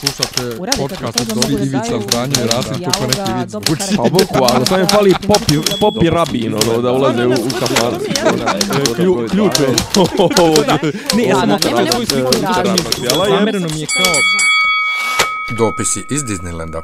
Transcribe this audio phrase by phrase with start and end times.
[0.00, 3.82] Slušate podcast od da Ivica Zdranje i Rasim neki vic dobro zvuči.
[3.82, 3.96] karakter.
[3.96, 7.94] Pa bukvalno, samo je fali popi, popi rabin, ono, da ulaze u, u kafan.
[8.96, 9.66] Klju- Ključ je.
[11.16, 11.58] Ne, ja sam
[11.92, 12.32] svoju sliku
[13.28, 14.12] Zamereno mi je kao...
[15.58, 16.82] Dopisi iz Disneylanda.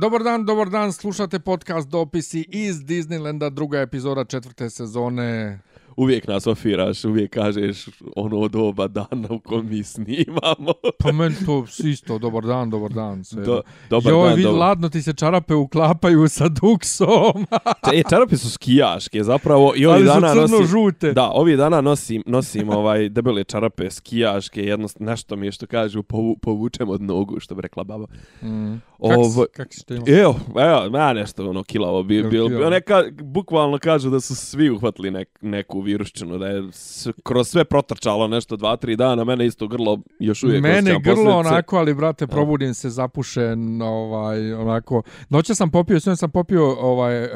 [0.00, 5.60] Dobar dan, dobar dan, slušate podcast Dopisi iz Disneylanda, druga epizoda četvrte sezone.
[5.96, 7.86] Uvijek nas ofiraš, uvijek kažeš
[8.16, 10.72] ono doba dana u kom mi snimamo.
[11.02, 13.24] Pa meni to isto, dobar dan, dobar dan.
[13.24, 13.44] Sve.
[13.44, 14.60] Do, dobar Joj, dan, vid, dobar.
[14.60, 17.46] ladno ti se čarape uklapaju sa duksom,
[17.92, 19.72] E, čarape su skijaške, zapravo.
[19.76, 20.56] I ovih ali su dana nosim...
[20.56, 21.12] crno-žute.
[21.12, 26.02] Da, ovih dana nosim, nosim ovaj debele čarape skijaške, jedno, nešto mi je što kažu
[26.02, 28.06] povu, povučem od nogu, što bi rekla baba.
[28.42, 28.74] Mm.
[28.98, 30.06] Ovo, kak si to imao?
[30.08, 32.70] Evo, evo, ja nešto ono kilavo bi Jel bil.
[32.70, 37.64] Neka bukvalno kažu da su svi uhvatili nek, neku viruščinu, da je s, kroz sve
[37.64, 41.30] protrčalo nešto dva, tri dana, mene isto grlo još uvijek Mene grlo posljedice.
[41.30, 45.02] onako, ali brate, probudim se zapušen, ovaj, onako.
[45.28, 47.30] Noće sam popio, sve sam popio ovaj, uh,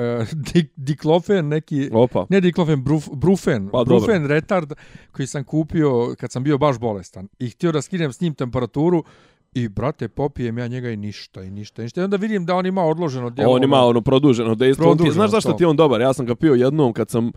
[0.53, 2.27] dik, diklofen, neki, Opa.
[2.29, 3.99] ne diklofen, bruf, brufen, Pa, dobro.
[3.99, 4.73] brufen retard
[5.13, 7.29] koji sam kupio kad sam bio baš bolestan.
[7.39, 9.05] I htio da skinem s njim temperaturu
[9.55, 12.01] i brate, popijem ja njega i ništa, i ništa, i ništa.
[12.01, 13.53] I onda vidim da on ima odloženo djelo.
[13.53, 14.91] On ima ono produženo dejstvo.
[14.91, 15.59] On ti, Produženo znaš zašto to.
[15.59, 16.01] ti on dobar?
[16.01, 17.33] Ja sam ga pio jednom kad sam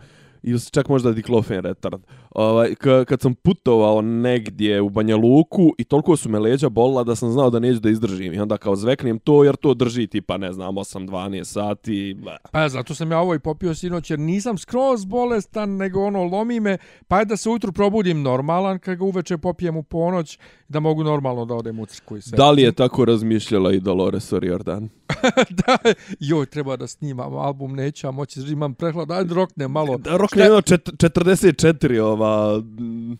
[0.46, 2.02] ili čak možda diklofen retard.
[2.30, 2.74] Ovaj,
[3.06, 7.30] kad sam putovao negdje u Banja Luku i toliko su me leđa bolila da sam
[7.30, 8.32] znao da neću da izdržim.
[8.32, 12.16] I onda kao zveknem to jer to drži tipa, ne znam, 8-12 sati.
[12.52, 16.60] Pa zato sam ja ovo i popio sinoć jer nisam skroz bolestan, nego ono lomi
[16.60, 20.38] me, pa je da se ujutru probudim normalan, kad ga uveče popijem u ponoć,
[20.74, 22.36] da mogu normalno da odem u crku i sve.
[22.36, 24.88] Da li je tako razmišljala i Dolores O'Riordan?
[25.66, 25.78] da,
[26.20, 29.98] joj, treba da snimam album, neću, a moći, imam prehlad, ajde rokne malo.
[29.98, 32.62] Da, rok je jedno čet- 44 ova,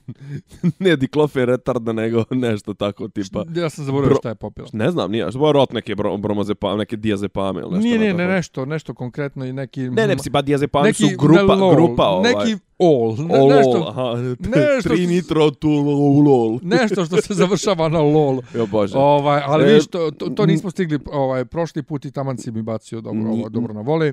[0.84, 3.44] ne diklofen retarda, nego nešto tako tipa.
[3.54, 4.68] Ja sam zaboravio Bro- šta je popila.
[4.72, 7.82] Ne znam, nije, što rot neke bro, bromazepame, neke diazepame ili nešto.
[7.82, 9.80] Nije, ne, ne, nešto, nešto konkretno i neki...
[9.80, 12.32] Ne, ne, psi, pa diazepami neki su grupa, grupa ovaj.
[12.32, 15.68] Neki all, ne, Olol, nešto, aha, nešto tri nitro tu
[16.20, 16.58] lol.
[16.62, 18.40] nešto što se završava na lol.
[18.54, 18.98] Jo bože.
[18.98, 22.50] Ovaj, ali E, vidiš, to, to, to nismo stigli ovaj, prošli put i taman si
[22.50, 24.12] mi bacio dobro, ovo, dobro na voli.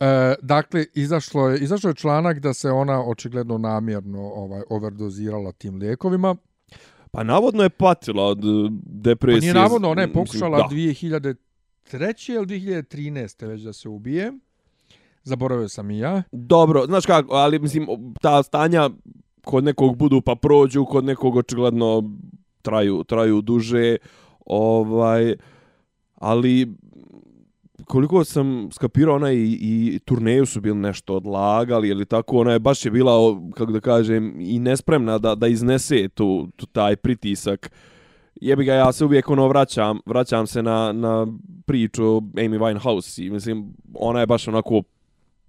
[0.00, 5.76] E, dakle, izašlo je, izašao je članak da se ona očigledno namjerno ovaj overdozirala tim
[5.76, 6.36] lijekovima.
[7.10, 9.40] Pa navodno je patila od uh, Pa depresije.
[9.40, 10.68] nije navodno, ona je Mislim, pokušala da.
[10.74, 11.36] 2003.
[12.30, 13.46] ili 2013.
[13.46, 14.32] već da se ubije.
[15.28, 16.22] Zaboravio sam i ja.
[16.32, 17.86] Dobro, znaš kako, ali mislim,
[18.20, 18.90] ta stanja
[19.44, 22.02] kod nekog budu pa prođu, kod nekog očigledno
[22.62, 23.96] traju, traju duže,
[24.46, 25.36] ovaj,
[26.14, 26.74] ali
[27.84, 32.58] koliko sam skapirao, ona i, i turneju su bili nešto odlagali ili tako, ona je
[32.58, 37.70] baš je bila, kako da kažem, i nespremna da, da iznese tu, tu taj pritisak.
[38.40, 41.26] Jebi ga, ja se uvijek ono vraćam, vraćam se na, na
[41.66, 44.82] priču Amy Winehouse i mislim, ona je baš onako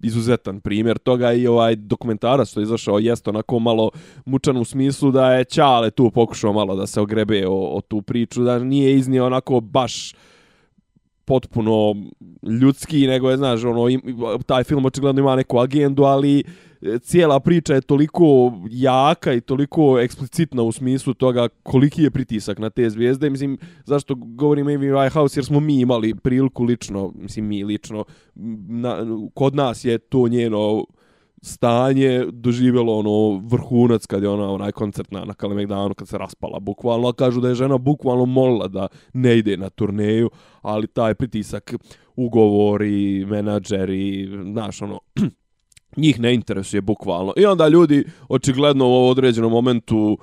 [0.02, 3.90] izuzetan primjer toga i ovaj dokumentarac što je izašao jeste onako malo
[4.24, 8.02] mučan u smislu da je Ćale tu pokušao malo da se ogrebe o, o tu
[8.02, 10.14] priču, da nije iznio onako baš
[11.30, 11.94] potpuno
[12.60, 14.00] ljudski, nego je, znaš, ono, im,
[14.46, 16.42] taj film očigledno ima neku agendu, ali
[16.82, 22.58] e, cijela priča je toliko jaka i toliko eksplicitna u smislu toga koliki je pritisak
[22.58, 23.30] na te zvijezde.
[23.30, 28.04] Mislim, zašto govorim Amy Winehouse, jer smo mi imali priliku lično, mislim mi lično,
[28.68, 30.84] na, kod nas je to njeno
[31.42, 36.60] stanje doživjelo ono vrhunac kad je ona onaj koncert na, na Kalemegdanu kad se raspala
[36.60, 40.30] bukvalno, kažu da je žena bukvalno molila da ne ide na turneju,
[40.62, 41.74] ali taj pritisak
[42.16, 45.00] ugovori, menadžeri, znaš ono,
[45.96, 47.32] njih ne interesuje bukvalno.
[47.36, 50.18] I onda ljudi očigledno u određenom momentu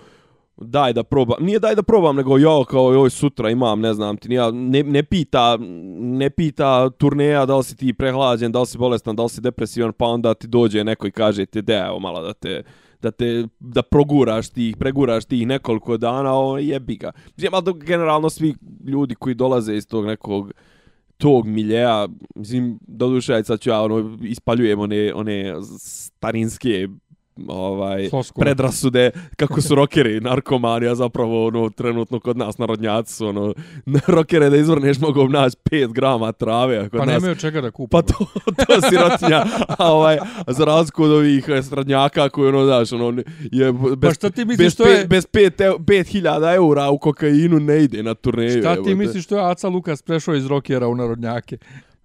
[0.57, 4.17] daj da probam, nije daj da probam, nego jo, kao joj sutra imam, ne znam
[4.17, 5.57] ti, nija, ne, ne pita,
[5.97, 9.41] ne pita turneja da li si ti prehlađen, da li si bolestan, da li si
[9.41, 12.63] depresivan, pa onda ti dođe neko i kaže ti, da evo malo da te,
[13.01, 17.11] da te, da proguraš tih, preguraš tih nekoliko dana, o, jebi ga.
[17.35, 20.53] Mislim, ali generalno svi ljudi koji dolaze iz tog nekog,
[21.17, 26.87] tog miljeja, mislim, doduše, sad ću ja, ono, ispaljujem one, one starinske
[27.47, 28.43] ovaj Floskule.
[28.43, 28.87] predrasude
[29.35, 33.53] kako su rokeri narkomani, a zapravo ono trenutno kod nas narodnjaci su ono
[34.07, 37.71] rokere da izvrneš mogu naći 5 grama trave, a kod Pa nas nemaju čega da
[37.71, 37.91] kupe.
[37.91, 38.13] Pa to,
[38.57, 40.17] to sirotinja, a ovaj,
[40.47, 44.65] za razliku od ovih estradnjaka koji ono, znaš, ono, je bez, Pa šta ti misliš
[44.65, 48.51] bez, što je- bez pet, ev- pet hiljada eura u kokainu ne ide na turneju.
[48.51, 48.95] Šta ti jebote.
[48.95, 51.57] misliš što je Aca Lukas prešao iz rokera u narodnjake?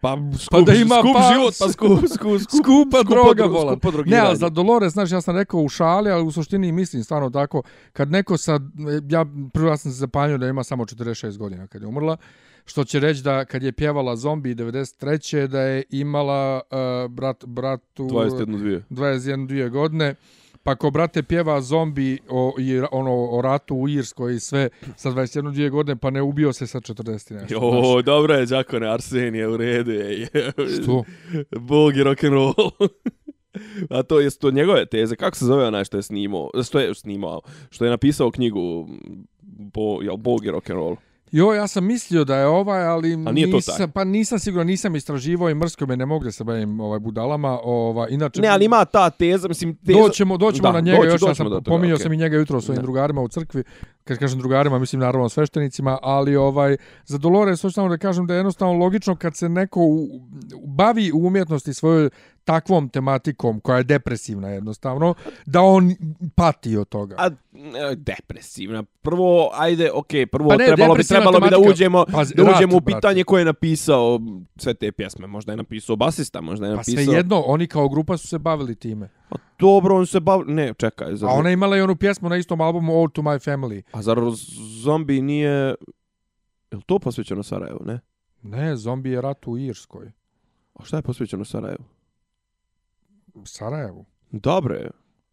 [0.02, 1.32] Pa, skup, Pa da ima skup pas.
[1.32, 3.76] život, pa skup, skup, skup, skupa skupo droga, dro- volan.
[3.80, 7.04] skupo Ne, ali za Dolores, znaš, ja sam rekao u šali, ali u suštini mislim
[7.04, 7.62] stvarno tako,
[7.92, 8.62] kad neko sad,
[9.08, 12.16] ja prvo ja sam se zapanjio da ima samo 46 godina kad je umrla,
[12.64, 15.46] što će reći da kad je pjevala Zombi 93.
[15.46, 18.84] da je imala uh, brat, bratu 21 dvije.
[18.90, 20.14] 21 dvije godine,
[20.62, 25.10] pa ko brate pjeva zombi o, i, ono, o ratu u Irskoj i sve sa
[25.10, 27.36] 21 dvije godine, pa ne ubio se sa 40 i nešto.
[27.36, 27.50] znaš.
[27.50, 30.28] Jo, dobro je, Đakone, Arsenije, u redu je.
[30.82, 31.04] Što?
[31.60, 32.70] Bog i rock'n'roll.
[33.90, 35.16] A to je to njegove teze.
[35.16, 36.50] Kako se zove onaj što je snimao?
[36.64, 37.40] Što je snimao?
[37.70, 38.88] Što je napisao knjigu
[39.42, 40.96] Bo, jel, Bog i rock'n'roll?
[41.32, 43.88] Jo, ja sam mislio da je ovaj, ali A nije to nisam, taj.
[43.88, 47.58] pa nisam siguran, nisam istraživao i mrsko me ne mogu da se bavim ovaj budalama,
[47.64, 49.76] ovaj inače Ne, ali ima ta teza, mislim...
[49.76, 49.98] Teza...
[49.98, 52.02] doćemo doćemo Da, na njega, doći- još ja doćemo sam toga, pominjao okej.
[52.02, 52.82] sam i njega jutro svojim Da.
[52.82, 53.62] drugarima u crkvi.
[54.04, 58.34] Kad kažem drugarima, mislim naravno sveštenicima, ali ovaj za Dolores hoću samo da kažem da
[58.34, 60.08] je jednostavno logično kad se neko u,
[60.66, 62.10] bavi u umjetnosti svojoj
[62.44, 65.14] takvom tematikom koja je depresivna jednostavno,
[65.46, 65.94] da on
[66.34, 67.16] pati od toga.
[67.18, 68.82] A, e, depresivna.
[68.82, 71.70] Prvo, ajde, okej, prvo Pa ne, trebalo bi trebalo bi da tematika.
[71.70, 74.20] uđemo Pazi, da uđemo rat, u pitanje ko je napisao
[74.56, 75.26] sve te pjesme.
[75.26, 77.04] Možda je napisao basista, možda je Pa napisao...
[77.04, 79.08] sve jedno, oni kao grupa su se bavili time.
[79.30, 80.42] A dobro, on se bav...
[80.46, 81.16] Ne, čekaj.
[81.16, 81.30] Zar...
[81.30, 83.82] A ona je imala i onu pjesmu na istom albumu All to my family.
[83.92, 84.18] A zar
[84.82, 85.74] zombi nije...
[86.70, 88.00] Je to posvećeno Sarajevu, ne?
[88.42, 90.12] Ne, zombi je rat u Irskoj.
[90.74, 91.84] A šta je posvećeno Sarajevu?
[93.44, 94.04] Sarajevu.
[94.30, 94.90] Dobro je.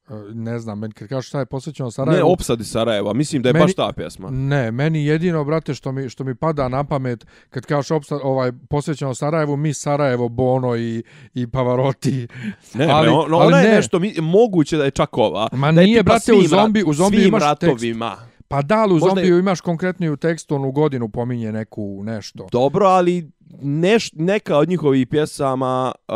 [0.10, 2.32] E, Ne znam, meni kad kažeš šta je posvećeno Ne, Sarajevu...
[2.32, 3.14] opsadi Sarajeva.
[3.14, 4.30] Mislim da je Meni- baš ta pjesma.
[4.30, 8.52] Ne, meni jedino, brate, što mi, što mi pada na pamet, kad kažeš opsta, ovaj,
[8.70, 11.04] posvećeno Sarajevu, mi Sarajevo, Bono i,
[11.34, 12.28] i Pavarotti.
[12.74, 13.76] Ne, ali- on, ali ona je ne.
[13.76, 15.48] nešto, mi, moguće da je čak ova.
[15.52, 17.64] Ma da je nije, brate, u svim zombi- u zombi svim imaš tekst.
[17.64, 18.16] ratovima.
[18.48, 22.48] Pa da, ali u Možda je- zombiju imaš konkretniju tekst, onu godinu pominje neku nešto.
[22.52, 26.16] Dobro, ali neš, neka od njihovih pjesama, uh,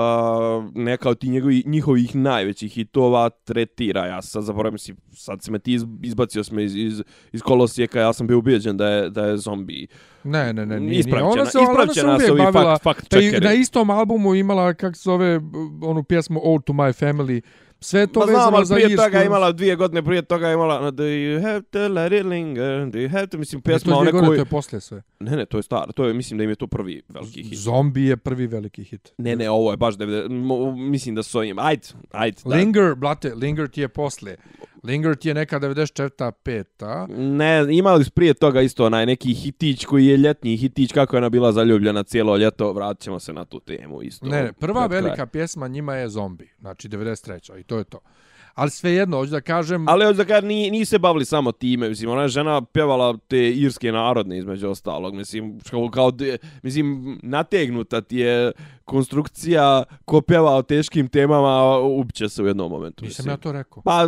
[0.75, 4.05] neka od ti njegovi, njihovih najvećih hitova tretira.
[4.05, 7.01] Ja sad zaboravim si, sad si me ti iz- izbacio sme iz, iz,
[7.31, 9.87] iz kolosijeka, ja sam bio ubijeđen da je, da je zombi.
[10.23, 11.03] Ne, ne, ne, nije.
[11.03, 11.23] nije.
[11.23, 15.01] Ona na- se, ona se uvijek bavila, fakt- fakt na istom albumu imala, kak se
[15.01, 15.39] zove,
[15.81, 17.41] onu pjesmu All to my family.
[17.83, 19.03] Sve to Ma znam, ali za prije Irsku.
[19.03, 22.25] toga je imala dvije godine, prije toga je imala Do you have to let it
[22.25, 24.81] linger, do you have to, mislim, Ne, to je pjesma dvije godine, to je poslije
[24.81, 25.01] sve.
[25.19, 27.57] Ne, ne, to je staro, to je, mislim da im je to prvi veliki hit.
[27.57, 29.13] Zombi je prvi veliki hit.
[29.17, 32.37] Ne, ne, ovo je baš 90, mo- mislim da su ovim, ajde, ajde.
[32.45, 32.55] da.
[32.55, 34.37] Linger, blate, Linger ti je poslije.
[34.83, 36.31] Linger ti je neka 94.
[36.43, 37.07] peta.
[37.09, 41.17] Ne, imali su prije toga isto onaj neki hitić koji je ljetni hitić, kako je
[41.17, 44.25] ona bila zaljubljena cijelo ljeto, vratit ćemo se na tu temu isto.
[44.25, 45.01] Ne, prva pred kraj.
[45.01, 47.59] velika pjesma njima je Zombi, znači 93.
[47.59, 47.99] i to je to.
[48.55, 51.89] Ali svejedno, hoću da kažem, Ali hoću da kažem, nije, nije se bavili samo time,
[51.89, 56.11] mislim, ona žena pjevala te irske narodne između ostalog, mislim, kao, kao
[56.63, 58.51] mislim, nategnuta ti je
[58.85, 63.05] konstrukcija ko pjeva o teškim temama, upće se u jednom momentu.
[63.05, 63.33] nisam mislim.
[63.33, 63.83] ja to rekao.
[63.83, 64.07] Pa,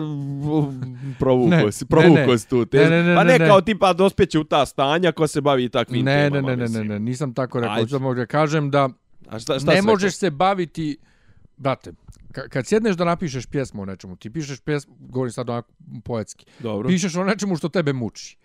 [1.20, 2.38] provuko Ne, si, ne, provuko ne.
[2.38, 2.60] si tu.
[2.60, 3.48] Ne, Te, ne, ne, pa ne, ne, ne.
[3.48, 6.50] kao tipa dospjeće u ta stanja ko se bavi takvim Ne, ne, temama.
[6.50, 6.88] ne, ne, ne, mislim.
[6.88, 7.76] ne, nisam tako rekao.
[7.76, 8.90] Hoću da mogu da kažem da
[9.30, 10.98] A šta, šta ne možeš se baviti,
[11.58, 11.92] brate,
[12.32, 15.72] ka- kad sjedneš da napišeš pjesmu o nečemu, ti pišeš pjesmu, govorim sad onako
[16.04, 16.46] poetski?
[16.60, 16.88] Dobro.
[16.88, 18.38] pišeš o nečemu što tebe muči.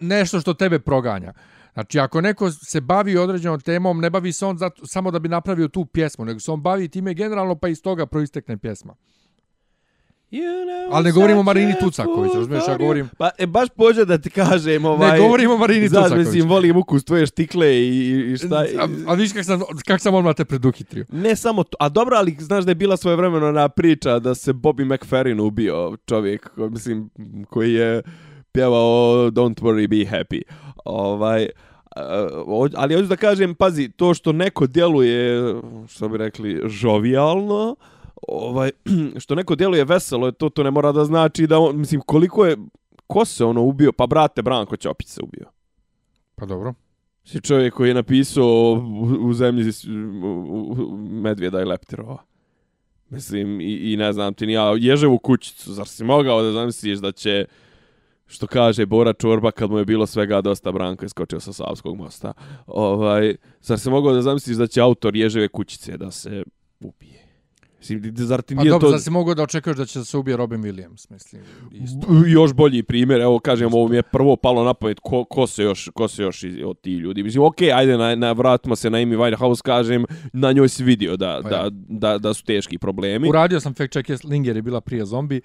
[0.00, 1.32] Nešto što tebe proganja.
[1.72, 5.28] Znači, ako neko se bavi određenom temom, ne bavi se on zato, samo da bi
[5.28, 8.94] napravio tu pjesmu, nego se on bavi time generalno, pa iz toga proistekne pjesma.
[10.90, 14.30] Ali ne govorim o Marini Tucaković, razumiješ, ja govorim- Pa, e, baš pođe da ti
[14.30, 15.12] kažem, ovaj...
[15.12, 16.26] Ne govorim o Marini Znaš, Tucaković.
[16.26, 18.64] mislim, volim ukus tvoje štikle i, i šta...
[18.78, 21.04] A, a viš kak sam, kak sam odmah te preduhitrio.
[21.12, 24.34] Ne samo to, a dobro, ali znaš da je bila svoje vremeno na priča da
[24.34, 27.10] se Bobby McFerrin ubio, čovjek, mislim,
[27.50, 28.02] koji je
[28.52, 30.42] pjevao Don't worry, be happy.
[30.84, 31.48] Ovaj,
[32.76, 35.54] ali hoću da kažem, pazi, to što neko djeluje,
[35.88, 37.76] što bi rekli, žovijalno,
[38.28, 38.70] ovaj,
[39.22, 42.56] što neko djeluje veselo, to to ne mora da znači da on, mislim, koliko je,
[43.06, 43.92] ko se ono ubio?
[43.92, 45.46] Pa brate, Branko Ćopić se ubio.
[46.34, 46.74] Pa dobro.
[47.24, 49.72] Si čovjek koji je napisao u, u zemlji
[50.22, 52.18] u, u, medvjeda i leptirova.
[53.10, 56.98] Mislim, i, i ne znam ti ni ja, ježevu kućicu, zar si mogao da zamisliš
[56.98, 57.44] da će,
[58.26, 61.96] što kaže Bora Čorba, kad mu je bilo svega dosta Branko je skočio sa Savskog
[61.96, 62.32] mosta,
[62.66, 66.42] ovaj, zar se mogao da zamisliš da će autor ježeve kućice da se
[66.80, 67.27] ubije?
[67.78, 68.92] Mislim, zar ti Pa nije dobro, to...
[68.92, 71.42] da si mogao da očekuješ da će se ubije Robin Williams, mislim.
[71.72, 72.06] Isto.
[72.26, 75.62] još bolji primjer, evo kažem, ovo mi je prvo palo na pamet, ko, ko se
[75.62, 77.22] još, ko se još iz, od ti ljudi.
[77.22, 81.16] Mislim, okej, ajde, na, na, vratimo se na Amy Winehouse, kažem, na njoj si vidio
[81.16, 81.68] da, Pa da, ja.
[81.72, 83.28] da, da su teški problemi.
[83.28, 85.40] Uradio sam fact check, jest Linger je bila prije zombi,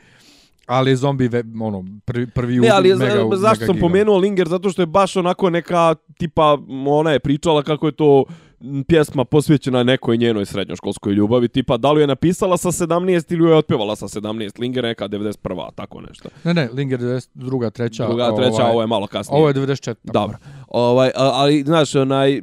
[0.66, 3.80] ali je zombi ve, ono, prvi, prvi Ne, ali mega, za, zašto mega sam gigant.
[3.80, 4.48] pomenuo Linger?
[4.48, 8.26] Zato što je baš onako neka, tipa, ona je pričala kako je to
[8.88, 13.56] pjesma posvećena nekoj njenoj srednjoškolskoj ljubavi, tipa da li je napisala sa 17 ili je
[13.56, 15.70] otpjevala sa 17, Linger neka 91.
[15.76, 16.30] tako nešto.
[16.44, 18.08] Ne, ne, Linger je druga, treća.
[18.08, 19.38] Druga, treća, ovaj, ovo je malo kasnije.
[19.38, 19.96] Ovo je 94.
[20.04, 20.38] Dobro.
[20.68, 22.42] Ovaj, ali, znaš, onaj,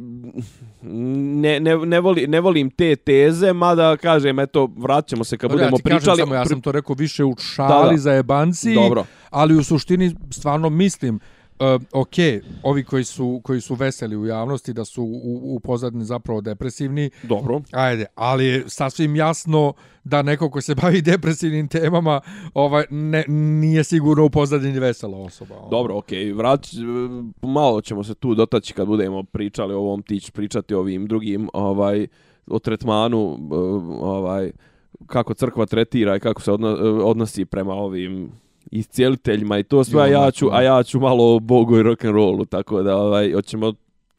[0.83, 5.65] ne, ne, ne, voli, ne volim te teze, mada kažem, eto, vraćamo se kad Dobro,
[5.65, 6.19] budemo ja ti kažem pričali.
[6.19, 7.97] Samo, ja sam to rekao više u šali Da, da.
[7.97, 9.05] za jebanci, Dobro.
[9.31, 11.21] ali u suštini stvarno mislim
[11.61, 12.15] Uh, ok,
[12.63, 17.11] ovi koji su, koji su veseli u javnosti da su u, u pozadini zapravo depresivni,
[17.23, 17.61] Dobro.
[17.73, 19.73] ajde, ali je sasvim jasno
[20.05, 22.21] da neko ko se bavi depresivnim temama
[22.55, 25.55] ovaj, ne, nije sigurno u pozadini vesela osoba.
[25.59, 25.69] ono.
[25.69, 26.37] Dobro, okay.
[26.37, 26.75] vrać,
[27.43, 31.07] malo ćemo se tu dotaći kad budemo pričali o ovom, ti ćeš pričati o ovim
[31.07, 32.07] drugim, ovaj,
[32.47, 33.55] o tretmanu, eh,
[34.01, 34.51] ovaj,
[35.07, 36.55] kako crkva tretira i kako se eh,
[37.05, 38.31] odnosi prema ovim
[38.71, 42.49] iscijeliteljima i to sve, a ja ću, a ja ću malo o Bogu i rock'n'rollu,
[42.49, 43.73] tako da, ovaj, hoćemo,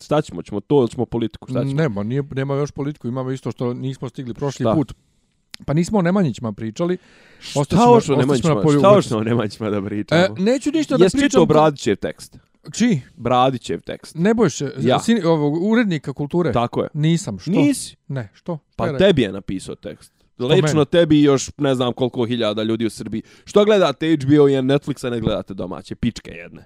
[0.03, 1.73] šta ćemo, ćemo to ćemo politiku, šta ćemo?
[1.73, 4.73] Nema, nije, nema još politiku, imamo isto što nismo stigli prošli Šta?
[4.73, 4.93] put.
[5.65, 6.97] Pa nismo o Nemanjićima pričali.
[7.39, 8.87] Šta hoćemo ostaćemo Nemanjićima, šta umetnosti.
[8.95, 10.21] hoćemo Nemanjićima da pričamo?
[10.21, 11.29] E, neću ništa da Jesi pričam.
[11.29, 12.37] čitao Bradićev tekst?
[12.73, 13.01] Čiji?
[13.15, 14.15] Bradićev tekst.
[14.15, 14.99] Ne bojš se, Ja.
[14.99, 16.51] sin, ovog, urednika kulture?
[16.51, 16.87] Tako je.
[16.93, 17.51] Nisam, što?
[17.51, 17.95] Nisi?
[18.07, 18.57] Ne, što?
[18.75, 20.13] Pa tebi je napisao tekst.
[20.47, 23.21] Lično tebi i još ne znam koliko hiljada ljudi u Srbiji.
[23.45, 26.65] Što gledate HBO i Netflixa, ne gledate domaće, pičke jedne.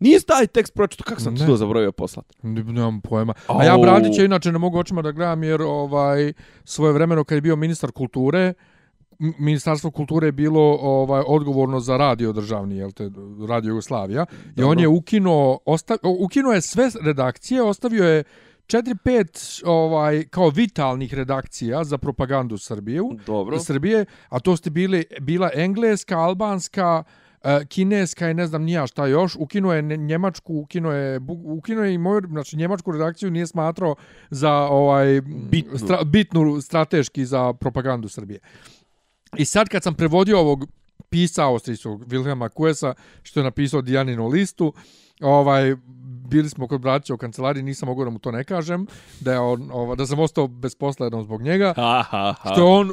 [0.00, 1.46] Nisi taj tekst pročito, kako sam ti Ne.
[1.46, 2.26] to zaboravio poslat?
[2.42, 3.34] Ne, nemam pojma.
[3.46, 3.78] A ja.
[3.78, 6.32] Bradića inače ne mogu očima da gledam jer ovaj
[6.64, 8.54] svoje vremeno kad je bio ministar kulture,
[9.38, 13.10] Ministarstvo kulture je bilo ovaj odgovorno za radio državni, jel te,
[13.48, 14.26] Radio Jugoslavija.
[14.56, 15.58] I on je ukinuo,
[16.18, 18.24] ukinuo je sve redakcije, ostavio je
[18.68, 23.58] 4-5 ovaj, kao vitalnih redakcija za propagandu Srbije, Dobro.
[23.60, 27.04] Srbije, a to ste bili, bila engleska, albanska,
[27.42, 31.94] e, kineska i ne znam nija šta još, ukinuo je njemačku, ukinuo je, ukinuo je
[31.94, 33.94] i moju, znači njemačku redakciju nije smatrao
[34.30, 35.20] za ovaj
[35.50, 35.78] Bitnu.
[35.78, 38.40] Stra, bitnu strateški za propagandu Srbije.
[39.36, 40.66] I sad kad sam prevodio ovog
[41.08, 44.72] pisa austrijskog Wilhelma Kuesa, što je napisao Dijaninu listu,
[45.20, 45.76] ovaj,
[46.28, 48.86] bili smo kod braća u kancelariji, nisam mogao da mu to ne kažem,
[49.20, 52.50] da, je on, ovaj, da sam ostao bez posla jednom zbog njega, Ha, ha, ha.
[52.52, 52.92] što je on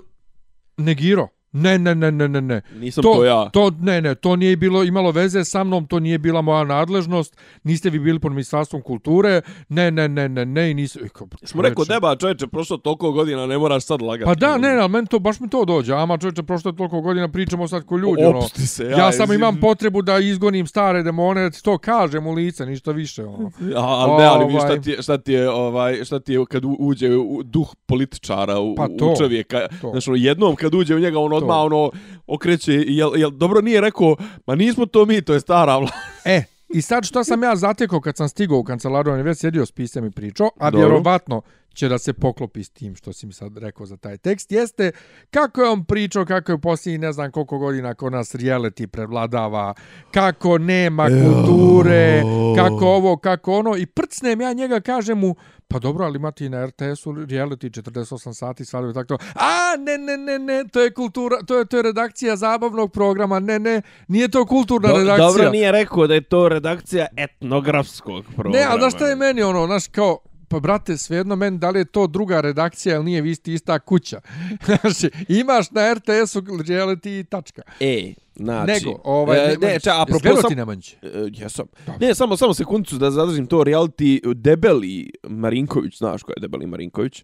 [0.77, 1.27] negirao.
[1.55, 2.61] Ne, ne, ne, ne, ne, ne.
[2.75, 3.49] Nisam to, ja.
[3.49, 7.37] To, ne, ne, to nije bilo imalo veze sa mnom, to nije bila moja nadležnost,
[7.63, 11.01] niste vi bili pod ministarstvom kulture, ne, ne, ne, ne, ne, i nisam...
[11.43, 11.93] Smo rekao, čoveče.
[11.93, 14.25] deba, čovječe, prošlo toliko godina, ne moraš sad lagati.
[14.25, 15.93] Pa da, ne, ali meni to, baš mi to dođe.
[15.93, 18.23] Ama čovječe, prošlo je toliko godina, pričamo sad ko ljudi.
[18.23, 18.37] ono.
[18.37, 18.89] Opusti se, ja.
[18.89, 19.39] Ja, samo mislim.
[19.39, 23.23] imam potrebu da izgonim stare demone, da ti to kažem u lice, ništa više.
[23.25, 23.51] Ono.
[23.75, 24.67] A, ali ne, ali vi Ovaj.
[24.67, 27.75] šta ti je, šta ti je, ovaj, šta ti je kad u- uđe u duh
[27.85, 29.59] političara u, Pa u to, čovjeka.
[29.81, 29.87] to.
[30.07, 31.91] Ono, jednom kad uđe u njega, on odmah, ono,
[32.27, 34.15] okreće, jel, jel, dobro nije rekao,
[34.47, 35.93] ma nismo to mi, to je stara vlast.
[36.25, 39.37] E, i sad što sam ja zatekao kad sam stigao u kancelariju, on je već
[39.37, 40.87] sjedio s pisem i pričao, a Dobro.
[40.87, 41.41] vjerovatno
[41.75, 44.91] će da se poklopi s tim što si mi sad rekao za taj tekst, jeste
[45.31, 48.87] kako je on pričao, kako je u posljednjih ne znam koliko godina kod nas reality
[48.87, 49.73] prevladava,
[50.11, 52.21] kako nema kulture,
[52.55, 55.35] kako ovo, kako ono, i prcnem ja njega, kažem mu,
[55.67, 59.97] pa dobro, ali ima ti na RTS-u reality 48 sati svadbe, tako to, a ne,
[59.97, 63.81] ne, ne, ne, to je kultura, to je, to je redakcija zabavnog programa, ne, ne,
[64.07, 65.27] nije to kulturna redakcija.
[65.27, 68.57] Dobro nije rekao da je to redakcija etnografskog programa.
[68.57, 70.17] Ne, a znaš šta je meni ono, znaš kao,
[70.55, 73.79] pa brate, svejedno meni da li je to druga redakcija ili nije vi isti ista
[73.79, 74.21] kuća.
[74.65, 77.61] Znači, imaš na RTS-u reality i tačka.
[77.79, 78.71] E, znači...
[78.71, 80.49] Nego, ovaj, e, ne, ča, apropo gledao sam...
[80.49, 80.93] ti Nemanjić?
[80.93, 80.97] E,
[81.33, 81.65] jesam.
[81.99, 87.23] Ne, samo samo sekundicu da zadržim to reality debeli Marinković, znaš ko je debeli Marinković,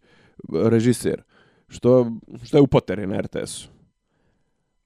[0.54, 1.24] režiser.
[1.68, 2.12] Što
[2.44, 2.68] što je u
[3.08, 3.70] na RTS-u.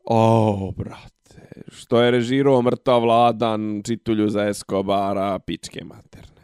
[0.04, 6.35] O, brate, što je režirao mrtav Vladan, čitulju za Escobara, pičke materne.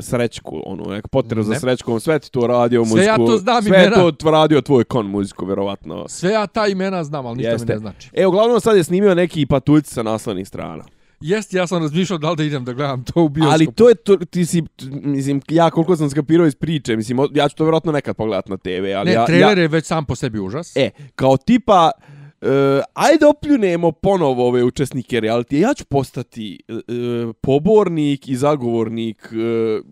[0.00, 1.60] Srećku, onu, nek Poteru za Ne.
[1.60, 3.04] srećkom, sve ti to radio Sve muziku.
[3.04, 3.96] ja to znam sve imena.
[3.96, 6.08] to tv- radio tvoj kon muziku, verovatno.
[6.08, 7.66] Sve ja ta imena znam, ali ništa Jeste.
[7.66, 8.10] mi ne znači.
[8.12, 10.84] E, uglavnom sad je snimio neki patuljci sa naslovnih strana.
[11.20, 13.52] Jest, ja sam razmišljao da li da idem da gledam to u bioskopu.
[13.54, 17.18] Ali to je to, ti si, t- mislim, ja koliko sam skapirao iz priče, mislim,
[17.32, 19.86] ja ću to vjerojatno nekad pogledat na TV, ali Ne, ja, trailer ja, je već
[19.86, 20.76] sam po sebi užas.
[20.76, 22.11] e, kao tipa, uh,
[22.42, 29.86] E, ajde opljunemo ponovo ove učesnike reality, ja ću postati uh, pobornik i zagovornik, uh,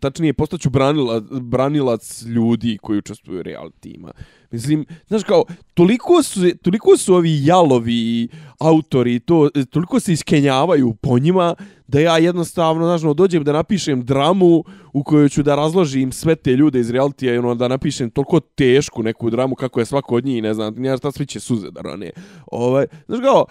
[0.00, 4.12] tačnije, postaću branilac, branilac ljudi koji učestvuju u realitima.
[4.50, 5.44] Mislim, znaš kao,
[5.74, 11.54] toliko su, toliko su ovi jalovi autori, to, toliko se iskenjavaju po njima,
[11.86, 16.36] da ja jednostavno, znaš, no, dođem da napišem dramu u kojoj ću da razložim sve
[16.36, 20.14] te ljude iz realitija i ono, da napišem toliko tešku neku dramu kako je svako
[20.14, 22.10] od njih, ne znam, nija šta svi će suze da rane.
[22.46, 23.44] Ovaj, znaš kao,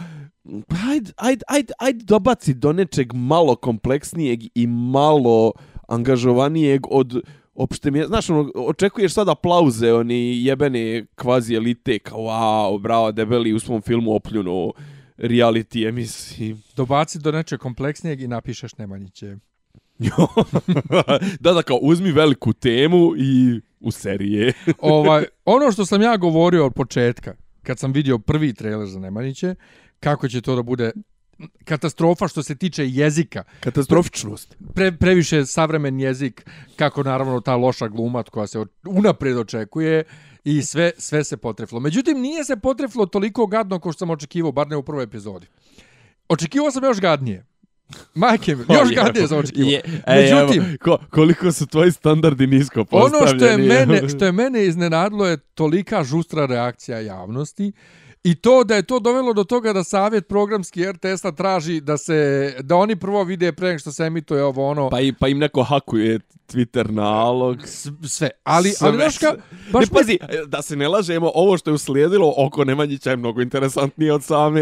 [0.67, 5.51] pa ajde, ajde, ajde, ajde dobaci do nečeg malo kompleksnijeg i malo
[5.89, 7.21] angažovanijeg od
[7.55, 13.11] opšte mi je, znaš, ono, očekuješ sad aplauze, oni jebene kvazi elite, kao, wow, bravo,
[13.11, 14.71] debeli u svom filmu opljuno
[15.17, 16.55] reality emisiji.
[16.77, 19.37] Dobaci do nečeg kompleksnijeg i napišeš Nemanjiće.
[21.39, 24.53] da, da, kao, uzmi veliku temu i u serije.
[24.79, 29.55] ovaj, ono što sam ja govorio od početka, kad sam vidio prvi trailer za Nemanjiće,
[29.99, 30.91] kako će to da bude
[31.63, 33.43] katastrofa što se tiče jezika.
[33.59, 34.55] Katastrofičnost.
[34.73, 40.03] Pre, previše savremen jezik, kako naravno ta loša glumat koja se unapred očekuje
[40.43, 41.79] i sve sve se potreflo.
[41.79, 45.47] Međutim, nije se potreflo toliko gadno kao što sam očekivao, bar ne u prvoj epizodi.
[46.29, 47.45] Očekivao sam još gadnije.
[48.13, 49.69] Majke, još gadnije sam očekivao.
[49.69, 53.17] Je, Međutim, evo, ko, koliko su tvoji standardi nisko postavljeni.
[53.17, 57.71] Ono što je, mene, što je mene iznenadilo je tolika žustra reakcija javnosti.
[58.23, 62.55] I to da je to dovelo do toga da savjet programski RTS-a traži da se
[62.61, 65.39] da oni prvo vide pre nego što se emituje ovo ono pa i pa im
[65.39, 67.57] neko hakuje Twitter nalog.
[68.07, 68.29] Sve.
[68.43, 68.87] Ali sve.
[68.87, 69.35] ali znaš ka
[69.71, 73.41] baš ne, pazi da se ne lažemo ovo što je uslijedilo oko Nemanjića je mnogo
[73.41, 74.61] interesantnije od same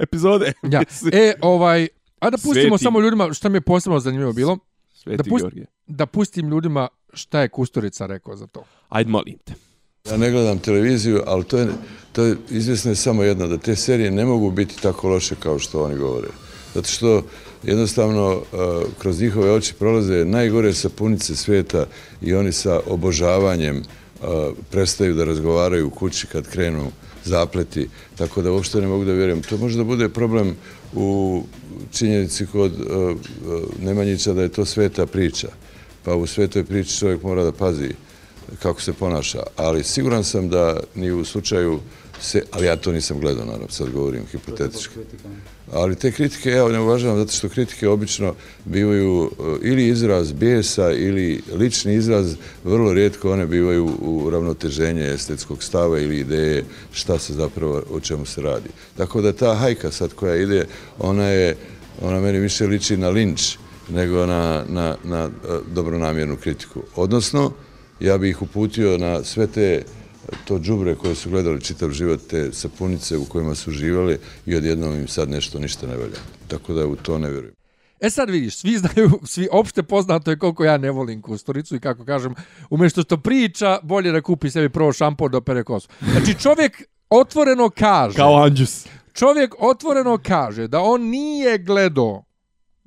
[0.00, 0.52] epizode.
[0.62, 0.82] Ja.
[1.12, 1.88] e ovaj
[2.18, 2.84] a da pustimo Sveti.
[2.84, 4.58] samo ljudima šta mi je posebno zanimljivo bilo?
[4.92, 5.46] Sveti da, pust,
[5.86, 8.64] da pustim ljudima šta je Kusturica rekao za to.
[8.88, 9.69] Ajde molim te
[10.08, 11.68] Ja ne gledam televiziju, ali to je,
[12.12, 15.58] to je izvjesno je samo jedno, da te serije ne mogu biti tako loše kao
[15.58, 16.28] što oni govore.
[16.74, 17.22] Zato što
[17.62, 18.56] jednostavno e,
[18.98, 21.86] kroz njihove oči prolaze najgore sapunice svijeta
[22.22, 23.82] i oni sa obožavanjem e,
[24.70, 26.90] prestaju da razgovaraju u kući kad krenu
[27.24, 27.88] zapleti,
[28.18, 29.42] tako da uopšte ne mogu da vjerujem.
[29.42, 30.56] To može da bude problem
[30.94, 31.42] u
[31.92, 33.14] činjenici kod e,
[33.84, 35.48] Nemanjića da je to sveta priča.
[36.04, 37.94] Pa u svetoj priči čovjek mora da pazi
[38.62, 41.80] kako se ponaša, ali siguran sam da ni u slučaju
[42.20, 44.94] se, ali ja to nisam gledao, naravno, sad govorim hipotetički.
[45.72, 50.92] Ali te kritike ja ne uvažavam zato što kritike obično bivaju eh, ili izraz bijesa
[50.92, 57.34] ili lični izraz, vrlo rijetko one bivaju u ravnoteženje estetskog stava ili ideje šta se
[57.34, 58.68] zapravo, o čemu se radi.
[58.96, 60.66] Tako da ta hajka sad koja ide,
[60.98, 61.56] ona je,
[62.00, 63.56] ona meni više liči na linč
[63.88, 66.82] nego na, na, na eh, dobronamjernu kritiku.
[66.96, 67.52] Odnosno,
[68.00, 69.82] ja bih ih uputio na sve te
[70.44, 74.94] to džubre koje su gledali čitav život, te sapunice u kojima su živali i odjednom
[74.94, 76.18] im sad nešto ništa ne velja.
[76.48, 77.54] Tako da u to ne vjerujem.
[78.00, 81.80] E sad vidiš, svi znaju, svi opšte poznato je koliko ja ne volim kusturicu i
[81.80, 82.34] kako kažem,
[82.70, 85.88] umjesto što priča, bolje da kupi sebi prvo šampon do pere kosu.
[86.12, 88.16] Znači čovjek otvoreno kaže...
[88.16, 88.86] Kao Anđus.
[89.12, 92.24] Čovjek otvoreno kaže da on nije gledao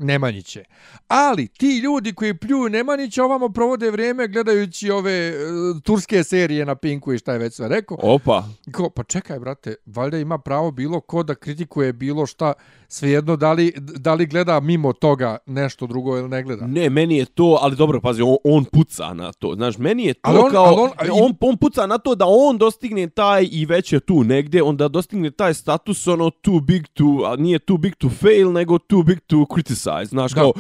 [0.04, 0.64] Nemanjiće.
[1.08, 6.76] Ali ti ljudi koji pljuju Nemanjića ovamo provode vrijeme gledajući ove uh, turske serije na
[6.76, 7.98] Pinku i šta je već sve rekao.
[8.02, 8.44] Opa.
[8.74, 12.54] Ko, pa čekaj, brate, valjda ima pravo bilo ko da kritikuje bilo šta,
[12.88, 16.68] svejedno da li, da li gleda mimo toga nešto drugo ili ne gleda.
[16.68, 19.56] Ne, meni je to, ali dobro, pazi, on, on puca na to.
[19.56, 22.26] Znaš, meni je to ali on, kao, ali on, on, on, puca na to da
[22.28, 26.88] on dostigne taj i već je tu negde, onda dostigne taj status ono too big
[26.94, 29.93] to, a nije too big to fail, nego too big to criticize.
[30.06, 30.54] Znaš, kao,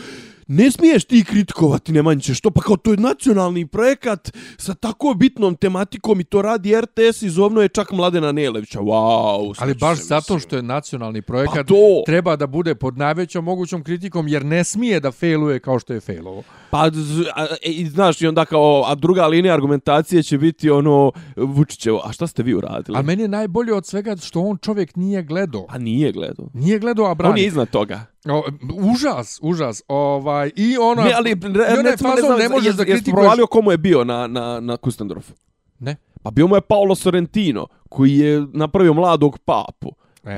[0.48, 5.56] ne smiješ ti kritikovati Nemanjiće, što pa kao to je nacionalni projekat sa tako bitnom
[5.56, 8.80] tematikom i to radi RTS i zovno je čak Mladena Nelevića.
[8.80, 12.04] Wow, Ali baš zato što je nacionalni projekat pa to...
[12.06, 16.00] treba da bude pod najvećom mogućom kritikom jer ne smije da failuje kao što je
[16.00, 16.43] failovo.
[16.73, 16.89] Pa,
[17.36, 22.12] a, e, znaš, i onda kao, a druga linija argumentacije će biti ono, Vučićevo, a
[22.12, 22.97] šta ste vi uradili?
[22.97, 25.65] A meni je najbolje od svega što on čovjek nije gledao.
[25.69, 26.49] A nije gledao.
[26.53, 27.31] Nije gledao, a brani.
[27.31, 28.05] On je iznad toga.
[28.25, 29.83] O, užas, užas.
[29.88, 31.03] Ovaj, I ono...
[31.03, 33.21] Ne, ali, re, ne, ne, fazon, ne, ne možeš da kritikuješ...
[33.21, 35.33] provalio komu je bio na, na, na Kustendorfu?
[35.79, 35.95] Ne.
[36.23, 39.91] Pa bio mu je Paolo Sorrentino, koji je napravio mladog papu.
[40.23, 40.38] E,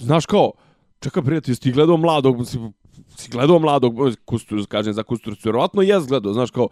[0.00, 0.52] Znaš kao,
[0.98, 2.36] čekaj prijatelj, jesi ti gledao mladog,
[3.16, 6.68] si gledao mladog, kustur, kažem za Kusturicu, vjerovatno jes gledao, znaš kao,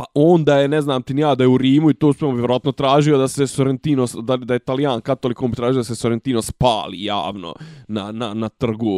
[0.00, 2.72] pa onda je, ne znam ti nija, da je u Rimu i to smo vjerojatno
[2.72, 6.42] tražio da se Sorrentino, da, da je italijan katolik, on bi tražio da se Sorrentino
[6.42, 7.54] spali javno
[7.88, 8.90] na, na, na trgu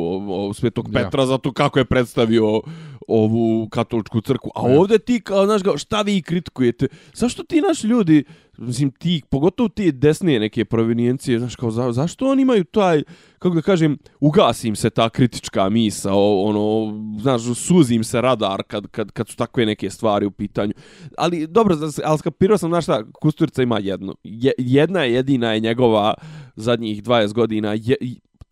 [0.49, 1.27] u Svetog Petra, ja.
[1.27, 2.61] zato kako je predstavio
[3.09, 4.51] ovu katoličku crku.
[4.55, 6.87] A ovdje ti, kao, znaš, šta vi kritikujete?
[7.15, 8.25] Zašto ti naši ljudi,
[8.59, 13.03] mislim, ti, pogotovo ti desnije neke provenijencije, znaš, kao, za, zašto oni imaju taj,
[13.39, 19.11] kako da kažem, ugasim se ta kritička misa, ono, znaš, suzim se radar kad, kad,
[19.11, 20.73] kad su takve neke stvari u pitanju.
[21.19, 24.15] Ali, dobro, ali skapirao sam, znaš šta, Kusturica ima jedno.
[24.25, 26.15] Je, jedna je jedina je njegova
[26.57, 27.97] zadnjih 20 godina, je,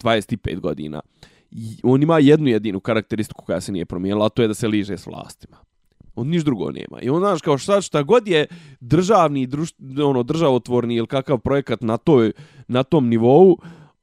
[0.02, 1.00] 25 godina.
[1.82, 4.98] On ima jednu jedinu karakteristiku koja se nije promijenila, a to je da se liže
[4.98, 5.56] s vlastima.
[6.14, 7.00] On niš drugo nema.
[7.02, 8.46] I on znaš kao šta, šta god je
[8.80, 9.70] državni, druš,
[10.04, 12.32] ono, državotvorni ili kakav projekat na, toj,
[12.68, 13.58] na tom nivou,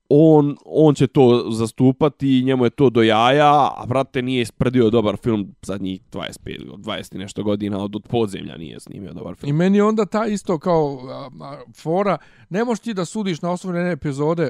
[0.09, 5.17] on, on će to zastupati, njemu je to do jaja, a brate nije ispredio dobar
[5.17, 9.57] film zadnjih 25, 20 i nešto godina, od, od podzemlja nije snimio dobar I film.
[9.57, 12.17] meni onda ta isto kao a, a, fora,
[12.49, 14.49] ne možeš ti da sudiš na osnovu jedne epizode, A,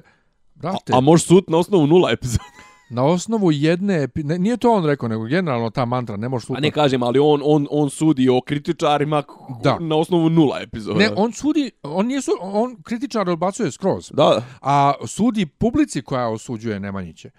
[0.55, 2.43] brate, a možeš sud na osnovu nula epizoda.
[2.89, 6.47] Na osnovu jedne, ne, nije to on rekao, nego generalno ta mantra, ne možeš A
[6.47, 6.61] suditi.
[6.61, 9.23] ne kažem, ali on, on, on sudi o kritičarima
[9.63, 9.77] Da.
[9.79, 10.99] na osnovu nula epizoda.
[10.99, 14.11] Ne, on sudi, on nije su, on kritičar odbacuje skroz.
[14.13, 17.29] Da, A sudi publici koja osuđuje Nemanjiće.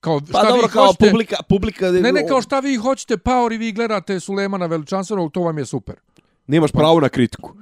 [0.00, 1.90] Kao šta pa dobro, vi kao hoćete, publika, publika...
[1.90, 5.94] Ne, ne, kao šta vi hoćete, Paori, vi gledate Sulemana Veličanstvenog, to vam je super.
[6.46, 7.52] Nemaš pravo na kritiku.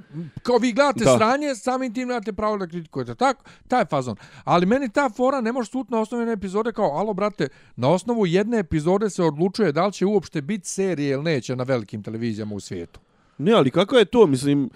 [0.43, 1.17] Kao vi gledate Da.
[1.17, 3.15] sranje, samim tim nemate pravo da kritikujete.
[3.15, 4.15] Tako, taj fazon.
[4.43, 7.89] Ali meni ta fora ne može sut na osnovu jedne epizode kao, alo brate, na
[7.89, 12.03] osnovu jedne epizode se odlučuje da li će uopšte biti serije ili neće na velikim
[12.03, 12.99] televizijama u svijetu.
[13.37, 14.69] Ne, ali kako je to, mislim,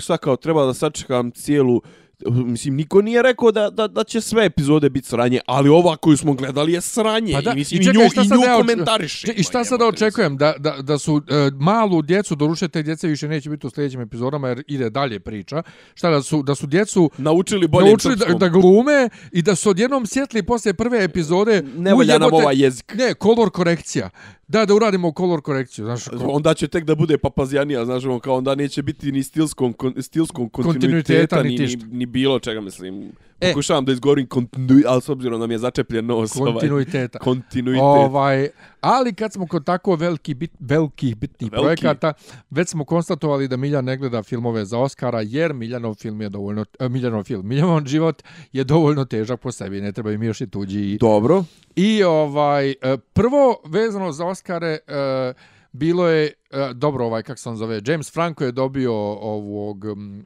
[0.00, 1.80] sad kao treba da sačekam cijelu,
[2.26, 6.16] mislim, niko nije rekao da, da, da će sve epizode biti sranje, ali ova koju
[6.16, 7.32] smo gledali je sranje.
[7.32, 9.32] Pa da, I, mislim, i i, čekaj, nju, šta i nju ja oč- komentariše.
[9.32, 10.36] I šta sada očekujem?
[10.36, 14.00] Da, da, da su e, malu djecu, doruše te djece više neće biti u sljedećim
[14.00, 15.62] epizodama jer ide dalje priča.
[15.94, 19.70] Šta da su, da su djecu Naučili bolje naučili da, da glume i da su
[19.70, 22.94] odjednom sjetli posle prve epizode Ne valja nam ovaj jezik.
[22.94, 24.10] Ne, kolor korekcija.
[24.50, 25.84] Da, da uradimo kolor korekciju.
[25.84, 29.22] Znaš, ko- Onda će tek da bude papazjanija, znaš, ono, kao onda neće biti ni
[29.22, 33.12] stilskom, kon, stilskom Kontinuiteta, kontinuiteta, ni ni, ni, ni, bilo čega, mislim.
[33.40, 33.48] E.
[33.48, 36.32] Pokušavam da izgovorim kontinuitet, ali s obzirom da mi je začepljen nos.
[36.32, 37.18] kontinuiteta.
[37.22, 37.82] Ovaj, kontinuitet.
[37.82, 38.48] Ovaj,
[38.80, 41.66] ali kad smo kod tako veliki bit, velikih bitnih Veliki.
[41.66, 42.12] projekata,
[42.50, 46.64] već smo konstatovali da Miljan ne gleda filmove za Oscara, jer Miljanov film je dovoljno,
[46.80, 48.22] uh, Miljanov film, Miljanov život
[48.52, 50.98] je dovoljno težak po sebi, ne treba im još i tuđi.
[51.00, 51.44] Dobro.
[51.76, 52.74] I ovaj, e,
[53.12, 55.32] prvo vezano za Oscare, e,
[55.72, 56.32] bilo je, e,
[56.74, 60.24] dobro ovaj, kako se on zove, James Franco je dobio ovog, mm,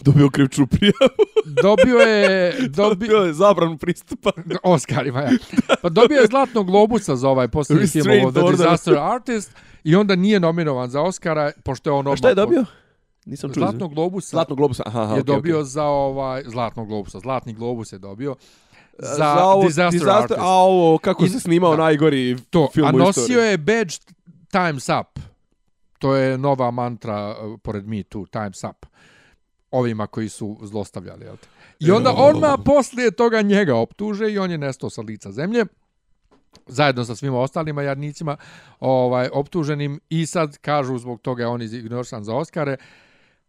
[0.00, 0.94] Dobio krivču prijavu.
[1.62, 4.30] dobio je, dobio, Dobio je zabranu pristupa.
[4.62, 5.30] Oscarima, ja.
[5.82, 8.56] Pa dobio je Zlatnog globusa za ovaj posljednji film, ovo, The order.
[8.56, 9.52] Disaster Artist,
[9.84, 12.64] i onda nije nominovan za Oscara, pošto je on A šta je dobio?
[13.26, 13.60] Nisam čuo.
[13.60, 14.82] Zlatnog globusa Zlatnog globusa.
[14.86, 15.64] Aha, aha, je okej, dobio okej.
[15.64, 18.34] za ovaj, Zlatnog globusa, Zlatni globus je dobio
[18.98, 20.40] za, za ovo, Disaster, disaster Artist.
[20.40, 21.82] A ovo, kako I- se snimao da.
[21.82, 23.50] najgori To, film a u nosio istoriji.
[23.50, 23.94] je badge
[24.52, 25.18] Time's Up.
[25.98, 28.86] To je nova mantra uh, pored Me Too, Time's Up.
[29.74, 31.48] Ovima koji su zlostavljali, jel te?
[31.80, 35.64] I onda odmah poslije toga njega optuže i on je nestao sa lica zemlje
[36.66, 38.36] zajedno sa svima ostalima jadnicima
[38.80, 42.76] ovaj optuženim i sad kažu zbog toga je on izignorisan za Oskare.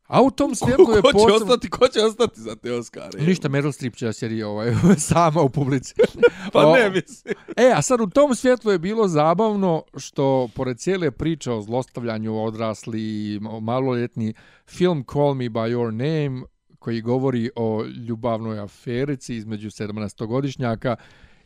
[0.07, 1.35] A u tom svjetlu je Ko će posebno...
[1.35, 3.21] ostati, ko će ostati za te Oscare?
[3.21, 5.93] Ništa, Meryl Streep će sjedi ovaj, sama u publici.
[6.53, 7.35] Pa O, ne, mislim.
[7.57, 12.43] E, a sad u tom svjetlu je bilo zabavno što, pored cijele priče o zlostavljanju
[12.43, 14.33] odrasli i maloljetni
[14.67, 16.45] film Call Me By Your Name,
[16.79, 20.95] koji govori o ljubavnoj aferici između 17-godišnjaka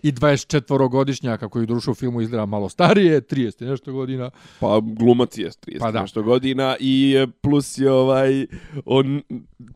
[0.01, 4.29] i 24-godišnjaka koji drušu u filmu izgleda malo starije, 30 i nešto godina.
[4.59, 6.01] Pa glumac je 30 Pa da.
[6.01, 8.45] nešto godina i plus je ovaj
[8.85, 9.21] on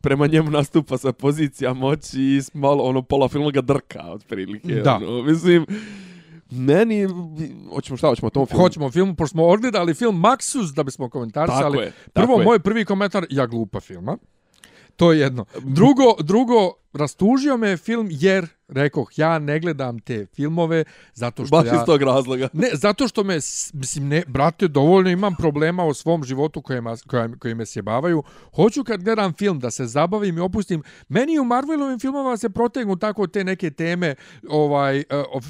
[0.00, 4.74] prema njemu nastupa sa pozicija moći i malo ono pola filma ga drka otprilike.
[4.74, 4.96] Da.
[4.96, 5.66] Ono, mislim
[6.50, 7.08] meni
[7.74, 8.62] hoćemo šta hoćemo o tom filmu.
[8.62, 11.62] Hoćemo film, pošto smo odgledali film Maxus da bismo komentarisali.
[11.72, 12.44] Tako je, tako Prvo, je.
[12.44, 14.16] moj prvi komentar, ja glupa filma.
[14.96, 15.44] To je jedno.
[15.62, 21.66] Drugo, drugo, rastužio me film jer, rekoh, ja ne gledam te filmove zato što baš
[21.66, 21.74] ja...
[21.74, 22.48] iz tog razloga.
[22.52, 23.34] Ne, zato što me,
[23.72, 28.22] mislim, ne, brate, dovoljno imam problema u svom životu koje, ma, koje, koje me sjebavaju.
[28.56, 30.82] Hoću kad gledam film da se zabavim i opustim.
[31.08, 34.14] Meni u Marvelovim filmama se protegnu tako te neke teme
[34.48, 35.04] ovaj, e,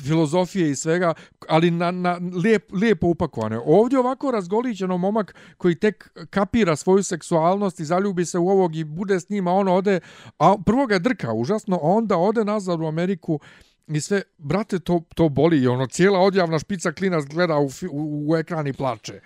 [0.05, 1.15] filozofije i svega,
[1.49, 3.61] ali na, na lijep, lijepo upakovane.
[3.65, 8.85] Ovdje ovako razgolićeno momak koji tek kapira svoju seksualnost i zaljubi se u ovog i
[8.85, 10.01] bude s njima, on ode,
[10.39, 13.41] a prvo ga drka užasno, a onda ode nazad u Ameriku
[13.87, 18.25] I sve, brate, to, to boli i ono, cijela odjavna špica klinac gleda u, u,
[18.29, 19.21] u ekran i plače.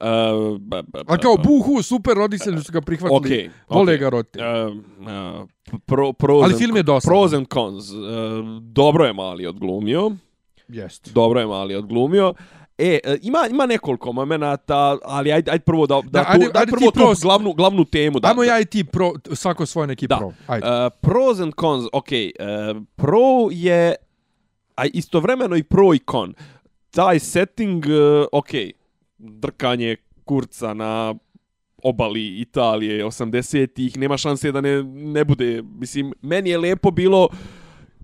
[0.00, 3.18] Uh, ba, ba, A kao, buhu, super, roditelji su ga prihvatili.
[3.18, 3.98] Okej, Vole okej.
[3.98, 4.44] ga roditelji.
[4.44, 7.10] Uh, uh, pro, pros Ali film je dosadan.
[7.10, 7.90] Pros and cons.
[7.90, 7.98] Uh,
[8.62, 10.10] dobro je mali odglumio.
[10.68, 11.12] Jest.
[11.12, 12.34] Dobro je mali odglumio.
[12.38, 16.46] E, e, ima, ima nekoliko momenata, ali ajde, ajde prvo da, da, Da, tu, ajde-
[16.46, 18.20] ajde, ajde prvo tu pros- glavnu, glavnu temu.
[18.20, 20.16] Da, Ajmo da, ja i ti pro, svako svoj neki Da.
[20.16, 20.32] pro.
[20.46, 20.66] Ajde.
[20.66, 22.08] Uh, pros and cons, ok.
[22.08, 23.18] Uh, pro
[23.50, 23.94] je,
[24.76, 26.34] a istovremeno i pro i con.
[26.90, 27.92] Taj setting, uh,
[28.32, 28.50] ok,
[29.18, 31.14] drkanje kurca na
[31.82, 37.28] obali Italije 80-ih, nema šanse da ne, ne bude, mislim, meni je lepo bilo,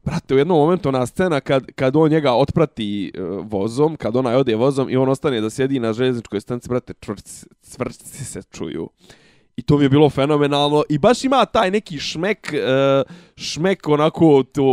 [0.07, 4.31] brate, u jednom momentu ona scena kad, kad on njega otprati uh, vozom, kad ona
[4.31, 8.89] ode vozom i on ostane da sjedi na željezničkoj stanici, brate, čvrci, cvrci se čuju.
[9.57, 10.83] I to mi je bilo fenomenalno.
[10.89, 13.03] I baš ima taj neki šmek, e,
[13.37, 14.65] šmek onako to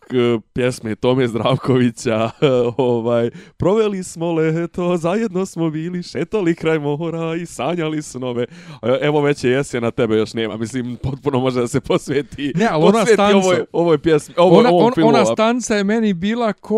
[0.00, 0.14] k,
[0.52, 2.30] pjesme Tome Zdravkovića.
[2.78, 8.42] ovaj, proveli smo leto, zajedno smo bili, šetali kraj mora i sanjali snove.
[8.82, 10.56] E, Evo već je jesen, na tebe još nema.
[10.56, 14.58] Mislim, potpuno može da se posveti, Ne, ali ona posveti stanca- ovoj, ovoj pjesmi, ovoj,
[14.58, 15.08] ona, ovom on, filmu.
[15.08, 16.76] ona stanca je meni bila ko,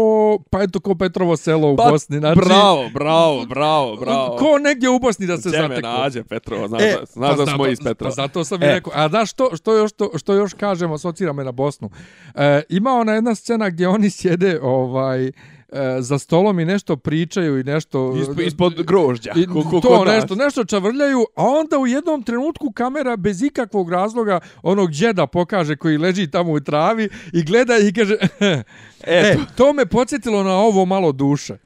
[0.50, 2.18] pa eto, ko Petrovo selo u Pa, Bosni.
[2.18, 4.36] Znači, Bravo, bravo, bravo, bravo.
[4.36, 5.90] Ko negdje u Bosni da se Gdje me zateklo.
[5.92, 8.10] nađe, Petrovo, znaš, E, da, znaš pa da zato- smo iz Petrova.
[8.10, 8.68] Pa zato sam i E.
[8.68, 8.92] rekao.
[8.96, 11.90] A znaš što, što, još, što, što još kažem, asocira me na Bosnu.
[12.34, 15.32] E, ima ona jedna scena gdje oni sjede ovaj, e,
[16.00, 18.16] za stolom i nešto pričaju i nešto...
[18.16, 19.32] Ispod, ispod grožđa.
[19.36, 20.14] I, ko- ko- to kod nas.
[20.14, 25.76] nešto, nešto čavrljaju, a onda u jednom trenutku kamera bez ikakvog razloga onog džeda pokaže
[25.76, 28.16] koji leži tamo u travi i gleda i kaže
[29.02, 31.56] e, to me podsjetilo na ovo malo duše.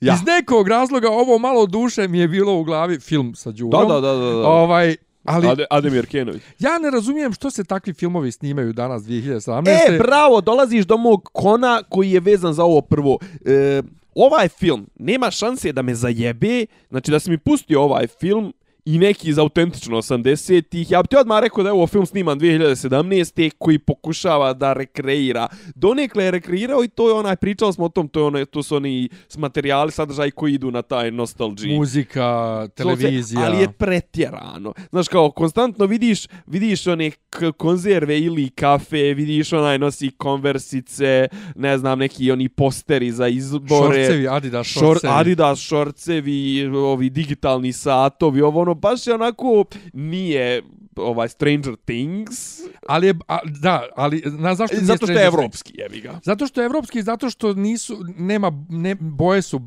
[0.00, 0.14] Ja.
[0.14, 3.88] Iz nekog razloga ovo malo duše mi je bilo u glavi film sa Da, Đurom.
[3.88, 4.30] da, da, da.
[4.32, 4.48] da.
[4.48, 4.96] Ovaj,
[5.28, 6.42] ali Ade, Ademir Kenović.
[6.58, 9.68] ja ne razumijem što se takvi filmovi snimaju danas 2017.
[9.68, 13.18] E, bravo, dolaziš do mog kona koji je vezan za ovo prvo.
[13.44, 13.82] E,
[14.14, 18.52] ovaj film nema šanse da me zajebe, znači da si mi pustio ovaj film
[18.88, 20.90] i neki iz autentično 80-ih.
[20.90, 23.50] Ja bi ti odmah rekao da je ovo film sniman 2017.
[23.58, 25.48] koji pokušava da rekreira.
[25.74, 28.62] Donekle je rekreirao i to je onaj, pričali smo o tom, to, je onaj, to
[28.62, 31.76] su oni materijali, sadržaj koji idu na taj nostalgiji.
[31.76, 33.40] Muzika, televizija.
[33.46, 34.72] Ali je pretjerano.
[34.90, 37.10] Znaš, kao, konstantno vidiš, vidiš one
[37.56, 44.04] konzerve ili kafe, vidiš onaj nosi konversice, ne znam, neki oni posteri za izbore.
[44.04, 45.12] Šorcevi, Adidas Šor, šorcevi.
[45.16, 50.62] Adidas šorcevi, ovi digitalni satovi, ovo ono, baš je onako, nije
[50.96, 55.72] ovaj Stranger Things, Ali je, a, da, ali na zašto nije zato što je evropski,
[55.76, 56.20] jebi ga.
[56.24, 59.60] Zato što je evropski, zato što nisu, nema, ne, boje su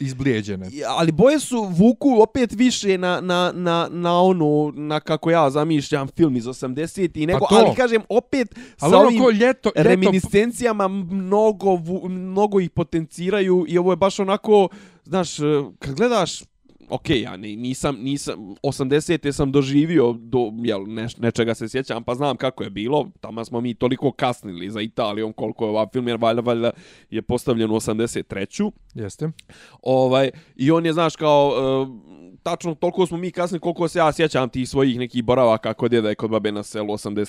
[0.00, 0.70] izblijeđene.
[0.88, 6.08] Ali boje su vuku opet više na, na, na, na ono, na kako ja zamišljam
[6.08, 7.46] film iz 80 i nego, to.
[7.50, 11.76] ali kažem opet Ali sa ono ovim ljeto, ljeto reminiscencijama mnogo,
[12.08, 14.68] mnogo ih potenciraju i ovo je baš onako,
[15.04, 15.36] znaš,
[15.78, 16.42] kad gledaš
[16.90, 19.32] Ok, ja ni- nisam, nisam, 80.
[19.32, 23.60] sam doživio do, jel, neš, nečega se sjećam, pa znam kako je bilo, tamo smo
[23.60, 26.70] mi toliko kasnili za Italijom, koliko je ovaj film, jer valjda, valjda
[27.10, 28.70] je postavljen u 83.
[28.94, 29.30] Jeste.
[29.82, 31.86] Ovaj, I on je, znaš, kao, e,
[32.42, 36.10] tačno toliko smo mi kasni, koliko se ja sjećam tih svojih nekih boravaka kod djeda
[36.10, 37.26] i kod babe na selu 88.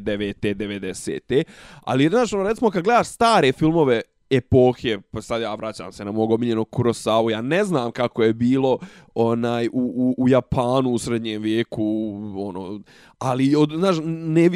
[0.00, 0.54] 9.
[0.54, 1.42] 90.
[1.82, 6.12] Ali, znaš, ono, recimo, kad gledaš stare filmove epohe, pa sad ja vraćam se na
[6.12, 8.78] mog omiljenog Kurosawa, ja ne znam kako je bilo
[9.14, 11.84] onaj u, u, u Japanu u srednjem vijeku,
[12.36, 12.80] ono,
[13.18, 14.50] ali od, znaš, ne,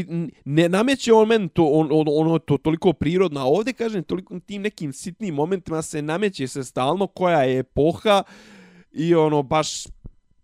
[0.45, 4.41] ne nameće on meni to, on, on, ono to toliko prirodno, a ovdje kažem, toliko
[4.41, 8.23] tim nekim sitnim momentima se nameće se stalno koja je epoha
[8.93, 9.85] i ono baš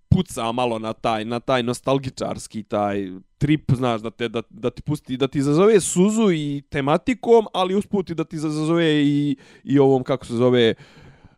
[0.08, 4.82] puca malo na taj na taj nostalgičarski taj trip, znaš, da te da, da ti
[4.82, 10.02] pusti da ti zazove suzu i tematikom, ali usputi da ti zazove i i ovom
[10.02, 10.74] kako se zove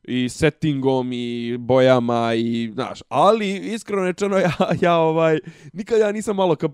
[0.04, 5.38] i settingom i bojama i znaš, ali iskreno rečeno ja ja ovaj
[5.72, 6.72] nikad ja nisam malo kap,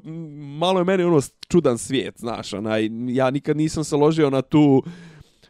[0.58, 4.82] malo je meni ono čudan svijet, znaš, onaj ja nikad nisam se ložio na tu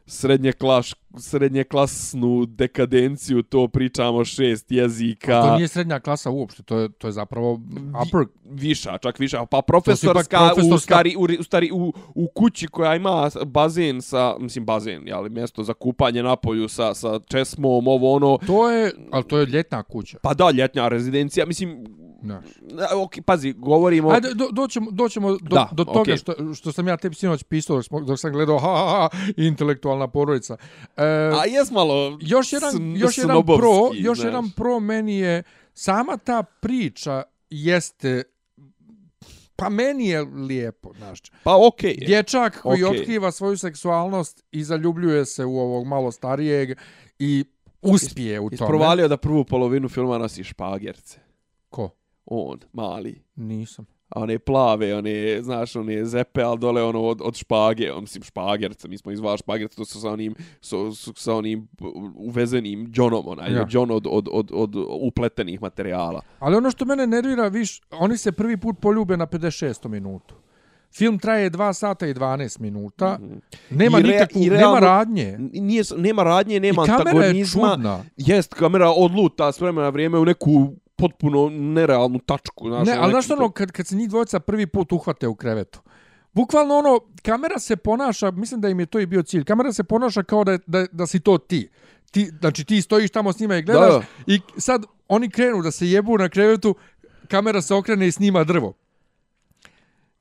[0.07, 5.42] srednje klas srednje klasnu dekadenciju, to pričamo šest jezika.
[5.42, 7.61] To nije srednja klasa uopšte, to je, to je zapravo
[8.07, 12.29] upper viša, čak viša, pa profesorska, ipak u, profesorska- stari, u, u, stari, u, u
[12.29, 17.21] kući koja ima bazen sa, mislim bazen, jeli, mjesto za kupanje na polju sa, sa
[17.21, 20.19] česmom, ovo ono, To je, ali to je ljetna kuća.
[20.23, 21.85] pa da, ljetnja rezidencija, mislim,
[22.23, 22.45] Znaš.
[22.92, 24.11] a, ok, pazi, govorimo...
[24.11, 26.16] Ajde, do, doćemo, doćemo do, Da, do toga okej.
[26.16, 29.09] što, što sam ja tebi sinoć pisao dok, dok sam gledao ha, ha, ha,
[29.96, 30.56] intelektualna porodica.
[30.96, 31.04] E,
[31.40, 34.26] A jes malo još jedan, sn- još jedan pro, još znaš.
[34.26, 35.42] jedan pro meni je
[35.74, 38.22] sama ta priča jeste
[39.56, 41.20] pa meni je lijepo, znaš.
[41.42, 41.90] Pa okej.
[41.98, 42.06] je.
[42.06, 43.00] Dječak koji Okej.
[43.00, 46.78] otkriva svoju seksualnost i zaljubljuje se u ovog malo starijeg
[47.18, 47.44] i
[47.82, 48.54] uspije u tome.
[48.54, 51.18] Isprovalio da prvu polovinu filma nosi špagerce.
[51.68, 51.90] Ko?
[52.24, 53.22] On, mali.
[53.37, 53.87] Nisam.
[54.09, 55.11] A one plave, one,
[55.42, 59.38] znaš, one zepe, ali dole ono od, od špage, on, mislim, špagerca, mi smo izvali
[59.38, 61.69] špagerca, to su sa onim, so, su, sa onim
[62.16, 63.64] uvezenim džonom, onaj, Ja.
[63.64, 66.21] džon od, od, od, od upletenih materijala.
[66.38, 69.88] Ali ono što mene nervira, viš, oni se prvi put poljube na 56.
[69.88, 70.35] minutu.
[70.92, 73.19] Film traje 2 sata i 12 minuta.
[73.71, 75.38] Nema I re- nikakvu, i nema realno- radnje.
[75.40, 77.71] Nije, nema radnje, nema I kamera je antagonizma.
[77.71, 78.05] čudna.
[78.16, 82.68] Jest, kamera odluta s vremena na vrijeme u neku potpuno nerealnu tačku.
[82.68, 85.35] Znaš, Ne, ono ali znaš ono, kad, kad se njih dvojica prvi put uhvate u
[85.35, 85.80] krevetu,
[86.32, 89.85] bukvalno ono, kamera se ponaša, mislim da im je to i bio cilj, kamera se
[89.85, 91.68] ponaša kao da, da, da si to ti.
[92.11, 92.30] ti.
[92.40, 94.02] Znači ti stojiš tamo s njima i gledaš Da.
[94.26, 96.74] i sad oni krenu da se jebu na krevetu,
[97.28, 98.72] kamera se okrene i snima drvo.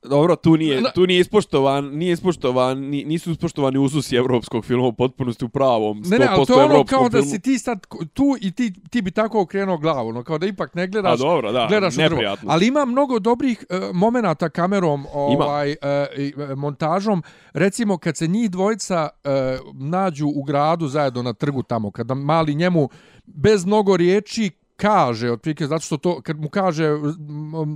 [0.08, 4.92] Dobro, tu nije, tu nije ispoštovan, nije ispoštovan, ni- nisu ispoštovani uzusi evropskog filma u
[4.92, 7.86] potpunosti u pravom 100% Ne, ne, ali to je ono kao da si ti sad
[8.14, 11.16] tu i ti, ti bi tako okrenuo glavu, no kao da ipak ne gledaš, A
[11.16, 12.50] dobro, da, gledaš neprijatno.
[12.52, 17.22] Ali ima mnogo dobrih uh, momenata kamerom, ovaj, uh, montažom.
[17.52, 19.30] Recimo, kad se njih dvojica uh,
[19.74, 22.88] nađu u gradu zajedno na trgu tamo, kada mali njemu
[23.26, 27.08] bez mnogo riječi kaže, otprilike, zato što to, kad mu kaže, m,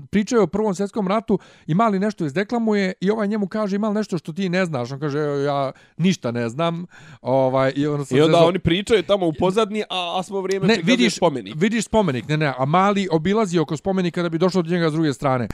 [0.07, 3.95] pričaju o Prvom svjetskom ratu i mali nešto izdeklamuje i ovaj njemu kaže, ima li
[3.95, 4.93] nešto što ti ne znaš?
[4.93, 6.87] On kaže, "Evo, ja ništa ne znam.
[7.23, 10.67] Ovaj, I onda, I onda zezao- oni pričaju tamo u pozadnji, a, a smo vrijeme
[10.67, 11.55] ne, vidiš, spomenik.
[11.57, 14.93] vidiš spomenik, ne, ne, a mali obilazi oko spomenika da bi došao do njega s
[14.93, 15.49] druge strane.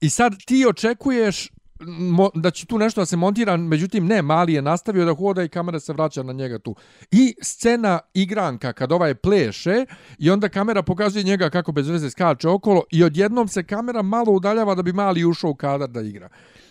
[0.00, 1.48] I sad ti očekuješ
[1.86, 5.42] mo, da će tu nešto da se montira, međutim ne, mali je nastavio da hoda
[5.42, 6.74] i kamera se vraća na njega tu.
[7.10, 9.86] I scena igranka kad ovaj pleše
[10.18, 14.32] i onda kamera pokazuje njega kako bez veze skače okolo i odjednom se kamera malo
[14.32, 16.28] udaljava da bi mali ušao u kadar da igra.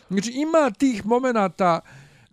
[0.09, 1.79] Znači ima tih momenata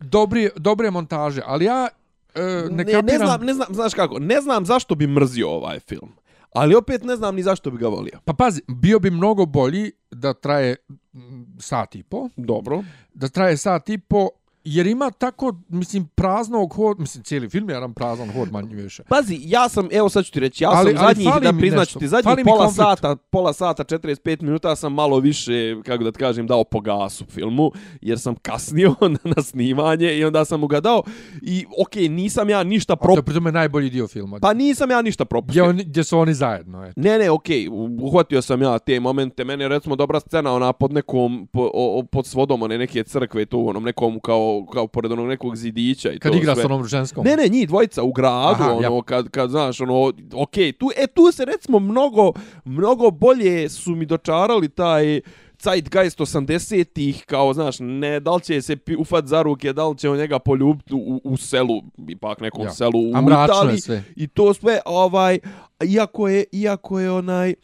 [0.01, 1.89] dobre, dobre montaže, ali ja
[2.35, 3.05] e, ne, ne, kapiram...
[3.07, 6.13] ne znam, ne znam, znaš kako, ne znam zašto bi mrzio ovaj film.
[6.53, 8.21] Ali opet ne znam ni zašto bi ga volio.
[8.25, 10.77] Pa pazi, bio bi mnogo bolji da traje
[11.13, 12.85] mm, sat i po, Dobro.
[13.15, 14.29] da traje sat i po,
[14.69, 19.03] jer ima tako, mislim, praznog hod, mislim, cijeli film je jedan prazan hod manje više.
[19.03, 21.99] Pazi, ja sam, evo sad ću ti reći, ja Ali- sam ali zadnjih, da priznaću
[21.99, 22.77] ti, zadnjih Fali pola konflikt.
[22.77, 25.53] sata, pola sata, 45 minuta sam malo više,
[25.85, 30.25] kako da ti kažem, dao po gasu filmu, jer sam kasnio na, na snimanje i
[30.25, 31.03] onda sam mu ga dao
[31.43, 33.05] i okej, nisam ja ništa A to
[33.47, 34.39] je najbolji dio filma.
[34.41, 35.65] Pa nisam ja ništa gdje, propustio.
[35.65, 36.93] oni, gdje su oni zajedno, eto.
[36.97, 37.69] Ne, ne, okej,
[38.03, 39.45] uhvatio sam ja te momente.
[39.45, 43.47] Mene je recimo dobra scena ona pod nekom, po, o, pod svodom one neke crkve
[43.47, 46.63] tu, onom nekom kao, kao pored onog nekog zidića i Kad to igra sve.
[46.63, 47.25] s onom ženskom.
[47.25, 49.03] Ne, ne, njih dvojica u gradu, Aha, ono, ja.
[49.03, 52.33] kad, kad, znaš, ono, okej, tu, e, tu se recimo mnogo,
[52.65, 55.21] mnogo bolje su mi dočarali taj
[55.63, 60.11] Zeitgeist 80-ih, kao, znaš, ne, da li će se ufat za ruke, da li će
[60.11, 62.71] on njega poljubiti u, u selu, ipak nekom Ja.
[62.71, 63.13] selu u
[63.45, 63.79] Italiji.
[64.17, 65.39] I to sve, ovaj,
[65.85, 67.55] iako je, iako je onaj,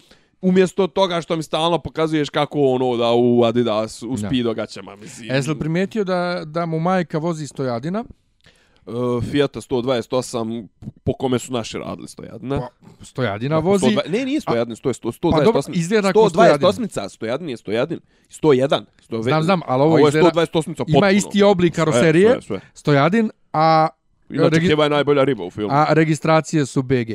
[0.45, 4.17] umjesto toga što mi stalno pokazuješ kako ono da u Adidas, u.
[4.19, 5.31] Speedo gaćama, mislim.
[5.31, 8.05] E, jesi li primijetio da, da mu majka vozi stojadina?
[8.87, 10.67] Uh, Fiat 128,
[11.05, 12.61] po kome su naši radili stojadina.
[12.61, 12.69] Pa,
[13.05, 13.87] stojadina vozi...
[13.87, 15.31] 120 ne, nije stojadin, sto je sto- 128.
[15.33, 16.69] Pa dobro, izgleda kao stojadin.
[16.69, 18.01] 128, stojadin je stojadin.
[18.31, 18.85] 101.
[19.01, 20.31] Sto, Znam, znam, ali ovo ovo je izgleda...
[20.33, 20.99] 128 potpuno.
[20.99, 22.69] Ima isti oblik karoserije, Sve, sve, sve.
[22.75, 23.89] stojadin, a,
[24.31, 25.73] Inače, Regi- je najbolja riba u filmu.
[25.73, 27.11] a registracije su BG.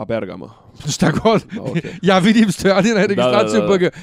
[0.00, 0.50] Pa Bergamo.
[0.94, 1.44] Šta god.
[1.60, 1.92] okej.
[2.02, 3.88] ja vidim stojadina i registraciju Da, da, da.
[3.88, 3.94] BG.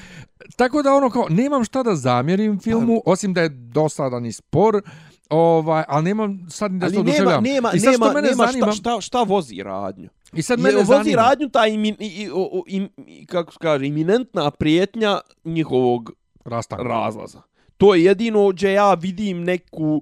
[0.55, 4.81] Tako da ono kao, nemam šta da zamjerim filmu, osim da je dosadan i spor,
[5.29, 7.43] ovaj, ali nemam sad ni da se oduševljam.
[7.43, 10.09] nema, I sad što nema, mene nema zanima, šta, šta, šta vozi radnju.
[10.33, 13.25] I sad Je, mene vozi zanima, radnju ta imin, i, i, o, o, im, i,
[13.25, 16.11] kako se kaže, iminentna prijetnja njihovog
[16.45, 16.83] rastanka.
[16.83, 17.41] razlaza.
[17.77, 20.01] To je jedino gdje ja vidim neku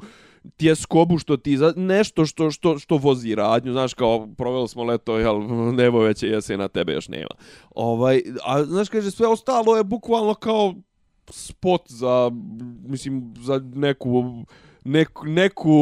[0.57, 5.17] tjeskobu što ti za, nešto što što što vozi radnju znaš kao proveli smo leto
[5.17, 5.39] jel
[5.75, 7.35] nebo već je jesen na tebe još nema.
[7.75, 10.73] Ovaj a znaš kaže sve ostalo je bukvalno kao
[11.29, 12.31] spot za
[12.87, 14.45] mislim za neku
[14.85, 15.73] neku, neku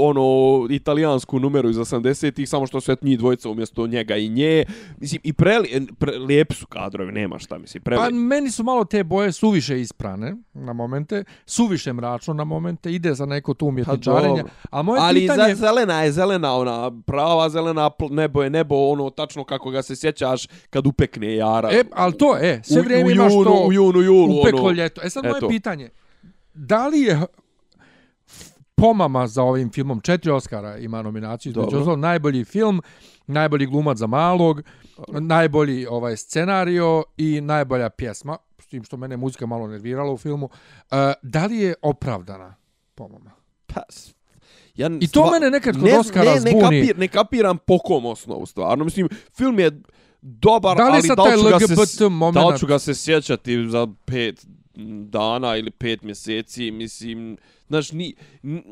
[0.00, 4.64] ono italijansku numeru iz 80-ih samo što su et njih dvojica umjesto njega i nje
[5.00, 8.84] mislim i preli, pre, lijepi su kadrovi nema šta mislim preli Pa meni su malo
[8.84, 14.28] te boje suviše isprane na momente, suviše mračno na momente, ide za neko tu umjetničarenje.
[14.28, 14.52] dobro.
[14.70, 15.54] A moje Ali pitanje...
[15.54, 19.96] za, zelena je zelena, ona prava zelena, nebo je nebo, ono tačno kako ga se
[19.96, 21.68] sjećaš kad upekne jara.
[21.72, 24.70] E, ali to, e, sve vrijeme u imaš to u junu, julu, upeklo ono.
[24.70, 25.00] ljeto.
[25.04, 25.48] E sad moje Eto.
[25.48, 25.90] pitanje,
[26.54, 27.20] da li je
[28.82, 31.78] pomama za ovim filmom, četiri Oscara ima nominaciju, Dobro.
[31.78, 32.82] ostalog najbolji film,
[33.26, 34.62] najbolji glumac za malog,
[35.08, 40.46] najbolji ovaj scenario i najbolja pjesma, s tim što mene muzika malo nervirala u filmu.
[40.46, 42.54] Uh, da li je opravdana
[42.94, 43.30] pomama?
[43.66, 43.80] Pa,
[44.74, 46.62] ja I to mene nekad kod Oscara ne, ne, zbuni.
[46.62, 48.84] kapir, ne kapiram po kom osnovu stvarno.
[48.84, 49.82] Mislim, film je
[50.22, 53.88] dobar, Da li ali da li, ću ga se, da ću ga se sjećati za
[55.04, 57.36] dana ili pet mjeseci, mislim,
[57.68, 58.14] znaš, ni...
[58.42, 58.62] n-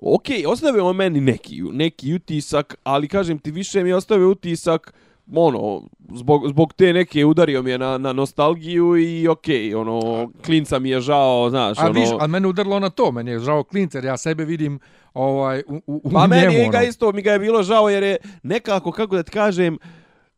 [0.00, 4.94] Ok, ostavio on meni neki, neki utisak, ali kažem ti, više mi je ostavio utisak,
[5.34, 9.44] ono, zbog, zbog te neke udario mi je na, na nostalgiju i ok,
[9.76, 10.00] ono,
[10.44, 11.92] klinca mi je žao, znaš, A ono...
[11.92, 14.78] viš, a mene udarilo na to, meni je žao klincer, ja sebe vidim
[15.14, 16.28] ovaj, u, u, u Pa njemu.
[16.30, 16.86] meni je ga ono.
[16.86, 19.78] isto, mi ga je bilo žao jer je nekako, kako da ti kažem,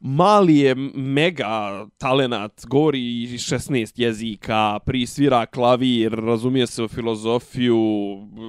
[0.01, 7.79] mali je mega talenat, govori 16 jezika, prisvira klavir, razumije se u filozofiju,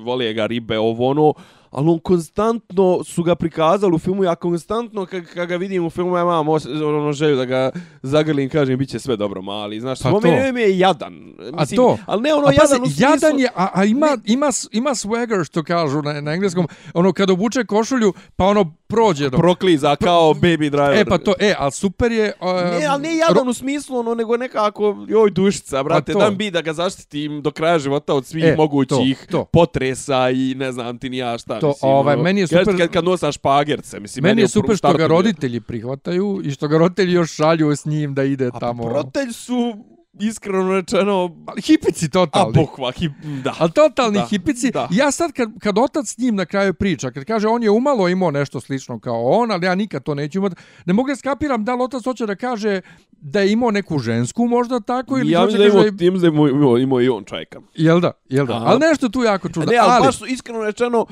[0.05, 1.33] vole ga ribe, ovo ono,
[1.71, 5.89] ali on konstantno su ga prikazali u filmu, ja konstantno kad, kad ga vidim u
[5.89, 6.47] filmu, ja imam
[6.85, 10.27] ono želju da ga zagrlim, kažem, bit će sve dobro, mali, znaš, Pa pa to.
[10.53, 11.13] mi je jadan.
[11.53, 11.97] A to?
[12.05, 13.03] Ali ne ono a pazi, jadan smislu...
[13.03, 17.13] jadan je, a, a ima, ima, s- ima swagger, što kažu na, na engleskom, ono,
[17.13, 19.37] kad obuče košulju, pa ono prođe do...
[19.37, 20.97] prokliza kao baby driver.
[20.97, 22.33] E, pa to, e, ali super je...
[22.41, 26.19] Uh, Ne, ali ne jadan u smislu, ono, nego nekako, joj dušica, brate, to.
[26.19, 29.45] dan bi da ga zaštitim do kraja života od svih E, mogućih to, to.
[29.45, 31.91] potresa i ne znam ti ni ja šta, To, mislim.
[31.91, 35.07] ovaj, ono, meni je super- Kad, kad nosaš špagerce, mislim, Meni je super što ga
[35.07, 38.89] roditelji prihvataju i što ga roditelji još šalju s njim da ide A tamo.
[38.89, 39.73] roditelji su,
[40.15, 42.53] iskreno rečeno, Ali hipici a totalni.
[42.55, 43.11] bukva, hip,
[43.43, 43.55] da.
[43.59, 44.71] Ali totalni Da, hipici.
[44.71, 44.87] da.
[44.91, 48.09] Ja sad kad, kad otac s njim na kraju priča, kad kaže on je umalo
[48.09, 50.55] imao nešto slično kao on, ali ja nikad to neću imati,
[50.85, 52.81] ne mogu da skapiram da li otac hoće da kaže
[53.13, 55.87] da je imao neku žensku možda tako ili ja hoće da da imao, kaže...
[55.99, 57.61] ja da imao, imao, imao i on čajka.
[57.75, 58.55] Jel da, jel da.
[58.55, 58.65] Aha.
[58.65, 59.71] Ali nešto tu jako čudno.
[59.71, 61.05] Ne, ali, ali baš iskreno rečeno,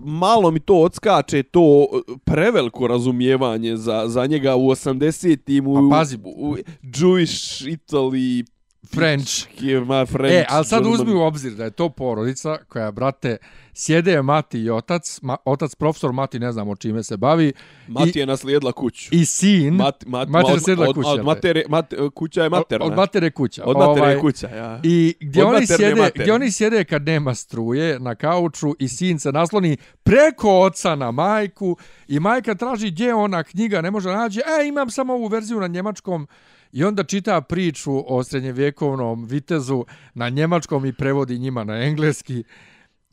[0.00, 1.60] malo mi to odskače, to
[2.08, 6.18] e, preveliko razumijevanje za, za njega u 80-im, u, Pa pazi.
[6.26, 8.41] u Jewish Italy,
[8.90, 9.46] French.
[9.86, 13.36] ma French, E, ali sad uzmi u obzir da je to porodica koja, brate,
[13.72, 17.52] sjede mati i otac, ma, otac profesor, mati ne znam o čime se bavi,
[17.88, 19.08] Mati i, je naslijedila kuću.
[19.10, 22.86] i sin, Mat, mat, mater od, od, kuću, od, matere, mat, kuća je materna.
[22.86, 23.62] Od, od matere kuća.
[23.64, 24.80] Od matere Ovaj, je kuća, ja.
[24.82, 29.18] I gdje Od oni, sjede, gdje oni sjede kad nema struje na kauču i sin
[29.18, 31.76] se nasloni preko oca na majku
[32.08, 35.60] i majka traži gdje je ona knjiga, ne može naći, e imam samo ovu verziju
[35.60, 36.28] na njemačkom
[36.72, 42.44] I onda čita priču o srednjevjekovnom vitezu na njemačkom i prevodi njima na engleski.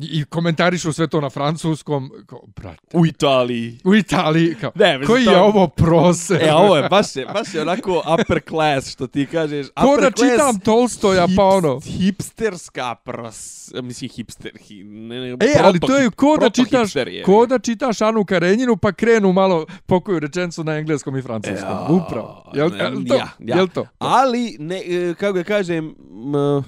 [0.01, 2.11] I, komentarišu sve to na francuskom.
[2.25, 3.79] Kao, brate, U Italiji.
[3.83, 6.39] u Italiji, kao, Ne, mislim, koji to- je ovo prose?
[6.41, 9.67] E, ovo je baš je, baš je onako upper class, što ti kažeš.
[9.67, 11.69] Ko da upper class, čitam Tolstoja, pa ono.
[11.69, 13.49] hips- Hipsterska pros...
[13.75, 14.51] Mislim, hipster.
[14.59, 17.23] Hi, ne, ne, E, ali to je ko da proto čitaš, je.
[17.23, 21.69] ko da čitaš Anu Karenjinu pa krenu malo pokoju rečencu na engleskom i francuskom.
[21.69, 22.51] Ja, Upravo.
[22.53, 23.15] Jel, ne, jel to?
[23.15, 23.55] ja, ja.
[23.55, 23.85] Jel to?
[23.99, 26.63] Ali, ne, e, kako da kažem, m,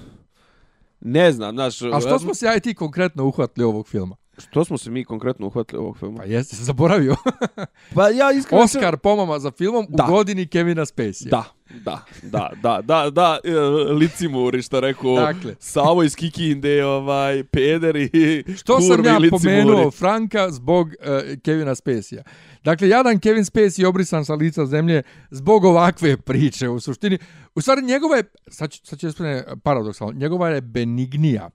[1.04, 1.82] ne znam, znaš...
[1.82, 4.16] A što smo se ja i ti konkretno uhvatili ovog filma?
[4.38, 6.18] Što smo se mi konkretno uhvatili ovog filma?
[6.18, 7.16] Pa jeste se zaboravio.
[7.94, 8.62] Pa ja iskreno...
[8.64, 10.04] Oscar pomama za filmom Da.
[10.04, 11.28] u godini Kevina Spacey.
[11.30, 11.44] Da,
[11.84, 13.50] da, da, da, da, da, e,
[13.92, 15.54] licimuri, što rekao, Dakle.
[15.58, 19.62] Savo iz Kikinde, ovaj, peder i Što sam kurvi ja licimuri.
[19.62, 20.94] pomenuo Franka zbog uh,
[21.42, 22.22] Kevina Spacey-a.
[22.64, 27.18] Dakle, jadan Kevin Spacey je obrisan sa lica zemlje zbog ovakve priče u suštini.
[27.54, 31.50] U stvari, njegova je, sad, ću- sad će ispane paradoksalno, njegova je benignija.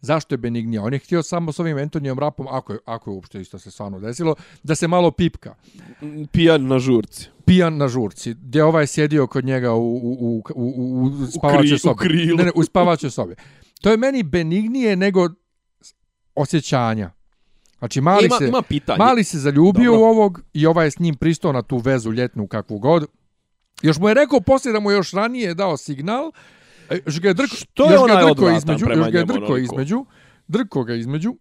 [0.00, 0.82] Zašto je benignija?
[0.82, 3.70] On je htio samo s ovim Antonijom Rapom, ako je, ako je uopšte isto se
[3.70, 5.54] stvarno desilo, da se malo pipka.
[6.32, 7.28] Pijan na žurci.
[7.44, 11.26] Pijan na žurci, gdje je ovaj sjedio kod njega u, u, u, u, u, u
[11.26, 11.98] spavaće kri- u sobi.
[11.98, 12.36] krilu.
[12.36, 13.34] Ne, ne, u spavaće sobi.
[13.80, 15.28] To je meni benignije nego
[16.34, 17.10] osjećanja.
[17.82, 18.48] Znači, mali ima, se...
[18.48, 18.98] ima pitanje.
[18.98, 20.06] Mali se zaljubio Dobro.
[20.06, 23.06] u ovog i ovaj je s njim pristao na tu vezu ljetnu kakvu god.
[23.82, 26.32] Još mu je rekao poslije da mu još ranije dao signal.
[26.90, 29.24] e, Još ga je drko, Što je još ga onaj drko između, još ga je
[29.24, 29.58] drko onoliko?
[29.58, 30.06] između,
[30.48, 31.34] drko ga između.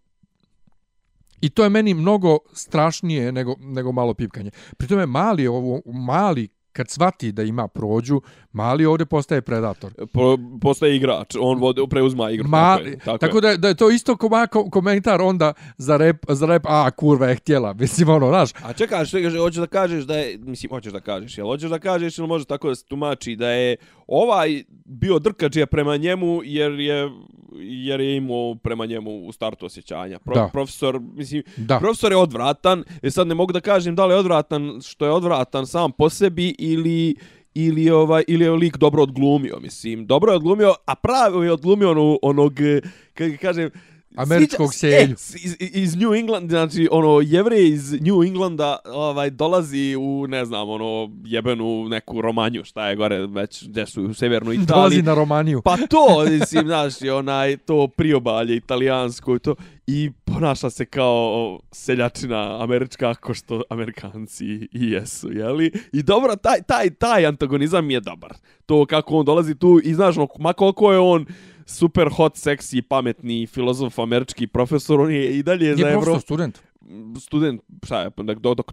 [1.41, 4.51] I to je meni mnogo strašnije nego, nego malo pipkanje.
[4.77, 9.93] Pri tome mali, ovo, mali kad svati da ima prođu, mali ovdje postaje predator.
[10.13, 12.47] Po, postaje igrač, on vode, preuzma igru.
[12.47, 13.41] Ma, tako, je, tako, tako, je.
[13.41, 14.29] da, da je to isto ko,
[14.71, 19.05] komentar onda za rep, za rep, a kurva je htjela, mislim ono, znaš, A čekaj,
[19.05, 22.27] što hoćeš da kažeš da je, mislim, hoćeš da kažeš, jel hoćeš da kažeš ili
[22.27, 23.75] može tako da se tumači da je
[24.11, 27.09] ovaj bio drkađija prema njemu jer je
[27.59, 30.19] jer je imao prema njemu u startu osjećanja.
[30.19, 30.49] Pro, Da.
[30.53, 31.79] Profesor, mislim, da.
[31.79, 35.11] profesor je odvratan, e sad ne mogu da kažem da li je odvratan što je
[35.11, 37.15] odvratan sam po sebi ili
[37.53, 40.07] ili ovaj ili je lik dobro odglumio, mislim.
[40.07, 42.53] Dobro je odglumio, a pravo je odglumio ono, onog
[43.13, 43.69] kako kažem
[44.15, 45.11] Američkog sviđa- selju.
[45.11, 50.45] E, iz, iz New England, znači ono jevrej iz New Englanda ovaj dolazi u ne
[50.45, 55.01] znam, ono jebenu neku romanju, šta je gore već gdje su u severnoj Dolazi Italiji.
[55.01, 55.61] na Romaniju.
[55.61, 59.55] Pa to, mislim, znaš, onaj, to priobalje italijansko i to,
[59.87, 65.71] i ponaša se kao seljačina američka, ako što amerikanci i jesu, jeli?
[65.93, 68.33] I dobro, taj, taj, taj antagonizam je dobar.
[68.65, 71.25] To kako on dolazi tu i znaš, ono, ma koliko je on
[71.71, 76.21] super hot, seksi, pametni filozof, američki profesor, on je i dalje Nije za profesor, Evropu
[76.21, 76.59] student.
[77.17, 78.63] student, šta je, do, do, do,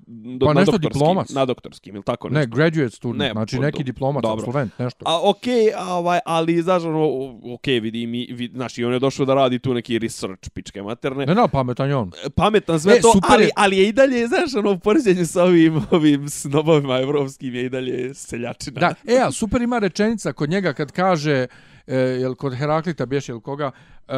[0.41, 1.31] Pa na nešto doktorskim, diplomac.
[1.31, 2.51] Na doktorskim, ili tako Ne, nešto?
[2.51, 4.43] graduate student, Ne, znači po- neki diplomat, dobro.
[4.43, 5.05] absolvent, nešto.
[5.07, 7.09] A okej, a ovaj, ali znaš ono,
[7.47, 10.83] okej, vidi mi, vid, znaš, i on je došao da radi tu neki research pičke
[10.83, 11.27] materne.
[11.27, 12.11] Ne, ne, pametan je on.
[12.35, 15.27] Pametan sve E, to, super ali, je- ali je i dalje, znaš, ono, u poređenju
[15.27, 18.81] sa ovim, ovim snobovima evropskim je i dalje seljačina.
[18.81, 21.47] Da, e, a super ima rečenica kod njega kad kaže
[21.89, 23.71] e, jel kod Heraklita bješe ili koga,
[24.09, 24.13] e,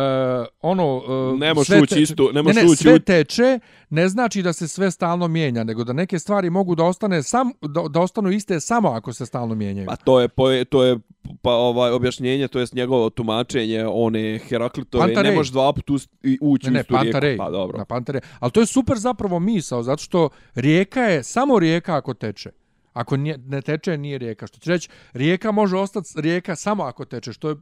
[0.60, 1.02] ono...
[1.34, 3.58] E, Ne možeš sve ući te- isto- ne ne, možeš ne, ući sve teče,
[3.90, 7.50] ne znači da se sve stalno mijenja, nego da neke stvari mogu da ostane sam
[7.62, 9.86] da, da ostanu iste samo ako se stalno mijenjaju.
[9.86, 10.98] Pa to je po, to je
[11.42, 15.36] pa ovaj objašnjenje, to jest njegovo tumačenje one Heraklitove, ne Pantarej.
[15.36, 16.92] možeš dva puta ući Ne, u ne, istu rijeku.
[17.04, 17.36] Pantarej.
[17.36, 17.78] Pa dobro.
[17.78, 18.20] Na Pantarej.
[18.40, 22.50] Ali to je super zapravo misao, zato što rijeka je samo rijeka ako teče.
[22.92, 24.46] Ako nije, ne teče, nije rijeka.
[24.46, 27.56] Što će reći, rijeka može ostati rijeka samo ako teče, što je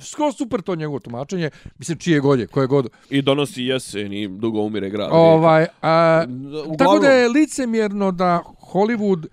[0.00, 1.50] skoro super to njegovo tumačenje.
[1.78, 2.88] Mislim, čije god je, koje god.
[3.10, 5.08] I donosi jesen i dugo umire grad.
[5.12, 8.42] Ovaj, a, Uglavnom- tako da je licemjerno da
[8.72, 9.26] Hollywood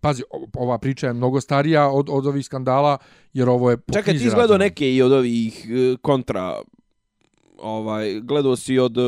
[0.00, 0.22] Pazi,
[0.54, 2.98] ova priča je mnogo starija od, od ovih skandala,
[3.32, 6.62] jer ovo je Čekaj, ti izgledao neke i od ovih e, kontra
[7.58, 9.00] ovaj gledao si od e,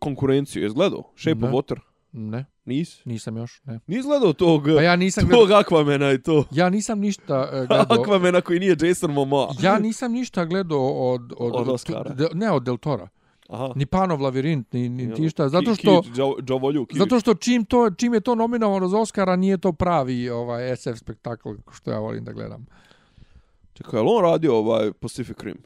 [0.00, 1.02] konkurenciju, je gledao?
[1.16, 1.48] Shape Ne.
[1.48, 1.78] of Water?
[2.12, 3.04] Ne, Nis?
[3.04, 3.80] nisam još, ne.
[3.86, 6.44] Nis gledao tog, Pa ja nisam tog gledao, Aquamena i to.
[6.50, 7.86] ja nisam ništa uh, gledao.
[7.88, 9.54] Aquamena koji nije Jason Momoa.
[9.60, 10.80] Ja nisam ništa gledao
[11.12, 12.10] od, od, Od Oscara.
[12.10, 13.08] de- ne od Del Tora.
[13.48, 13.72] Aha.
[13.76, 15.48] Ni Panov lavirint, ni, ni ti šta.
[15.48, 16.98] Zato Ki- što, Ki- Džo- Džovolju, Kivić.
[17.00, 20.96] zato što čim, to, čim je to nominovano za Oscara, nije to pravi ovaj SF
[20.96, 22.66] spektakl što ja volim da gledam.
[23.72, 25.58] Čekaj, je li on radio ovaj Pacific Rim?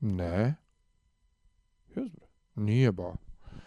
[0.00, 0.54] Ne,
[1.88, 2.26] Jes bre.
[2.56, 3.14] nije ba.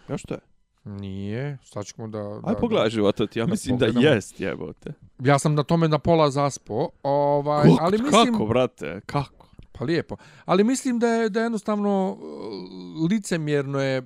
[0.10, 0.40] Ja što je?
[0.88, 2.20] Nije, sad ćemo da...
[2.44, 4.16] Aj da, pogledaj života ti, ja Da mislim da pogledamo.
[4.16, 4.94] jest, jebote.
[5.18, 8.34] Da, ja sam na tome na pola zaspo, ovaj, Kako, ali mislim...
[8.34, 9.48] kako, brate, kako?
[9.72, 10.16] Pa lijepo.
[10.46, 14.04] Ali mislim da je, da je jednostavno uh, licemjerno je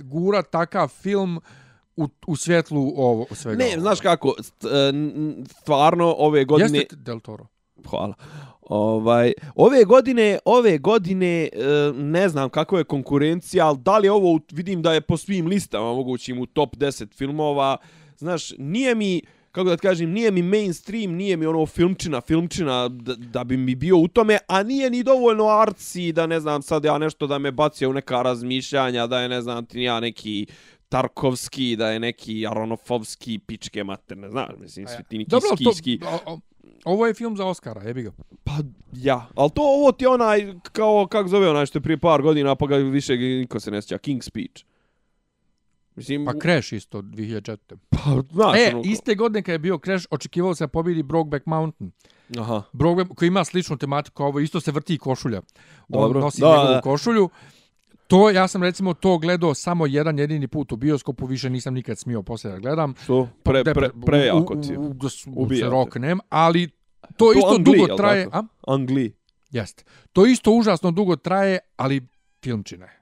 [0.00, 1.40] gura takav film
[1.96, 3.80] u, u svjetlu ovo, svega Ne, ovoga.
[3.80, 4.92] znaš kako, e,
[5.60, 6.78] stvarno ove godine...
[6.78, 7.46] Jeste Del Toro.
[7.90, 8.14] Hvala.
[8.68, 11.48] Ovaj, ove godine, ove godine, e,
[11.94, 15.92] ne znam kako je konkurencija, ali da li ovo, vidim da je po svim listama
[15.92, 17.76] mogućim u top 10 filmova,
[18.16, 22.88] znaš, nije mi, kako da ti kažem, nije mi mainstream, nije mi ono filmčina, filmčina
[22.88, 26.62] da, da bi mi bio u tome, a nije ni dovoljno arci da ne znam
[26.62, 30.00] sad ja nešto da me bacio u neka razmišljanja, da je ne znam ti ja
[30.00, 30.46] neki
[30.88, 35.72] Tarkovski, da je neki Aronofovski, pičke materne, znaš, mislim, svi ti neki Dobro, ali to,
[35.72, 36.00] skijski.
[36.04, 36.40] o- o-
[36.84, 38.10] ovo je film za Oscara, jebi ga.
[38.44, 38.52] Pa
[38.94, 42.54] ja, ali to ovo ti onaj, kao, kako zove onaj što je prije par godina,
[42.54, 44.64] pa ga više niko se ne sjeća, King's Speech.
[45.96, 47.56] Mislim, Pa Crash isto 2004.
[47.90, 47.98] pa,
[48.32, 51.90] znaš, e, ono, iste godine kad je bio Crash, očekivalo se da pobjedi Brokeback Mountain.
[52.38, 52.62] Aha.
[52.72, 55.38] Brokeback, koji ima sličnu tematiku, ovo isto se vrti i košulja.
[55.88, 56.20] On Dobro.
[56.20, 56.80] nosi Da, njegovu da.
[56.80, 57.28] košulju.
[58.06, 61.98] To, ja sam recimo to gledao samo jedan jedini put u bioskopu, više nisam nikad
[61.98, 62.94] smio poslije da gledam.
[63.02, 63.28] Što?
[63.42, 64.72] Pre, pre, pre u- jako u- ti.
[64.72, 64.78] je.
[64.78, 65.70] u- da s- Ubija se te.
[65.70, 66.72] roknem, ali to,
[67.16, 68.28] To isto Angli, dugo traje.
[68.32, 68.42] A?
[68.66, 69.16] Angli.
[69.50, 69.84] Jeste.
[70.12, 72.06] To isto užasno dugo traje, ali
[72.42, 72.92] filmčine.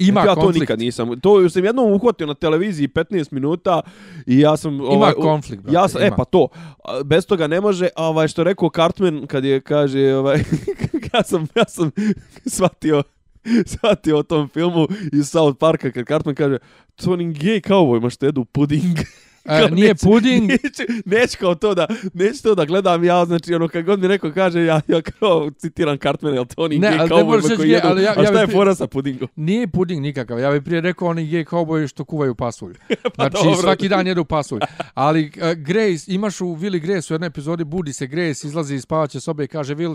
[0.00, 0.60] Ima ja to konflikt.
[0.60, 1.20] nikad nisam.
[1.20, 3.80] To sam jednom uhvatio na televiziji 15 minuta
[4.26, 4.74] i ja sam...
[4.82, 6.16] Ima konflikt, brate, Ja sam, e ima.
[6.16, 6.48] pa to.
[7.04, 10.38] Bez toga ne može, a ovaj što rekao Cartman kad je kaže ovaj
[11.14, 11.90] ja sam ja sam
[12.54, 13.02] shvatio
[13.70, 16.58] shvatio o tom filmu iz South Parka kad Cartman kaže
[16.96, 18.98] to Gay gej kaubojima što štedu puding.
[19.44, 23.24] E, Kao nije neću- puding, Neću, neću kao to da, neću to da gledam ja,
[23.24, 26.78] znači ono kad god mi neko kaže, ja, ja kao citiram Cartman, jel to oni
[26.78, 28.74] Ne, gej kaubojima možeš koji jedu, ali ja- a ja šta bi je pri- fora
[28.74, 29.28] sa pudingom?
[29.36, 30.38] nije puding nikakav.
[30.38, 32.74] Ja bih prije rekao oni gej kauboji što kuvaju pasulj.
[33.14, 33.54] Znači Pa dobro.
[33.54, 34.60] svaki dan jedu pasulj.
[34.94, 38.82] Ali uh, Grace, imaš u Willy Grace u jednoj epizodi budi se Grace, izlazi iz
[38.82, 39.90] spavaće sobe i kaže Will,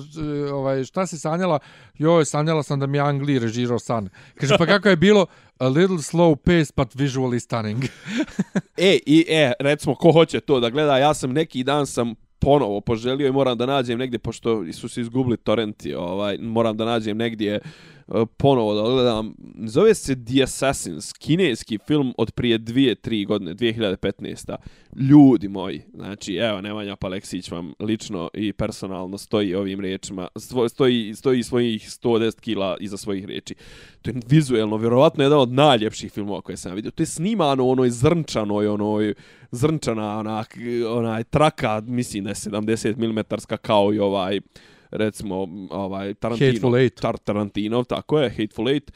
[0.48, 1.60] uh, ovaj, šta si sanjala?
[1.96, 4.10] Joj, sanjala sam da mi Angli režirao san.
[4.36, 5.26] Kaže, pa kako je bilo?
[5.60, 7.84] A little slow pace, but visually stunning.
[8.78, 12.82] E, i e, recimo, ko hoće to da gleda, ja sam neki dan sam ponovo
[12.82, 17.18] poželio i moram da nađem negdje, pošto su se izgubili torrenti, ovaj, moram da nađem
[17.18, 19.36] negdje uh, E, ponovo da gledam.
[19.66, 24.56] Zove se The Assassins, kineski film od prije dvije, tri godine, 2015.
[24.96, 30.28] Ljudi moji, znači, evo, Nemanja Paleksić vam lično i personalno stoji ovim riječima,
[30.70, 33.56] stoji, stoji svojih 110 kila iza svojih riječi.
[34.02, 36.92] To je vizuelno, vjerovatno jedan od najljepših filmova koje sam vidio.
[36.92, 39.14] To je snimano u onoj zrnčanoj, onoj
[39.52, 40.58] zrnčana, onak,
[40.90, 43.20] onaj traka, mislim da je 70 mm
[43.62, 44.40] kao i ovaj,
[44.94, 46.52] recimo, ovaj, Tarantino.
[46.52, 47.02] Hateful Eight.
[47.02, 48.92] Tar Tarantino, tako je, Hateful Eight.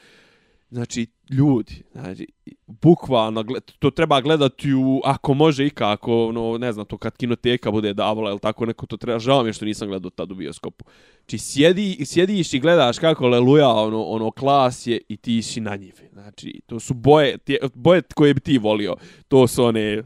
[0.70, 2.26] Znači, ljudi, znači,
[2.66, 3.44] bukvalno,
[3.78, 7.94] to treba gledati u, ako može i kako, no, ne znam, to kad kinoteka bude
[7.94, 10.84] davala, ili tako neko to treba, žao mi je što nisam gledao tad u bioskopu.
[11.18, 15.76] Znači, sjedi, sjediš i gledaš kako leluja ono, ono klas je i ti si na
[15.76, 16.08] njivi.
[16.12, 18.96] Znači, to su boje, tje, boje koje bi ti volio.
[19.28, 20.02] To su one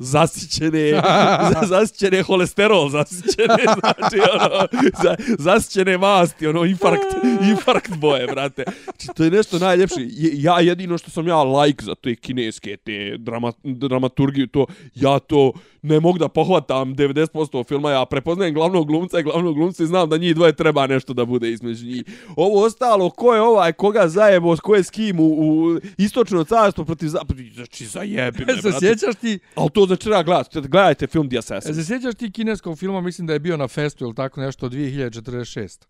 [0.00, 0.90] zasićene,
[1.52, 4.66] za, zasićene holesterol, zasićene, znači, ono,
[5.02, 7.06] za, zasićene masti, ono, infarkt,
[7.50, 8.64] infarkt boje, brate.
[8.84, 10.00] Znači, to je nešto najljepše.
[10.00, 15.18] Je- Ja jedino što sam ja like za te kineske, te drama, dramaturgiju, to, ja
[15.18, 15.52] to
[15.82, 20.08] ne mogu da pohvatam 90% filma, ja prepoznajem glavnog glumca i glavnog glumca i znam
[20.08, 22.04] da njih dvoje treba nešto da bude između njih.
[22.36, 26.84] Ovo ostalo, ko je ovaj, koga zajebo, ko je s kim u, u istočno carstvo
[26.84, 28.78] protiv zapada, znači zajebi me, brate.
[28.78, 31.74] sjećaš ti, Ali to znači treba gledati, gledajte film The Assassin.
[31.74, 35.86] se sjećaš ti kineskog filma, mislim da je bio na festu ili tako nešto, 2046.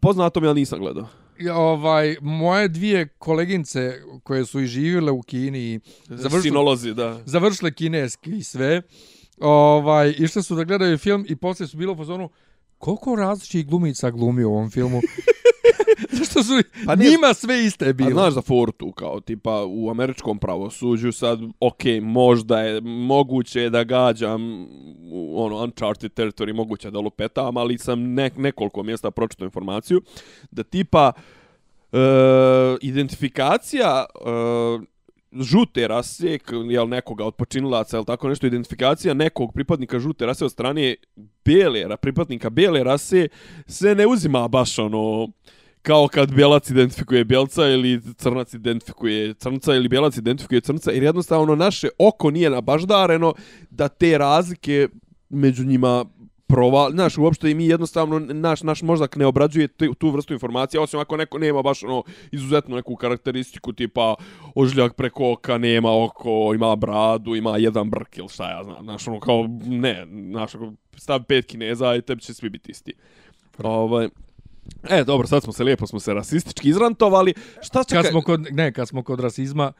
[0.00, 1.08] Poznato mi, ali nisam gledao.
[1.52, 7.22] Ovaj, moje dvije kolegince koje su i živjele u Kini završile, Sinolozi, da.
[7.26, 8.82] završile kineski i sve,
[9.40, 12.30] ovaj, išle su da gledaju film i poslije su bilo u fazonu,
[12.78, 15.00] koliko različitih glumica glumi u ovom filmu?
[16.10, 16.52] Zašto su
[16.86, 18.10] Pa ne- njima sve iste A bilo?
[18.10, 23.84] znaš za foru tu, kao tipa u američkom pravosuđu sad, ok, možda je moguće da
[23.84, 24.66] gađam
[25.12, 30.02] u ono uncharted territory, moguće da lupetam, ali sam ne, nekoliko mjesta pročito informaciju,
[30.50, 31.12] da tipa
[31.92, 31.98] e,
[32.82, 34.97] identifikacija e,
[35.32, 36.38] žute rase,
[36.70, 40.94] jel nekoga od počinilaca, jel tako nešto, identifikacija nekog pripadnika žute rase od strane
[41.44, 43.28] bele, pripadnika bele rase
[43.66, 45.28] se ne uzima baš ono
[45.82, 51.54] kao kad bjelac identifikuje bjelca ili crnac identifikuje crnca ili bjelac identifikuje crnca jer jednostavno
[51.54, 53.34] naše oko nije nabaždareno
[53.70, 54.88] da te razlike
[55.28, 56.04] među njima
[56.48, 60.82] prova, znaš, uopšte i mi jednostavno, naš, naš mozak ne obrađuje tu, tu vrstu informacija,
[60.82, 64.14] osim ako neko nema baš ono izuzetno neku karakteristiku tipa
[64.54, 69.08] ožiljak preko oka, nema oko, ima bradu, ima jedan brk ili šta ja znam, znaš,
[69.08, 72.92] ono kao, ne, znaš, ako stavi pet kineza i tebi će svi biti isti.
[73.58, 74.08] Ovaj,
[74.90, 77.34] E, dobro, sad smo se lijepo smo se rasistički izrantovali.
[77.62, 78.02] Šta čekaj?
[78.02, 79.72] Kad smo kod, ne, kad smo kod rasizma,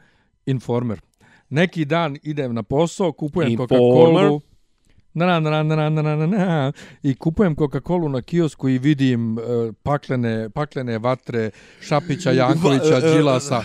[0.45, 1.01] informer.
[1.49, 3.57] Neki dan idem na posao, kupujem.
[3.57, 4.39] Coca-Colu.
[5.13, 6.71] Na, na, na, na, na, na, na, na,
[7.03, 9.43] i kupujem Coca-Colu na kiosku i vidim uh,
[9.83, 11.49] paklene, paklene vatre
[11.81, 13.63] Šapića, Jankovića, Va- e, Đilasa,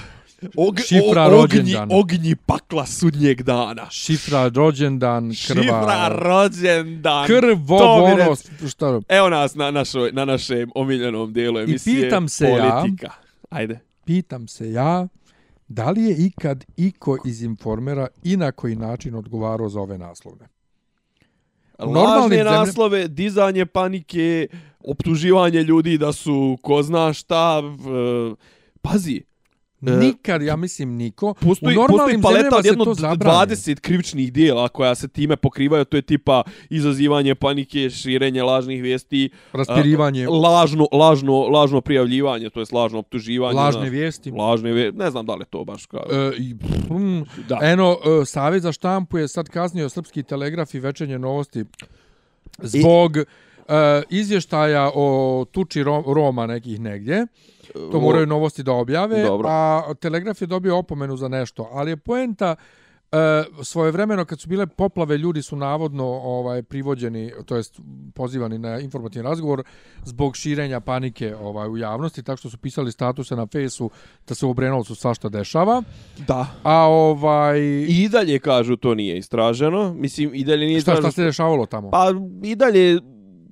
[0.57, 3.87] Og, šifra o- ognji, ognji pakla sudnjeg dana.
[3.91, 7.27] šifra rođendan, krva, Šifra rođendan.
[7.27, 8.69] krvo, ono, reci.
[8.69, 12.03] šta, Evo nas na, našoj, na našem omiljenom dijelu emisije.
[12.03, 13.11] pitam se ja- politika.
[13.51, 13.79] Ajde.
[14.05, 15.09] pitam se ja,
[15.69, 20.49] da li je ikad iko iz informera i na koji način odgovarao za ove naslovne?
[21.81, 24.47] Lažne zemljama- naslove, dizanje panike,
[24.81, 28.35] optuživanje ljudi da su ko zna šta, v-
[28.83, 29.34] pazi, E,
[29.93, 31.35] Nikad, ja mislim, niko.
[31.35, 33.55] Postoji, u normalnim postoji paleta od jedno to zabrani.
[33.55, 39.31] 20 krivičnih dijela koja se time pokrivaju, to je tipa izazivanje panike, širenje lažnih vijesti,
[39.53, 43.57] Raspirivanje, a, lažno, lažno, lažno prijavljivanje, to je lažno optuživanje.
[43.57, 44.31] lažne vijesti.
[44.31, 46.05] Lažne vijesti, ne znam da li to baš kao...
[46.11, 46.55] E, i,
[46.95, 47.59] mm, da.
[47.63, 51.65] Eno, e, Savjet za štampu je sad kaznio Srpski telegraf i večernje novosti
[52.63, 53.17] zbog
[53.69, 53.75] e,
[54.11, 55.07] izvještaja o
[55.47, 57.27] tuči Ro- Roma nekih negdje.
[57.93, 59.49] To moraju novosti da objave, Dobro.
[59.49, 61.69] a Telegraf je dobio opomenu za nešto.
[61.73, 62.57] Ali je poenta
[63.13, 63.17] E,
[63.63, 67.81] svojevremeno kad su bile poplave ljudi su navodno ovaj privođeni to jest
[68.15, 69.63] pozivani na informativni razgovor
[70.05, 73.91] zbog širenja panike ovaj u javnosti tako što su pisali statuse na fejsu
[74.29, 75.83] da se u Obrenovcu svašta dešava
[76.19, 76.47] Da.
[76.63, 79.95] a ovaj I dalje kažu to nije istraženo.
[79.95, 81.03] Mislim, i dalje nije šta istraženo.
[81.03, 82.11] šta se dešavalo tamo Pa
[82.43, 83.01] i dalje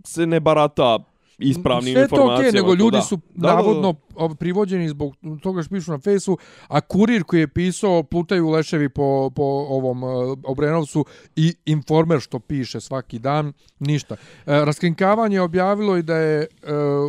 [0.05, 0.99] se ne barata
[1.39, 2.39] ispravnim Sve to informacijama.
[2.39, 3.03] okej, nego to ljudi da.
[3.03, 3.55] su Da, da, da.
[3.55, 6.39] navodno ov- privođeni zbog toga što pišu na fejsu,
[6.69, 10.11] a kurir koji je pisao plutaju leševi po, po ovom uh,
[10.45, 11.05] Obrenovcu
[11.37, 14.15] i informer što piše svaki dan, ništa.
[14.15, 16.47] E, raskrinkavanje je objavilo i da je e,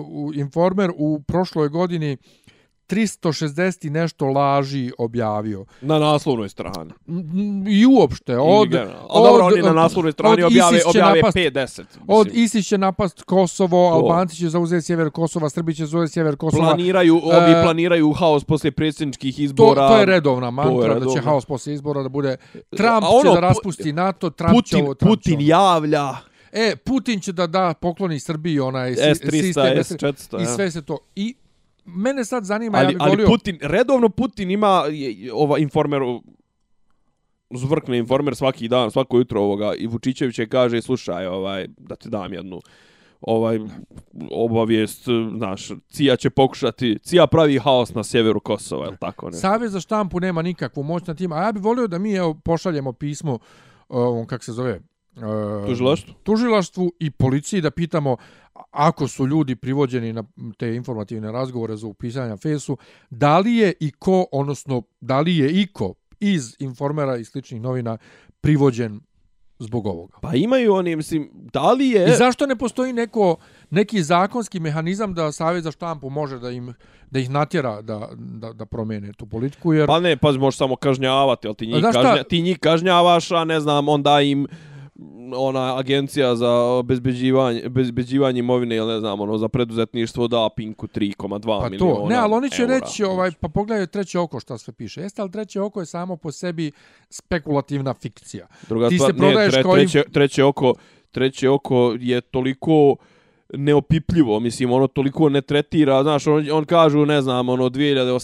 [0.06, 2.18] u informer u prošloj godini
[2.86, 5.66] 360 i nešto laži objavio.
[5.82, 6.92] Na naslovnoj strani.
[7.70, 8.70] I uopšte, od...
[8.70, 9.08] generalno.
[9.10, 11.82] A dobro, oni na naslovnoj strani od objave, će objave napast- 5-10.
[12.08, 12.44] Od mislim.
[12.44, 16.64] ISIS će napast Kosovo, Albanci će zauzeti sjever Kosova, Srbi će zauzeti sjever Kosova.
[16.66, 19.88] planiraju, ovi E, planiraju haos poslije predsjedničkih To, izbora.
[19.88, 21.14] to je redovna mantra, da redovno.
[21.14, 22.38] će haos poslije izbora da bude
[22.70, 25.44] Trump A će ono, da raspusti NATO, Trump će Putin, ovo, Trump će Putin ono.
[25.44, 26.08] javlja
[26.52, 30.42] E, Putin će da da pokloni Srbiji onaj si- S300, sistem S400.
[30.42, 30.98] i sve se to.
[31.16, 31.36] I
[31.86, 33.28] mene sad zanima, ali, ja bih ali volio...
[33.28, 36.02] Putin, redovno Putin ima je- ova informer
[37.56, 42.10] zvrkne informer svaki dan, svako jutro ovoga i Vučićević je kaže slušaj, ovaj da ti
[42.10, 42.60] dam jednu
[43.22, 43.60] ovaj
[44.32, 45.04] obavijest,
[45.38, 49.38] znaš, Cija će pokušati, Cija pravi haos na sjeveru Kosova, je li tako ne?
[49.38, 52.34] Savez za štampu nema nikakvu moć na tim, a ja bih volio da mi evo,
[52.34, 53.40] pošaljemo pismo,
[53.90, 54.80] uh, kak se zove,
[55.16, 56.14] uh, Tužilaštvo?
[56.24, 58.18] tužilaštvu i policiji da pitamo
[58.74, 60.24] ako su ljudi privođeni na
[60.58, 62.78] te informativne razgovore za upisanje fesu,
[63.10, 67.98] da li je i ko, odnosno da li je iko iz informera i sličnih novina
[68.42, 69.02] privođen
[69.60, 70.18] zbog ovoga.
[70.22, 72.10] Pa imaju oni, mislim, da li je...
[72.10, 73.36] I zašto ne postoji neko
[73.70, 76.74] neki zakonski mehanizam da Savjet za štampu može da im
[77.12, 80.76] da ih natjera da, da, da promene tu politiku jer Pa ne, pa možeš samo
[80.76, 84.48] kažnjavati, ali ti njih, kažnja, ti njih kažnjavaš, a ne znam, onda im
[85.36, 91.62] ona agencija za obezbeđivanje, obezbeđivanje imovine ili ne znam, ono, za preduzetništvo da Pinku 3,2
[91.62, 92.74] pa miliona to ne ali oni će eura.
[92.80, 96.16] reći ovaj pa pogledaj treće oko šta sve piše jeste ali treće oko je samo
[96.18, 96.72] po sebi
[97.10, 100.74] spekulativna fikcija Druga ti stvar, se prodaješ ne, im- treće, treće oko,
[101.12, 102.96] treće oko je toliko
[103.54, 108.22] neopipljivo, mislim, ono toliko ne tretira, znaš, on, on kažu, ne znam, ono, 2018.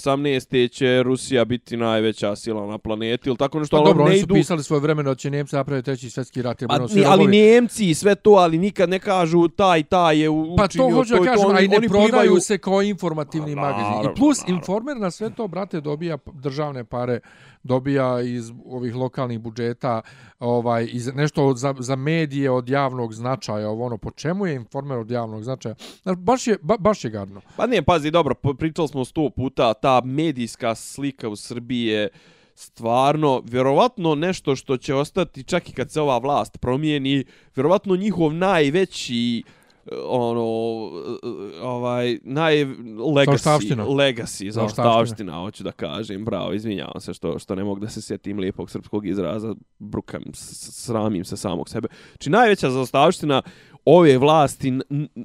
[0.69, 4.19] će Rusija biti najveća sila na planeti, ili tako nešto, Pa ali dobro, ne oni
[4.19, 4.33] su idu...
[4.33, 6.63] pisali svoje vremeno da će Njemci napraviti treći svjetski rat.
[6.67, 7.37] Pa, ni, ali robovi.
[7.37, 11.13] Njemci i sve to, ali nikad ne kažu taj, taj je učinio Pa to hoću
[11.15, 14.11] da kažem, oni- a i ne oni prodaju plivaju- se kao informativni Pa, magazin.
[14.11, 14.55] I plus, naravno.
[14.55, 17.19] Informer na sve to, brate, dobija državne pare,
[17.63, 20.01] dobija iz ovih lokalnih budžeta,
[20.39, 24.55] ovaj, iz, nešto od, za, za medije od javnog značaja, ovo ono, po čemu je
[24.55, 25.75] Informer od javnog značaja?
[26.01, 27.41] Znaš, baš je, ba, baš je gadno.
[27.55, 32.09] Pa ne, pazi, dobro, pričali smo sto puta, ta medijska slika u Srbiji je
[32.55, 38.33] stvarno, vjerovatno nešto što će ostati čak i kad se ova vlast promijeni, vjerovatno njihov
[38.33, 39.58] najveći uh,
[40.05, 40.41] ono
[41.61, 42.65] ovaj naj
[43.15, 47.89] legacy legacy za ostavština hoću da kažem bravo izvinjavam se što što ne mogu da
[47.89, 51.87] se sjetim lijepog srpskog izraza brukam sramim se samog sebe.
[52.11, 53.41] Znači najveća zaostavština
[53.85, 54.73] ove vlasti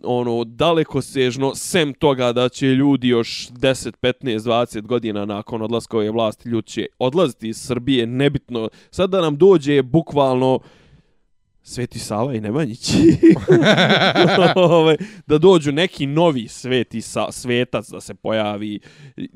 [0.05, 5.97] ono daleko sežno sem toga da će ljudi još 10 15 20 godina nakon odlaska
[5.97, 8.69] ove vlasti ljudi će odlaziti iz Srbije nebitno.
[8.91, 10.59] Sad da nam dođe bukvalno
[11.67, 12.91] Sveti Sava i Nemanjić.
[14.57, 14.97] Ovaj,
[15.27, 18.81] da dođu neki novi sveti sa, svetac da se pojavi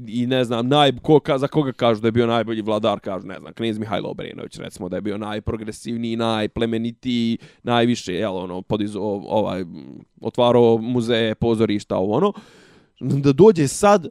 [0.07, 3.26] i, ne znam, naj, ko, ka, za koga kažu da je bio najbolji vladar, kažu,
[3.26, 9.01] ne znam, knjez Mihajlo Obrenović, recimo da je bio najprogresivniji, najplemenitiji, najviše, jel, ono, podizo,
[9.29, 9.64] ovaj,
[10.20, 12.33] otvarao muzeje, pozorišta, ovo, ono,
[13.01, 14.09] da dođe sad,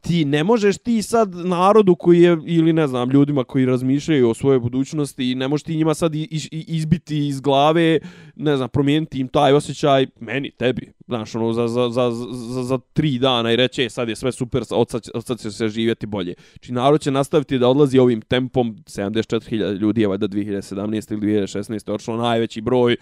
[0.00, 4.34] ti ne možeš ti sad narodu koji je, ili ne znam, ljudima koji razmišljaju o
[4.34, 6.12] svojoj budućnosti, ne možeš ti njima sad
[6.50, 7.98] izbiti iz glave,
[8.36, 12.78] ne znam, promijeniti im taj osjećaj, meni, tebi, znaš, ono, za, za, za, za, za
[12.92, 15.50] tri dana i reći, e, sad je sve super, od sad, će- od sad će
[15.50, 16.34] se živjeti bolje.
[16.60, 21.12] Či narod će nastaviti da odlazi ovim tempom, 74.000 ljudi je valjda 2017.
[21.12, 21.92] ili 2016.
[21.92, 22.96] odšlo najveći broj,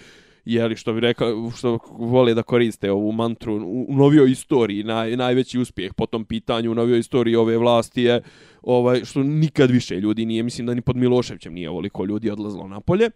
[0.44, 5.16] jeli što bi rekao što vole da koriste ovu mantru u, u novijoj istoriji naj,
[5.16, 8.22] najveći uspjeh po tom pitanju u novijoj istoriji ove vlasti je
[8.62, 12.68] ovaj što nikad više ljudi nije mislim da ni pod Miloševićem nije ovoliko ljudi odlazilo
[12.68, 13.10] na polje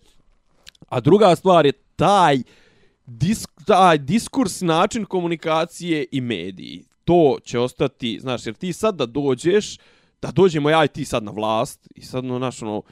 [0.89, 2.43] a druga stvar je taj
[3.07, 6.85] disk, taj diskurs način komunikacije i mediji.
[7.05, 9.79] To će ostati znaš jer ti sad da dođeš
[10.23, 12.83] da dođemo ja i ti sad na vlast i sad no naš ono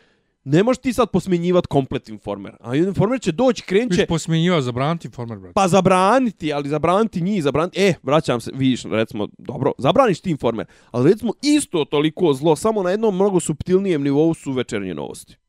[0.45, 2.57] ne možeš ti sad posmjenjivati komplet informer.
[2.61, 5.55] A informer će doći, krenut će, Viš posmjenjiva za branti Informer, brate.
[5.55, 10.67] pa zabraniti, ali zabraniti njih, zabraniti, e, vraćam se, vidiš, recimo, dobro, zabraniš ti informer,
[10.91, 15.40] ali recimo isto toliko zlo, samo na jednom mnogo subtilnijem nivou su večernje novosti.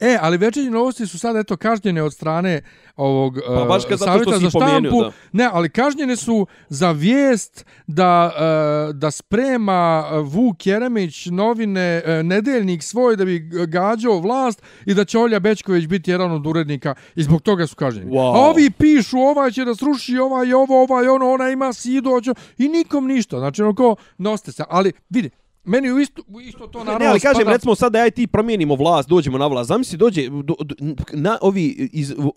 [0.00, 2.60] E, ali večernje novosti su sad eto kažnjene od strane
[2.96, 5.02] ovog Pa baš uh, kad zato što savjeta za štampu.
[5.02, 5.10] da.
[5.32, 12.26] Ne, ali kažnjene su za vijest da uh, da sprema uh, Vuk Jeremić novine uh,
[12.26, 16.94] nedeljnik svoj da bi gađao vlast i da će Olja Bečković biti jedan od urednika
[17.14, 18.10] i zbog toga su kažnjeni.
[18.10, 18.34] Wow.
[18.34, 22.10] A ovi pišu ovaj će da sruši ovaj ovo ovaj ono ona ima sidu
[22.58, 23.38] i nikom ništa.
[23.38, 25.30] Znači ono ko noste se, ali vidi
[25.66, 28.06] Meni u isto, u isto to naravno ne, ali kažem, spada- recimo sad da ja
[28.06, 30.74] i ti promijenimo vlast, dođemo na vlast, zamisli dođe do, do,
[31.12, 32.32] na ovi iz, uh, uh,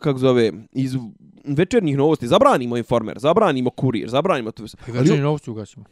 [0.00, 0.96] kako zove, iz
[1.44, 4.64] večernjih novosti, zabranimo informer, zabranimo kurir, zabranimo to.
[4.88, 5.84] I večernje novosti ugasimo.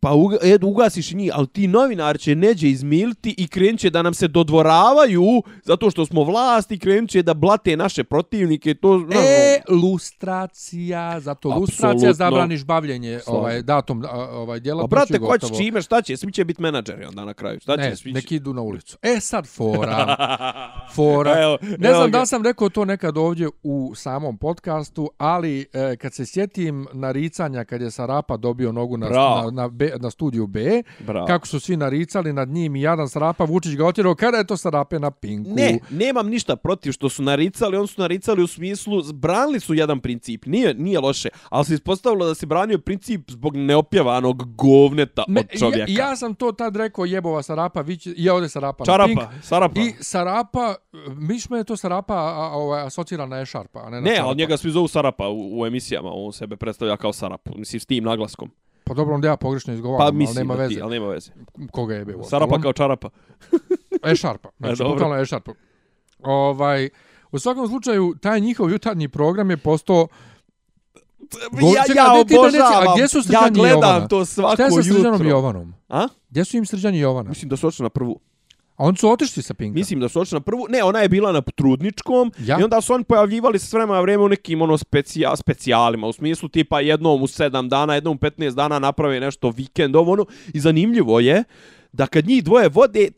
[0.00, 3.90] Pa uga, edu, ugasiš i njih, ali ti novinar će neđe izmiliti i krenut će
[3.90, 8.74] da nam se dodvoravaju zato što smo vlast i krenut će da blate naše protivnike.
[8.74, 13.40] To, znaš, E, lustracija, zato lustracija zabraniš bavljenje Slažem.
[13.40, 14.88] ovaj datom a, ovaj a djelatnošću.
[14.90, 16.16] brate, ko će čime, šta će?
[16.16, 17.60] Svi će biti menadžeri onda na kraju.
[17.60, 17.82] Šta će?
[17.82, 18.14] Ne, Svi će...
[18.14, 18.98] neki idu na ulicu.
[19.02, 20.16] E sad fora.
[20.94, 21.42] Fora.
[21.42, 22.18] Evo, ne evo znam ga.
[22.18, 27.64] da sam rekao to nekad ovdje u samom podcastu, ali e, kad se sjetim naricanja
[27.64, 29.50] kad je Sarapa dobio nogu na, Bravo.
[29.50, 31.26] na, na, B, na studiju B, Bravo.
[31.26, 34.56] kako su svi naricali nad njim i jadan Sarapa, Vučić ga otjerao, kada je to
[34.56, 35.50] Sarape na pinku?
[35.50, 40.00] Ne, nemam ništa protiv što su naricali, on su naricali u smislu, branili su jedan
[40.00, 45.40] princip, nije, nije loše, ali se ispostavilo da se branio princip zbog neopjevanog govneta Me,
[45.40, 45.92] od čovjeka.
[45.92, 49.08] ja, ja sam to tad rekao jebova Sarapa, vi će, je ovdje Sarapa na Čarapa,
[49.30, 49.44] pink.
[49.44, 49.80] Sarapa.
[49.80, 50.74] I Sarapa,
[51.08, 54.10] miš me je to Sarapa a, a, ovaj, asocira na Ešarpa, a ne na Ne,
[54.10, 54.28] Sarapa.
[54.28, 57.86] ali njega svi zovu Sarapa u, u emisijama, on sebe predstavlja kao Sarapu, mislim s
[57.86, 58.50] tim naglaskom.
[58.90, 60.74] Pa dobro, onda ja pogrešno izgovaram, Pa ali nema veze.
[60.74, 61.30] ti, ali nema veze.
[61.72, 62.22] Koga je bio?
[62.22, 63.08] Sarapa kao čarapa.
[64.12, 65.52] Ešarpa, znači bukvalno Ešarpa.
[66.18, 66.88] Ovaj,
[67.32, 70.06] u svakom slučaju, taj njihov jutarnji program je postao
[71.52, 74.08] Go- ja, čekaj, ja neci- a obožavam, gdje su ja Srđan i gledam Jovana?
[74.08, 74.94] to svako Šta je sa jutro.
[74.94, 75.74] Srđanom Jovanom?
[75.88, 76.08] A?
[76.30, 77.28] Gdje su im Srđan i Jovana?
[77.28, 78.20] Mislim da su otišli na prvu.
[78.80, 79.74] A oni su otišli sa Pinka.
[79.74, 80.66] Mislim da su otišli na prvu.
[80.68, 82.56] Ne, ona je bila na trudničkom Ja?
[82.60, 86.06] i onda su oni pojavljivali se s vremena na vrijeme u nekim ono specija, specijalima.
[86.06, 90.12] U smislu tipa jednom u 7 dana, jednom u 15 dana naprave nešto vikend, ovo
[90.12, 90.24] ono.
[90.54, 91.44] I zanimljivo je
[91.92, 93.08] da kad njih dvoje vode,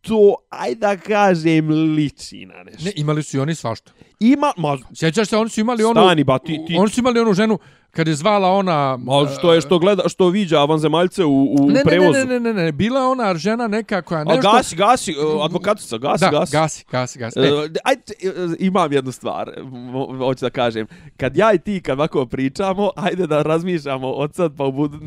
[0.00, 2.84] to, aj da kažem, liči na nešto.
[2.84, 3.92] Ne, imali su i oni svašta.
[4.20, 5.94] Ima, ma, Sjećaš se, oni su imali onu...
[5.94, 7.58] Stani, ba, ti- ti- Oni su imali onu ženu,
[7.92, 8.96] kad je zvala ona...
[8.96, 12.12] ma što je, što gleda, što viđa vanzemaljce u, u ne, ne, prevozu.
[12.12, 14.52] ne, ne, ne, ne, bila je ona žena neka koja A nešto...
[14.52, 16.52] gasi, gasi, uh, advokatica, gasi, da, gasi.
[16.52, 17.38] gasi, gasi, gasi.
[17.38, 19.50] E, E, ajde, e, imam jednu stvar,
[20.18, 20.86] hoću da kažem.
[21.16, 24.98] Kad ja i ti, kad ovako pričamo, ajde da razmišljamo od sad pa, u budu,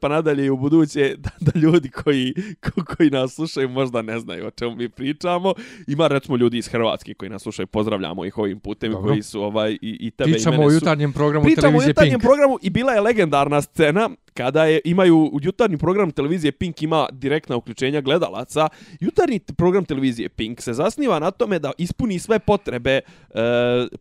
[0.00, 4.18] pa nadalje i u buduće da, da ljudi koji, ko, koji nas slušaju možda ne
[4.18, 5.54] znaju o čemu mi pričamo.
[5.86, 9.08] Ima recimo ljudi iz Hrvatske koji nas slušaju, pozdravljamo ih ovim putem Dobro.
[9.08, 11.80] koji su ovaj, i, i tebe i Pričamo mene o su- jutarnjem programu Pričamo o
[11.80, 16.52] televizije Pink programu i bila je legendarna scena kada je imaju u jutarnji program televizije
[16.52, 18.68] Pink ima direktna uključenja gledalaca.
[19.00, 23.02] Jutarnji program televizije Pink se zasniva na tome da ispuni sve potrebe e,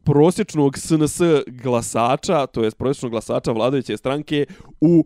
[0.03, 4.45] prosječnog SNS glasača, to jest prosječnog glasača vladajuće stranke
[4.81, 5.05] u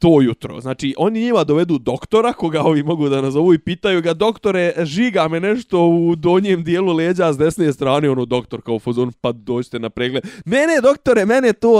[0.00, 0.60] to jutro.
[0.60, 5.28] Znači, oni njima dovedu doktora, koga ovi mogu da nazovu i pitaju ga, doktore, žiga
[5.28, 9.78] me nešto u donjem dijelu leđa s desne strane, ono, doktor kao fozon, pa dođite
[9.78, 10.24] na pregled.
[10.44, 11.78] Mene, doktore, mene to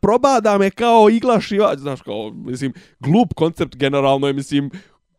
[0.00, 4.70] probada me kao igla šivač, znaš, kao, mislim, glup koncept generalno je, mislim,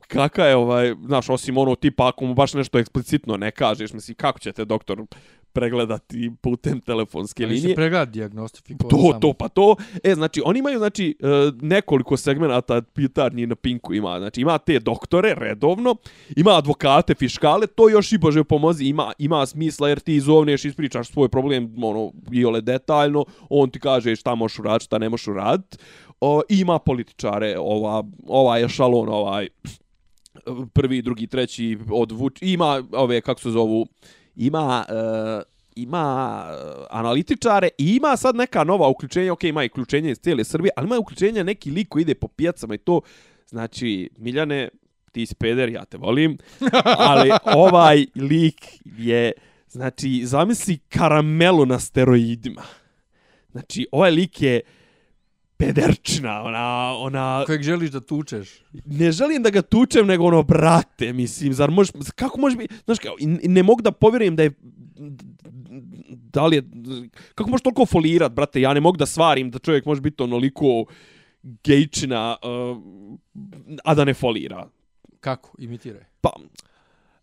[0.07, 4.15] kaka je ovaj, znaš, osim ono tipa ako mu baš nešto eksplicitno ne kažeš, mislim,
[4.15, 5.05] kako će te doktor
[5.53, 7.69] pregledati putem telefonske Ali linije?
[7.69, 9.19] se pregled diagnostifikovao To, samo.
[9.19, 9.75] to, pa to.
[10.03, 11.25] E, znači, oni imaju, znači, e,
[11.61, 14.19] nekoliko segmenata pitarnji na Pinku ima.
[14.19, 15.95] Znači, ima te doktore, redovno,
[16.35, 21.11] ima advokate, fiškale, to još i Bože pomozi, ima, ima smisla jer ti zovneš, ispričaš
[21.11, 25.27] svoj problem, ono, i ole detaljno, on ti kaže šta možeš uraditi, šta ne možeš
[25.27, 25.77] uraditi.
[26.21, 29.47] O, ima političare, ova, ovaj ešalon, ovaj,
[30.73, 32.37] prvi, drugi, treći, od Vuč...
[32.41, 33.87] Ima ove, kako se zovu,
[34.35, 34.85] ima...
[34.89, 40.19] E, ima e, analitičare i ima sad neka nova uključenja, ok, ima i uključenje iz
[40.19, 43.01] cijele Srbije, ali ima uključenja neki lik koji ide po pijacama i to,
[43.47, 44.69] znači, Miljane,
[45.11, 46.37] ti si peder, ja te volim,
[47.09, 48.65] ali ovaj lik
[48.97, 49.31] je,
[49.69, 52.61] znači, zamisli karamelu na steroidima.
[53.51, 54.61] Znači, ovaj lik je
[55.61, 58.49] pederčina, ona, ona, Kojeg želiš da tučeš?
[58.85, 62.99] ne želim da ga tučem, nego ono, brate, mislim, zar možeš, kako može biti, znaš,
[62.99, 64.51] kao, ne mogu da povjerujem da je,
[66.09, 66.63] da li je,
[67.35, 70.85] kako možeš toliko folirat, brate, ja ne mogu da svarim da čovjek može biti onoliko
[71.43, 72.77] gejčina, uh,
[73.83, 74.67] a da ne folira.
[75.19, 75.55] Kako?
[75.59, 76.03] Imitiraj.
[76.21, 76.33] Pa,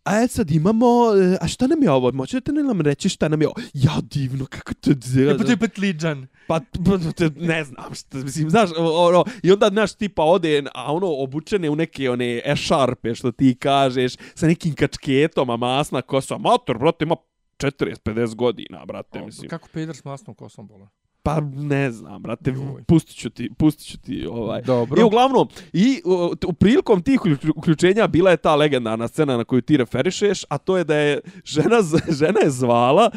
[0.08, 0.86] a e sad imamo,
[1.16, 2.12] e, a šta nam je ovo?
[2.12, 3.56] Možete li nam reći šta nam je ovo?
[3.74, 4.90] Ja, divno, kako to...
[4.90, 6.26] E, pa to je petliđan.
[6.46, 6.98] Pa, pa,
[7.36, 11.76] ne znam šta, mislim, znaš, ono, i onda, znaš, tipa ode, a ono, obučene u
[11.76, 17.16] neke one ešarpe, što ti kažeš, sa nekim kačketom, a masna kosa, motor, brate, ima
[17.58, 19.48] 40-50 godina, brate, mislim.
[19.48, 20.88] Kako peder s masnom kosom bola?
[21.22, 22.82] Pa, ne znam, brate, Joj.
[22.86, 24.62] pustit ću ti, pustit ću ti, ovaj.
[24.62, 25.00] Dobro.
[25.00, 29.44] I uglavnom, i u, u prilikom tih uklju- uključenja bila je ta legendarna scena na
[29.44, 31.76] koju ti referišeš, a to je da je žena,
[32.20, 33.10] žena je zvala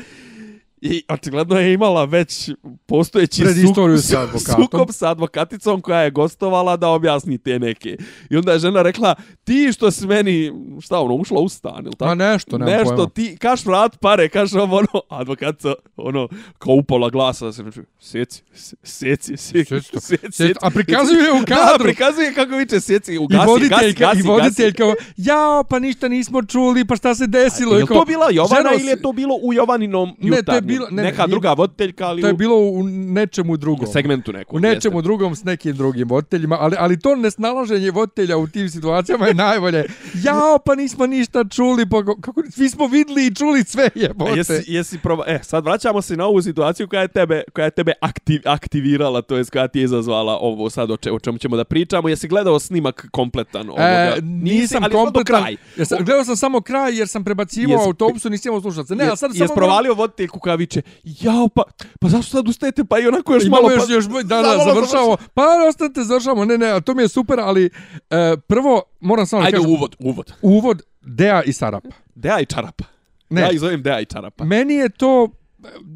[0.84, 2.50] i očigledno je imala već
[2.86, 4.64] postojeći Predistoriju suk- sa advokatom.
[4.64, 7.98] sukob sa advokaticom koja je gostovala da objasni te neke.
[8.30, 10.52] I onda je žena rekla, ti što si meni,
[10.82, 12.06] šta ono, ušla u stan, ili tako?
[12.06, 13.10] Ma nešto, nemam Nešto, pojma.
[13.10, 16.28] ti, kaš vrat pare, kaš ovo, ono, advokatica, ono,
[16.58, 18.44] kao upala glasa, da se ne čuje, sjeci,
[18.84, 21.84] sjeci, sjeci, a prikazuje u Da, kadru.
[21.84, 24.84] prikazuje kako viče sjeci, I ugasi, voditeljka, gasi, i gasi, voditeljka,
[25.18, 27.74] jao, pa ništa nismo čuli, pa šta se desilo?
[27.74, 30.66] Je I li kao, to bila Jovana ili je to bilo u Jovaninom je jutarnjem?
[30.72, 33.88] Bilo- ne, Neka nije- druga voditeljka, ali To je u bilo u nečemu drugom.
[33.88, 34.58] segmentu nekom.
[34.58, 39.28] U nečemu drugom s nekim drugim voditeljima, ali, ali to nesnalaženje voditelja u tim situacijama
[39.28, 39.86] je najbolje.
[40.16, 44.32] Jao, pa nismo ništa čuli, pa ko- kako, svi smo vidli i čuli sve jebote.
[44.32, 45.24] jesi, jesi proba...
[45.28, 49.22] E, sad vraćamo se na ovu situaciju koja je tebe, koja je tebe aktiv, aktivirala,
[49.22, 52.10] to jest koja ti je izazvala ovo sad o, če, o čemu ćemo da pričamo.
[52.10, 53.84] Jesi gledao snimak kompletan ovoga?
[53.84, 55.42] E, nisam ali kompletan.
[55.42, 55.56] kraj.
[55.78, 58.96] Ja sam, gledao sam samo kraj jer sam prebacivao Jes- autobusu, nisam imao slušalce.
[58.96, 59.56] Ne, a sad Jes samo...
[59.56, 61.64] provalio voditeljku koja viče, jao, pa,
[62.00, 63.74] pa zašto sad ustajete, pa i onako još Imamo malo...
[63.74, 65.18] još, pa, još, da, da, završavamo.
[65.34, 66.46] Pa, ostanite, završavamo.
[66.46, 67.70] Ne, ne, a to mi je super, ali
[68.10, 70.34] e, prvo, moram samo Ajde, kažem, uvod, uvod.
[70.42, 71.90] uvod Dea i Sarapa.
[72.16, 72.84] Deja i čarapa.
[73.30, 73.42] Ne.
[73.42, 74.44] Ja ih zovem Deja i čarapa.
[74.44, 75.30] Meni je to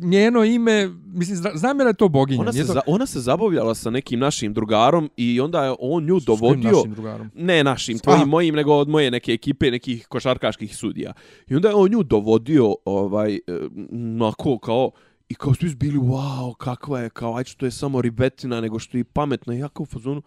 [0.01, 2.41] njeno ime, mislim, zna- znam ja da je to boginja.
[2.41, 2.73] Ona se, to...
[2.73, 6.71] za, ona se zabavljala sa nekim našim drugarom i onda je on nju dovodio...
[6.71, 7.31] našim drugarom?
[7.35, 8.29] Ne našim, tvojim, Aha.
[8.29, 11.13] mojim, nego od moje neke ekipe, nekih košarkaških sudija.
[11.47, 13.39] I onda je on nju dovodio, ovaj, e,
[13.91, 14.91] onako kao,
[15.29, 18.79] I kao svi su bili, wow, kakva je, kao, ajde što je samo ribetina, nego
[18.79, 19.55] što je i pametna.
[19.55, 20.21] I ja kao u fazonu,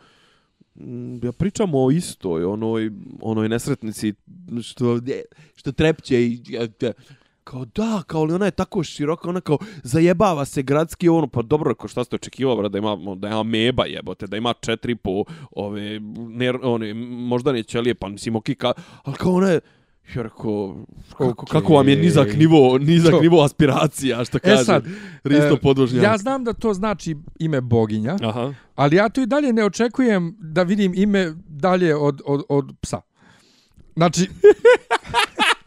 [0.74, 2.90] mm, ja pričamo o istoj, onoj,
[3.22, 4.14] onoj nesretnici
[4.62, 5.00] što,
[5.54, 6.42] što trepće i
[7.48, 11.42] kao da, kao li ona je tako široka, ona kao zajebava se gradski ono, pa
[11.42, 15.24] dobro, kao šta ste očekivali, da ima, da ima meba jebote, da ima četiri po
[15.50, 18.72] ove, ner, one, možda ne ćelije, pa mislim, ok, ka,
[19.02, 19.60] ali kao ona je,
[20.16, 20.76] Ja rekao,
[21.10, 21.50] kako, okay.
[21.50, 23.20] kako vam je nizak nivo, nizak to.
[23.20, 24.84] nivo aspiracija, što kaže, e sad,
[25.24, 26.04] Risto e, podvožnjak.
[26.04, 28.54] Ja znam da to znači ime boginja, Aha.
[28.74, 33.00] ali ja to i dalje ne očekujem da vidim ime dalje od, od, od psa.
[33.96, 34.28] Znači,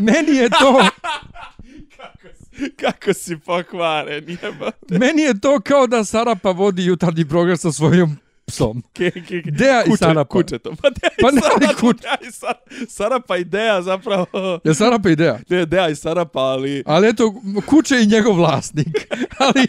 [0.00, 0.80] meni je to...
[1.96, 4.98] kako, si, kako si pokvaren, jebate.
[4.98, 8.16] Meni je to kao da Sarapa vodi jutarnji program sa svojom
[8.46, 8.82] psom.
[8.92, 9.50] Ke, ke, ke.
[9.50, 10.28] Dea kuče, i Sarapa.
[10.30, 10.70] Kuče to.
[10.82, 11.80] Pa Dea pa i Sarapa.
[11.80, 12.00] Kuče.
[12.02, 12.54] Dea i Sar,
[12.88, 14.60] Sarapa i Dea zapravo.
[14.64, 15.38] Je Sarapa i Dea?
[15.48, 16.82] Ne, Dea i Sarapa, ali...
[16.86, 17.34] Ali eto,
[17.66, 19.06] kuće i njegov vlasnik.
[19.46, 19.66] ali...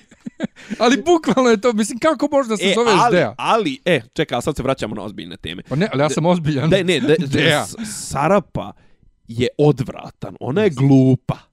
[0.79, 3.35] Ali bukvalno je to, mislim, kako može da se e, zoveš ali, Dea?
[3.37, 5.63] Ali, e, čekaj, sad se vraćamo na ozbiljne teme.
[5.69, 6.69] Pa ne, ali ja sam ozbiljan.
[6.69, 7.65] Ne, ne, de, Dea.
[7.85, 8.73] Sarapa
[9.27, 11.46] je odvratan, ona je glupa.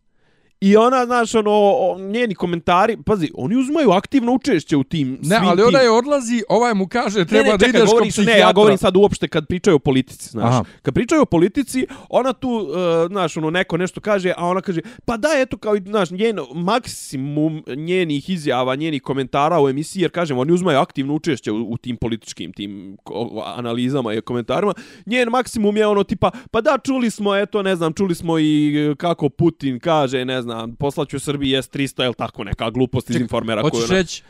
[0.64, 5.38] I ona, znaš, ono, o, njeni komentari, pazi, oni uzmaju aktivno učešće u tim Ne,
[5.42, 8.34] ali ona je odlazi, ovaj mu kaže, treba ne, ne, da čekaj, ideš kod psihijatra.
[8.34, 10.54] Ne, ja govorim sad uopšte kad pričaju o politici, znaš.
[10.54, 10.64] Aha.
[10.82, 12.76] Kad pričaju o politici, ona tu, uh,
[13.10, 17.62] znaš, ono, neko nešto kaže, a ona kaže, pa da, eto, kao, znaš, njen maksimum
[17.76, 21.96] njenih izjava, njenih komentara u emisiji, jer, kažem, oni uzmaju aktivno učešće u, u tim
[21.96, 22.96] političkim, tim
[23.44, 24.74] analizama i komentarima.
[25.06, 28.94] Njen maksimum je ono, tipa, pa da, čuli smo, eto, ne znam, čuli smo i
[28.98, 33.62] kako Putin kaže, ne znam, znam, poslaću Srbiji S300, je tako neka glupost iz informera
[33.62, 33.70] koju...
[33.70, 33.98] Hoćeš ona...
[33.98, 34.22] reći,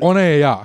[0.00, 0.62] ona je ja.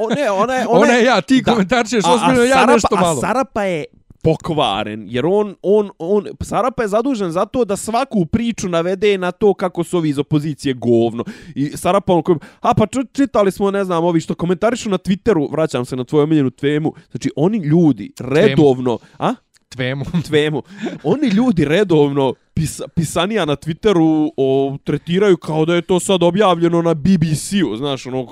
[0.00, 0.66] o, ne, ona je...
[0.74, 1.52] Ona, ona je ja, ti da.
[1.52, 3.18] komentarčeš, ozbiljno ja Sarapa, nešto malo.
[3.18, 3.84] A Sarapa je
[4.22, 9.32] pokvaren, jer on, on, on, Sarapa je zadužen za to da svaku priču navede na
[9.32, 11.24] to kako su ovi iz opozicije govno.
[11.54, 15.50] I Sarapa on koji, a pa čitali smo, ne znam, ovi što komentarišu na Twitteru,
[15.50, 19.34] vraćam se na tvoju omiljenu temu, znači oni ljudi redovno, a?
[19.74, 20.04] Tvemu.
[20.26, 20.62] Tvemu.
[21.02, 26.82] Oni ljudi redovno pis, pisanija na Twitteru o, tretiraju kao da je to sad objavljeno
[26.82, 28.26] na BBC-u, znaš, ono,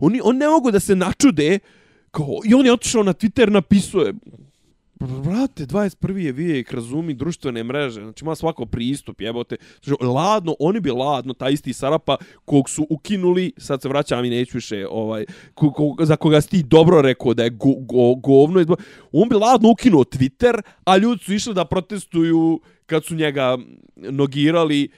[0.00, 1.58] oni, on ne mogu da se načude,
[2.10, 4.14] kao, i on je otišao na Twitter, napisuje,
[5.00, 6.16] Brate, 21.
[6.16, 9.56] je vijek, razumi društvene mreže, znači ima svako pristup, jebote.
[9.84, 14.30] Znači, ladno, oni bi ladno, ta isti Sarapa, kog su ukinuli, sad se vraćam i
[14.30, 15.24] neću više, ovaj,
[15.54, 18.76] ko, ko, za koga si ti dobro rekao da je go, go, govno,
[19.12, 23.58] on bi ladno ukinuo Twitter, a ljudi su išli da protestuju kad su njega
[23.96, 24.88] nogirali,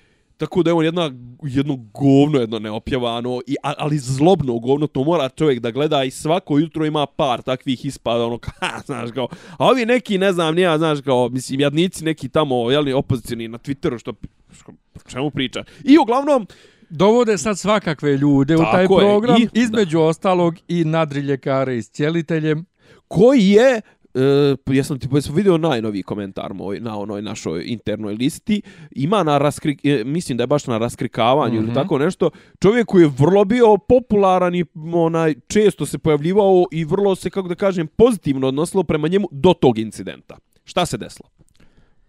[0.41, 1.11] Tako da je on jedna,
[1.43, 6.59] jedno govno, jedno neopjevano, i, ali zlobno govno, to mora čovjek da gleda i svako
[6.59, 9.28] jutro ima par takvih ispada, ono, ha, znaš, kao,
[9.59, 13.59] a ovi neki, ne znam, nija, znaš, kao, mislim, jadnici neki tamo, jeli, opozicijni na
[13.59, 14.12] Twitteru, što,
[14.53, 14.72] što,
[15.09, 15.64] čemu priča.
[15.84, 16.47] I uglavnom,
[16.91, 20.05] Dovode sad svakakve ljude u taj program, i, između da.
[20.05, 22.66] ostalog i nadriljekare i s cijeliteljem.
[23.09, 23.80] Koji je
[24.14, 28.62] Uh, ja sam ti pa sam vidio najnoviji komentar moj na onoj našoj internoj listi.
[28.90, 31.62] Ima na raskrik, e, mislim da je baš na raskrikavanju mm -hmm.
[31.62, 31.74] ili mhm.
[31.74, 32.30] tako nešto.
[32.62, 37.48] Čovjek koji je vrlo bio popularan i onaj često se pojavljivao i vrlo se kako
[37.48, 40.36] da kažem pozitivno odnosilo prema njemu do tog incidenta.
[40.64, 41.28] Šta se desilo?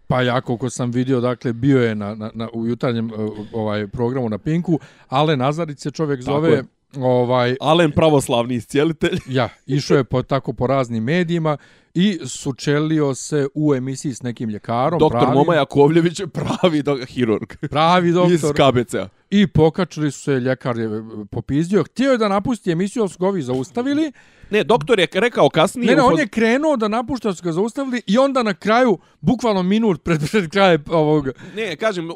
[0.06, 3.12] Pa ja koliko sam vidio, dakle, bio je na, na, na, u jutarnjem e,
[3.52, 4.78] ovaj programu na Pinku,
[5.08, 6.50] ale Nazarić se čovjek zove...
[6.50, 6.64] Je.
[6.96, 9.18] Ovaj, Alen pravoslavni iscijelitelj.
[9.38, 11.56] ja, išao je po, tako po raznim medijima
[11.94, 14.98] i sučelio se u emisiji s nekim ljekarom.
[14.98, 17.52] Doktor pravi, Moma Jakovljević je pravi do, hirurg.
[17.70, 18.32] Pravi doktor.
[18.32, 19.08] Iz KBC-a.
[19.30, 20.88] I pokačili su se, ljekar je
[21.30, 21.84] popizdio.
[21.84, 24.12] Htio je da napusti emisiju, ali su ga ovi zaustavili.
[24.50, 25.86] Ne, doktor je rekao kasnije...
[25.86, 29.62] Ne, ne, on je krenuo da napušta, su ga zaustavili i onda na kraju, bukvalno
[29.62, 31.28] minut pred, pred kraje ovog...
[31.56, 32.08] Ne, kažem,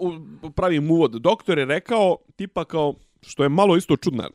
[0.55, 1.13] pravim uvod.
[1.13, 4.29] Doktor je rekao, tipa kao, što je malo isto čudno,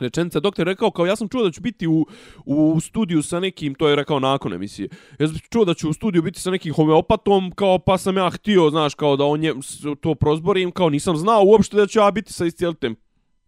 [0.00, 2.06] rečenica doktor rekao kao ja sam čuo da ću biti u,
[2.44, 4.88] u studiju sa nekim to je rekao nakon emisije.
[5.18, 8.30] Ja sam čuo da ću u studiju biti sa nekim homeopatom kao pa sam ja
[8.30, 9.54] htio znaš kao da on je
[10.00, 12.96] to prozborim kao nisam znao uopšte da ću ja biti sa iscijelitem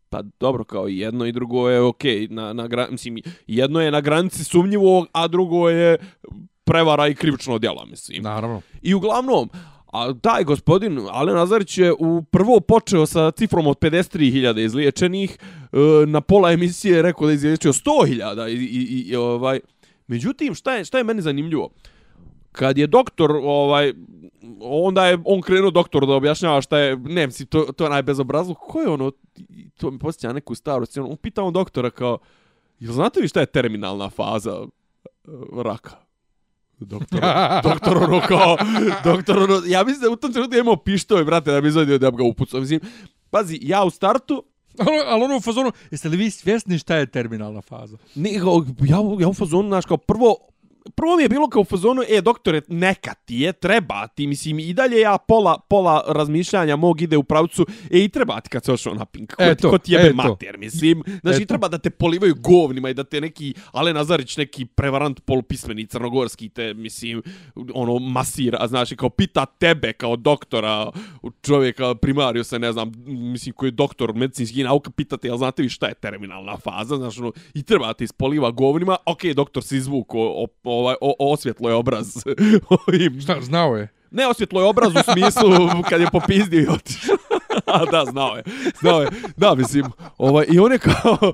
[0.08, 4.00] pa dobro kao jedno i drugo je okej okay, na na mislim jedno je na
[4.00, 5.98] granici sumnjivog a drugo je
[6.64, 8.22] prevara i krivično djelo mislim.
[8.22, 8.60] Naravno.
[8.82, 9.48] I uglavnom
[9.92, 15.38] A taj gospodin Alen Nazarić je u prvo počeo sa cifrom od 53.000 izliječenih,
[15.72, 19.60] e, na pola emisije rekao da je izliječio 100.000 i, i, i, ovaj.
[20.06, 21.70] Međutim, šta je, šta je meni zanimljivo?
[22.52, 23.92] Kad je doktor, ovaj,
[24.60, 28.54] onda je on krenuo doktor da objašnjava šta je, ne mislim, to, to je najbezobrazlo,
[28.54, 29.12] ko je ono,
[29.76, 32.18] to mi posjeća neku starost on pitao doktora kao,
[32.80, 34.66] jel znate vi šta je terminalna faza e,
[35.62, 36.09] raka?
[36.80, 37.20] Doktor,
[37.62, 38.56] doktor ono kao,
[39.04, 42.10] doktor ono, ja mislim da u tom trenutku imao pištove, brate, da bi izvadio da
[42.10, 42.60] bi ga upucao.
[42.60, 42.80] Mislim,
[43.30, 44.44] pazi, ja u startu,
[44.78, 47.96] Ali, ali ono u fazonu, jeste li vi svjesni šta je terminalna faza?
[48.14, 50.36] Ne, ja, ja u fazonu, znaš, kao prvo,
[50.94, 54.58] prvo mi je bilo kao u fazonu, e, doktore, neka ti je, treba ti, mislim,
[54.58, 58.64] i dalje ja pola, pola razmišljanja mog ide u pravcu, e, i treba ti kad
[58.64, 60.16] se ošao na pink, ko, Eto, ko ti jebe eto.
[60.16, 61.48] mater, mislim, znaš, i Eto.
[61.48, 66.48] treba da te polivaju govnima i da te neki Ale Nazarić, neki prevarant polupismeni crnogorski,
[66.48, 67.22] te, mislim,
[67.74, 70.90] ono, masira, znaš, i kao pita tebe kao doktora,
[71.42, 75.68] čovjeka, primariju se, ne znam, mislim, koji je doktor medicinskih nauka, pitate, jel znate vi
[75.68, 79.76] šta je terminalna faza, znaš, ono, i treba da te ispoliva govnima, okej, doktor se
[79.76, 82.16] izvuko, o, ovaj, o, osvjetlo je obraz
[82.86, 83.88] ovim Šta, znao je?
[84.10, 85.50] Ne osvjetlo je obraz u smislu
[85.88, 87.16] kad je popizdio i otišao.
[87.66, 88.42] A da, znao je.
[88.80, 89.08] Znao je.
[89.36, 89.84] Da, mislim,
[90.18, 91.18] ovaj, i on je kao,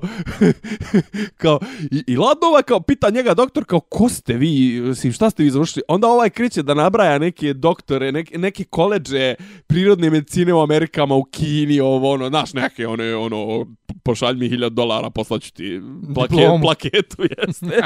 [1.41, 1.59] kao
[1.91, 5.43] i, i ladno ovaj kao pita njega doktor kao ko ste vi, mislim, šta ste
[5.43, 5.83] vi završili?
[5.87, 9.35] Onda ovaj kreće da nabraja neke doktore, neke, neke koleđe
[9.67, 13.65] prirodne medicine u Amerikama, u Kini, ovo, ono, znaš, neke, one, ono,
[14.03, 15.81] pošalj mi hiljad dolara, poslaću ti
[16.15, 16.61] plake, Diplomu.
[16.61, 17.81] plaketu, jeste.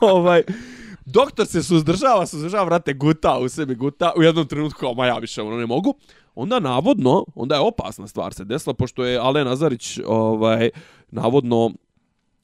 [0.00, 0.42] ovaj,
[1.04, 5.18] Doktor se suzdržava, suzdržava, vrate, guta u sebi, guta, u jednom trenutku kao, ma ja
[5.18, 5.94] više ono ne mogu.
[6.34, 10.70] Onda navodno, onda je opasna stvar se desila, pošto je Alen Nazarić, ovaj,
[11.10, 11.70] navodno,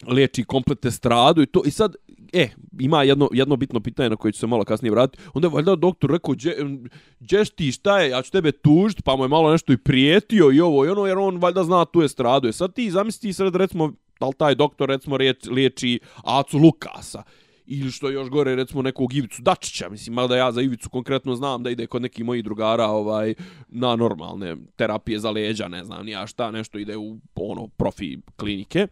[0.06, 1.94] liječi kompletne stradu i to, i sad,
[2.32, 2.48] e,
[2.80, 5.24] ima jedno, jedno bitno pitanje na koje ću se malo kasnije vratiti.
[5.34, 6.88] Onda je valjda doktor rekao, "Đe-
[7.20, 10.52] đeš ti, šta je, ja ću tebe tužiti, pa mu je malo nešto i prijetio
[10.52, 12.48] i ovo i ono, jer on valjda zna tu je stradu.
[12.48, 15.16] E sad ti zamisli sad, recimo, da li taj doktor, recimo,
[15.50, 17.22] liječi Acu Lukasa
[17.66, 21.34] ili što je još gore recimo nekog Ivicu Dačića, mislim, mada ja za Ivicu konkretno
[21.34, 23.34] znam da ide kod nekih mojih drugara ovaj
[23.68, 28.18] na normalne terapije za leđa, ne znam, ni ja šta, nešto ide u ono profi
[28.36, 28.86] klinike.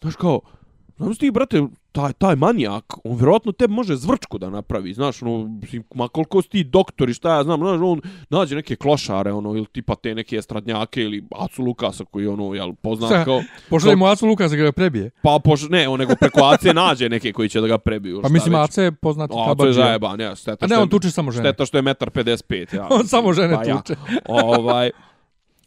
[0.00, 0.40] Znaš kao,
[0.96, 1.62] Znam ti, brate,
[1.94, 5.50] taj, taj manijak, on vjerojatno te može zvrčku da napravi, znaš, ono,
[5.94, 9.66] ma koliko si ti doktori, šta ja znam, znaš, on nađe neke klošare, ono, ili
[9.66, 13.42] tipa te neke estradnjake, ili Acu Lukasa, koji, ono, jel, poznat Šta, kao...
[13.70, 15.10] Pošalje mu Acu Luka da ga prebije.
[15.22, 18.22] Pa, poš, ne, on nego preko Ace nađe neke koji će da ga prebiju.
[18.22, 18.54] Pa mislim.
[18.54, 19.86] Ace je poznati A, to je kabadžija.
[19.86, 20.64] zajeban, ja, šteta.
[20.64, 21.48] A ne, je- on tuče samo žene.
[21.48, 22.88] Šteta što je metar 55, ja.
[23.00, 23.76] On samo žene Pa ja.
[23.76, 23.94] tuče.
[24.28, 24.90] ovaj,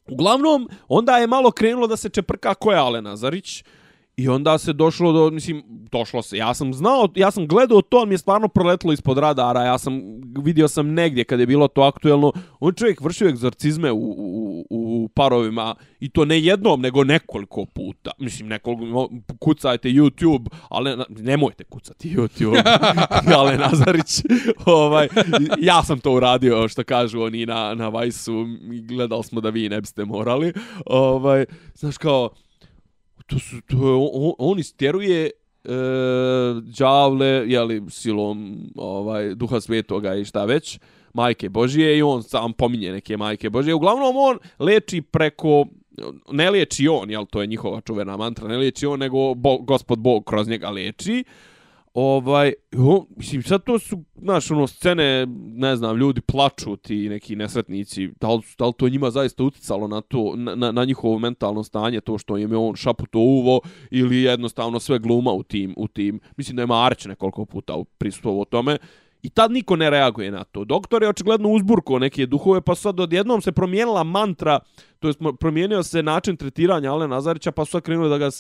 [0.07, 3.63] uglavnom, onda je malo krenulo da se čeprka ko je Ale Nazarić.
[4.17, 6.37] I onda se došlo do, mislim, došlo se.
[6.37, 9.63] Ja sam znao, ja sam gledao to, ali mi je stvarno proletlo ispod radara.
[9.63, 10.01] Ja sam,
[10.43, 12.31] vidio sam negdje kad je bilo to aktuelno.
[12.59, 18.11] On čovjek vršio egzorcizme u, u, u parovima i to ne jednom, nego nekoliko puta.
[18.19, 19.09] Mislim, nekoliko,
[19.39, 22.61] kucajte YouTube, ali nemojte kucati YouTube.
[23.37, 24.23] Ale Nazarić,
[24.65, 25.07] ovaj,
[25.59, 28.45] ja sam to uradio, što kažu oni na, na Vajsu,
[28.83, 30.53] gledali smo da vi ne biste morali.
[30.85, 31.45] Ovaj,
[31.75, 32.29] znaš kao,
[33.27, 35.31] to su, to je, on, on istjeruje e,
[36.79, 40.79] đavle, jeli, silom ovaj, duha svetoga i šta već,
[41.13, 43.75] majke Božije i on sam pominje neke majke Božije.
[43.75, 45.65] Uglavnom on leči preko
[46.31, 49.99] ne liječi on, jel to je njihova čuvena mantra, ne liječi on, nego bo, gospod
[49.99, 51.23] Bog kroz njega leči.
[51.99, 55.25] Ovaj, jo, mislim, sad to su, znaš, ono, scene,
[55.55, 59.87] ne znam, ljudi plaču ti neki nesretnici, da li, da li to njima zaista uticalo
[59.87, 64.21] na to, na, na, njihovo mentalno stanje, to što im je on šaputo uvo, ili
[64.21, 68.77] jednostavno sve gluma u tim, u tim, mislim da je Marić nekoliko puta prisutovao tome,
[69.23, 70.63] I tad niko ne reaguje na to.
[70.63, 74.59] Doktor je očigledno uzburko neke duhove, pa sad odjednom se promijenila mantra,
[74.99, 78.31] to jest promijenio se način tretiranja Alena Nazarića, pa su sad krenuli da ga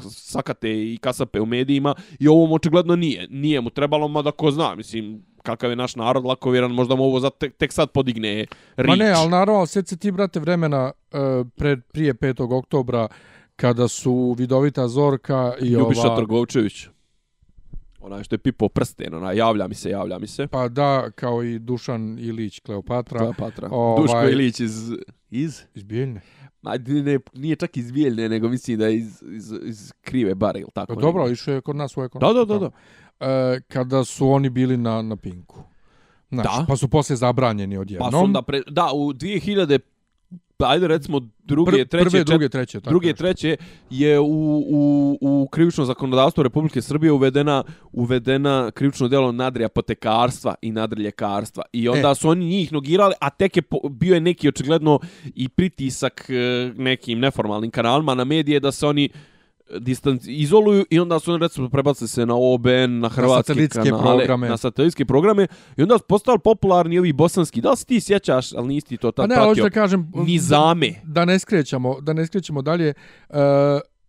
[0.00, 3.26] sakate i kasape u medijima i ovom očigledno nije.
[3.30, 7.20] Nije mu trebalo, mada ko zna, mislim, kakav je naš narod lakovjeran, možda mu ovo
[7.20, 8.88] za tek, tek sad podigne rič.
[8.88, 12.58] Ma ne, ali naravno, sjeti se ti, brate, vremena uh, pred, prije 5.
[12.58, 13.08] oktobra,
[13.56, 16.16] kada su Vidovita Zorka i Ljubiša ova...
[16.16, 16.86] Trgovčević.
[18.00, 20.46] Onaj što je pipo prsten, onaj, javlja mi se, javlja mi se.
[20.46, 23.18] Pa da, kao i Dušan Ilić Kleopatra.
[23.18, 23.68] Kleopatra.
[23.70, 24.92] Ovaj- Duško Ilić iz...
[25.30, 25.60] Iz?
[25.74, 26.20] Iz Bijeljne.
[26.62, 30.60] Ma, ne, nije čak iz Bijeljne, nego mislim da je iz, iz, iz krive bare,
[30.60, 30.94] ili tako?
[30.94, 32.44] Pa dobro, išao je kod nas u Da, ekonomiju.
[32.46, 32.70] da, da, da.
[33.22, 35.62] E, kada su oni bili na, na Pinku.
[36.30, 36.64] Znaš, Da.
[36.68, 38.10] Pa su poslije zabranjeni Pa odjednom.
[38.10, 39.91] su onda, pre, da, u 2000, pa
[40.66, 42.80] ajde recimo druge, Pr- treće, prve, druge, treće.
[42.80, 43.56] Tako druge, treće
[43.90, 44.24] je u,
[44.68, 51.62] u, u krivično zakonodavstvo Republike Srbije uvedena uvedena krivično djelo nadri apotekarstva i nadri ljekarstva.
[51.72, 52.14] I onda E.
[52.14, 55.00] su oni njih nogirali, a tek je po, bio je neki očigledno
[55.34, 59.08] i pritisak e, nekim neformalnim kanalima na medije da se oni
[59.78, 64.48] distanci izoluju i onda su recimo prebacili se na OBN, na hrvatske satelitske kanale, programe.
[64.48, 65.46] na satelitske programe
[65.76, 67.60] i onda su postali popularni ovi bosanski.
[67.60, 69.64] Da li se ti sjećaš, ali nisi ti to Pa tad ne, pratio?
[69.64, 70.12] da kažem...
[70.14, 70.94] Nizame.
[71.04, 72.94] Da ne skrećemo, da ne skrećemo dalje.
[73.28, 73.36] Uh,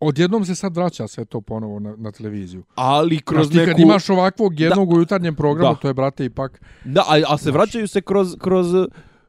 [0.00, 2.64] odjednom se sad vraća sve to ponovo na, na televiziju.
[2.74, 3.70] Ali kroz ti neku...
[3.70, 5.80] kad imaš ovakvog jednog u jutarnjem programu, Da.
[5.80, 6.60] to je, brate, ipak...
[6.84, 8.66] Da, a, a se vraćaju se kroz, kroz,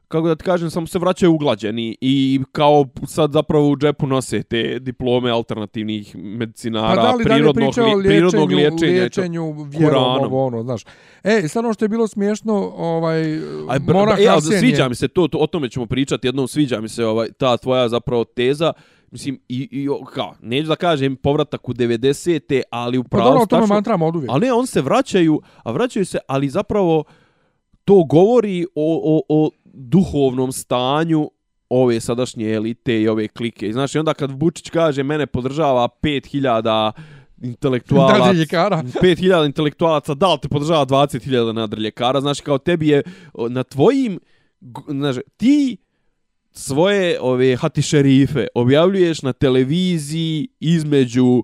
[0.08, 4.42] kako da ti kažem, samo se vraćaju uglađeni i kao sad zapravo u džepu nose
[4.42, 9.00] te diplome alternativnih medicinara, Pa da li, da li prirodnog, o li, prirodnog liječenju, liječenja.
[9.00, 10.82] liječenju vjerom, ovo ono, znaš.
[11.24, 13.22] E, sad ono što je bilo smiješno, ovaj,
[13.68, 16.48] Aj, br, ja, Arsen je- sviđa mi se to, to, o tome ćemo pričati, jednom
[16.48, 18.72] sviđa mi se ovaj, ta tvoja zapravo teza,
[19.10, 23.42] mislim, i, i kao, neću da kažem povratak u 90-te, ali u Pa pravu dobro,
[23.42, 24.30] o tome mantramo od uvijek.
[24.32, 27.04] Ali ne, on se vraćaju, a vraćaju se, ali zapravo
[27.84, 31.30] to govori o, o, o duhovnom stanju
[31.68, 33.72] ove sadašnje elite i ove klike.
[33.72, 36.92] Znaš, i onda kad Vučić kaže mene podržava 5000
[37.42, 38.82] intelektualaca, Nadriljekara.
[38.82, 43.02] 5000 intelektualaca, da li te podržava 20.000 nadriljekara, znaš, kao tebi je
[43.48, 44.20] na tvojim,
[44.88, 45.76] znaš, ti
[46.52, 51.42] svoje ove hati šerife objavljuješ na televiziji između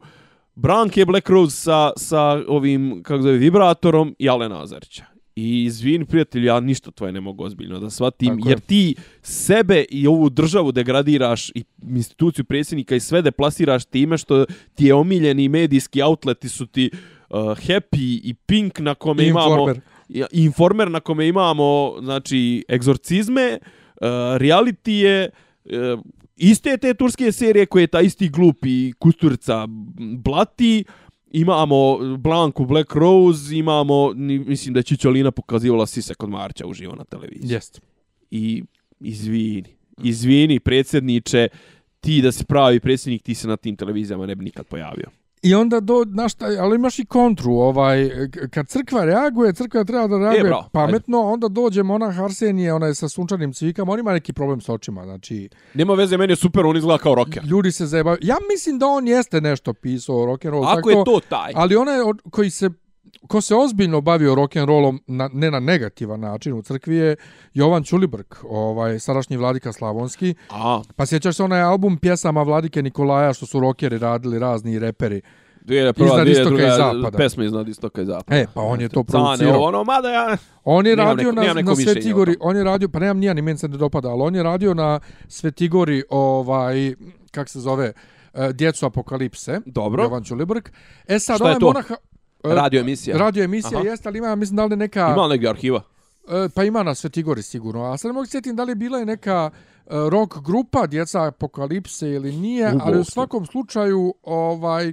[0.54, 5.11] Branke Black Rose sa, sa ovim, kako zove, vibratorom i Alena Azarića.
[5.36, 8.52] I izvini, prijatelju, ja ništa tvoje ne mogu ozbiljno da shvatim, Tako je.
[8.52, 14.44] jer ti sebe i ovu državu degradiraš i instituciju predsjednika i sve deplasiraš time što
[14.74, 16.90] ti je omiljeni medijski outleti su ti
[17.30, 19.74] uh, Happy i Pink na kome imamo
[20.32, 20.90] Informer.
[20.90, 24.06] na kome imamo znači egzorcizme, uh,
[24.38, 25.30] reality je
[25.64, 26.00] uh,
[26.36, 29.66] iste te turske serije koje ta isti glupi Kusturica
[30.24, 30.84] blati,
[31.32, 34.12] imamo Blanku Black Rose, imamo,
[34.46, 37.52] mislim da je Čičolina pokazivala sise kod Marća uživo na televiziji.
[37.52, 37.80] Jest.
[38.30, 38.62] I
[39.00, 41.48] izvini, izvini predsjedniče,
[42.00, 45.06] ti da si pravi predsjednik, ti se na tim televizijama ne bi nikad pojavio.
[45.43, 48.10] I onda do, znaš šta, ali imaš i kontru, ovaj,
[48.51, 53.09] kad crkva reaguje, crkva treba da reaguje bravo, pametno, onda dođe monah Arsenije, onaj sa
[53.09, 56.77] sunčanim cvikama, on ima neki problem s očima, znači, Nema veze, meni je super, on
[56.77, 57.44] izgleda kao rocker.
[57.44, 58.19] ljudi se zajebaju.
[58.20, 60.78] Ja mislim da on jeste nešto pisao o rock'n'rollu.
[60.78, 61.52] Ako je to taj.
[61.55, 61.97] Ali onaj
[62.31, 62.70] koji se
[63.26, 67.16] ko se ozbiljno bavio rock'n'rollom na, ne na negativan način u crkvi je
[67.55, 70.34] Jovan Ćulibrk, ovaj, sadašnji vladika Slavonski.
[70.51, 75.20] A, Pa sjećaš se onaj album pjesama Vladike Nikolaja što su rockeri radili razni reperi.
[75.64, 77.18] Dvije, prva, Iznad dvije, druga, i zapada.
[77.18, 78.36] pesma iznad istoka i zapada.
[78.40, 79.60] E, pa on je to producirao.
[79.62, 80.36] ono, mada ja...
[80.64, 83.43] On je radio neko- na, neko na Svetigori, on je radio, pa nemam nija, ni
[83.43, 86.94] meni se ne dopada, ali on je radio na Svetigori, ovaj,
[87.30, 87.93] kak se zove,
[88.34, 89.60] e, Djecu apokalipse.
[89.66, 90.02] Dobro.
[90.02, 90.72] Jovan Ćulibrk.
[91.09, 91.66] E sad, ovaj to?
[91.66, 91.84] monah...
[92.44, 93.19] e, Radio emisija.
[93.19, 93.89] Radio emisija Aha.
[93.89, 95.12] jeste, ali ima, mislim, da li neka...
[95.12, 95.82] Ima li negdje arhiva?
[96.28, 97.85] E, pa ima na Svetigori sigurno.
[97.85, 100.86] A sad ne mogu se sjetim da li je bila i neka e, rock grupa
[100.86, 104.93] Djeca apokalipse ili nije, U ali u svakom slučaju ovaj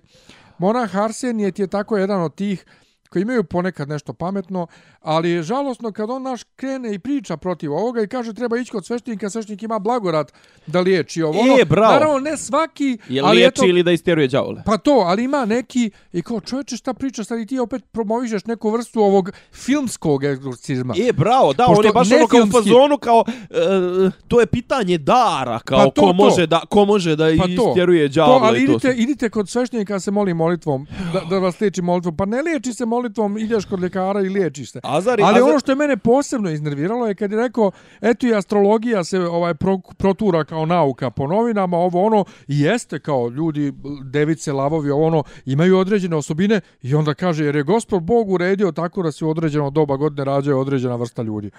[0.57, 2.65] Monah Arsenije ti je tako jedan od tih
[3.09, 4.67] koji imaju ponekad nešto pametno,
[5.01, 8.71] ali je žalosno kad on naš krene i priča protiv ovoga i kaže treba ići
[8.71, 10.33] kod sveštenika, sveštenik ima blagorat
[10.67, 11.39] da liječi ovo.
[11.39, 11.65] E, ono.
[11.65, 11.93] bravo.
[11.93, 14.61] Naravno, ne svaki, Je ali liječi eto, ili da istjeruje đavole?
[14.65, 18.45] Pa to, ali ima neki, i kao čovječe šta pričaš, sad i ti opet promovišeš
[18.45, 20.93] neku vrstu ovog filmskog egzorcizma.
[21.09, 24.45] E, bravo, da, Pošto on je baš ono kao u fazonu, kao, e, to je
[24.45, 26.13] pitanje dara, kao Pa to, ko, to.
[26.13, 27.73] može da, ko može da Pa to,
[28.15, 31.81] đavole ali i to idite, idite kod sveštenika se moli molitvom, da, da vas liječi
[31.81, 32.17] molitvom.
[32.17, 34.79] Pa ne liječi se molitvom, ideš kod ljekara i liječiš se.
[34.97, 37.71] Azar, Ali Azar, ono što je mene posebno iznerviralo je kad je rekao,
[38.01, 43.29] eto i astrologija se ovaj pro, protura kao nauka po novinama, ovo ono, jeste kao
[43.29, 48.29] ljudi, device, lavovi, ovo ono, imaju određene osobine i onda kaže, jer je gospod Bog
[48.29, 51.51] uredio tako da se u određeno doba godine rađaju određena vrsta ljudi.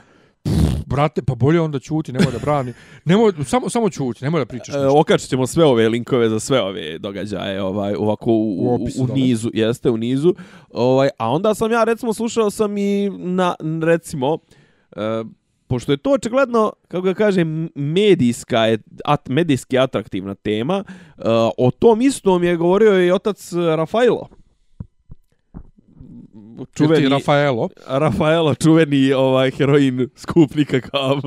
[0.90, 2.72] Brate, pa bolje onda ćuti, nemoj da brani.
[3.04, 4.74] Nemoj, samo, samo ćuti, nemoj da pričaš.
[4.74, 9.04] E, okačit ćemo sve ove linkove za sve ove događaje ovaj ovako u, U u,
[9.04, 10.34] u nizu jeste u nizu
[10.70, 14.38] ovaj a onda sam ja recimo slušao sam i na recimo
[14.96, 15.00] e,
[15.66, 21.22] pošto je to očigledno kako ga kažem medijska je at, medijski atraktivna tema e,
[21.58, 24.39] o tom istom je govorio i otac Rafaelo
[26.74, 27.68] Čuveni Rafaelo.
[27.86, 31.20] Rafaelo, čuveni ovaj heroin skupnika kao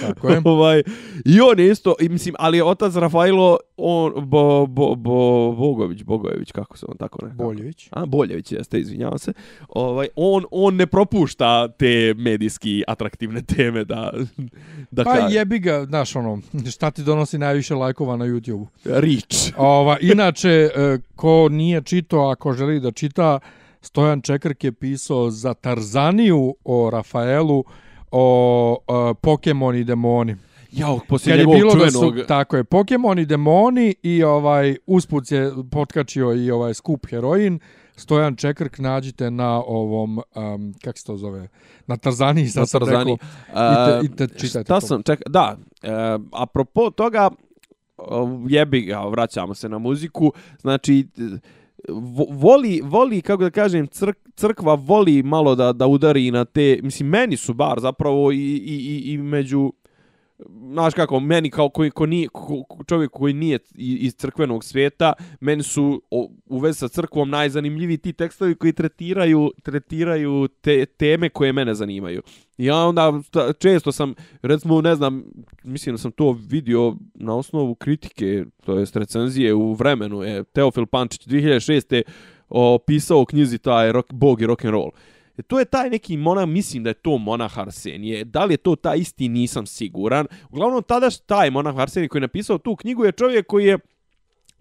[0.00, 0.40] Tako je.
[0.44, 0.82] ovaj
[1.24, 6.52] i on je isto i mislim ali otac Rafaelo on bo, bo, bo, Bogović Bogojević
[6.52, 7.88] kako se on tako ne Boljević.
[7.90, 9.32] A Boljević jeste, izvinjavam se.
[9.68, 14.12] Ovaj on on ne propušta te medijski atraktivne teme da
[14.90, 15.36] da Pa kaže.
[15.36, 16.40] jebi ga, znaš ono,
[16.70, 18.66] šta ti donosi najviše lajkova na YouTube-u.
[18.84, 19.52] Rič.
[19.56, 23.38] Ova, inače, e, ko nije čitao, ako želi da čita,
[23.84, 27.64] Stojan Čekrk je pisao za Tarzaniju o Rafaelu,
[28.10, 30.36] o e, Pokemon i demoni.
[30.72, 32.18] Jao, poslije je njegovog bilo da čuvenog...
[32.18, 37.58] su, tako je, Pokemon i demoni i ovaj usput je potkačio i ovaj skup heroin,
[37.96, 41.48] Stojan Čekrk nađite na ovom, um, kako se to zove,
[41.86, 43.16] na Tarzaniji, sad na sam Tarzani.
[43.48, 44.86] rekao, i te, i te čitajte Šta to.
[44.86, 45.88] sam, ček, da, e,
[46.32, 47.30] apropo toga,
[47.96, 51.06] o, jebi ga, vraćamo se na muziku, znači,
[52.30, 57.08] voli, voli, kako da kažem, crk, crkva voli malo da, da udari na te, mislim,
[57.08, 59.72] meni su bar zapravo i, i, i, i među
[60.70, 65.62] znaš kako, meni kao koji, ko nije, ko, čovjek koji nije iz crkvenog svijeta, meni
[65.62, 71.52] su o, u vezi sa crkvom najzanimljiviji ti tekstovi koji tretiraju, tretiraju te teme koje
[71.52, 72.22] mene zanimaju.
[72.58, 73.20] I ja onda
[73.58, 75.24] često sam, recimo, ne znam,
[75.64, 80.86] mislim da sam to vidio na osnovu kritike, to jest recenzije u vremenu, je Teofil
[80.86, 82.02] Pančić 2006.
[82.48, 84.90] opisao u knjizi taj rock, Bog i rock and roll.
[85.38, 88.24] E, to je taj neki monah, mislim da je to monah Arsenije.
[88.24, 90.26] Da li je to taj isti, nisam siguran.
[90.50, 93.78] Uglavnom, tada taj monah Arsenije koji je napisao tu knjigu je čovjek koji je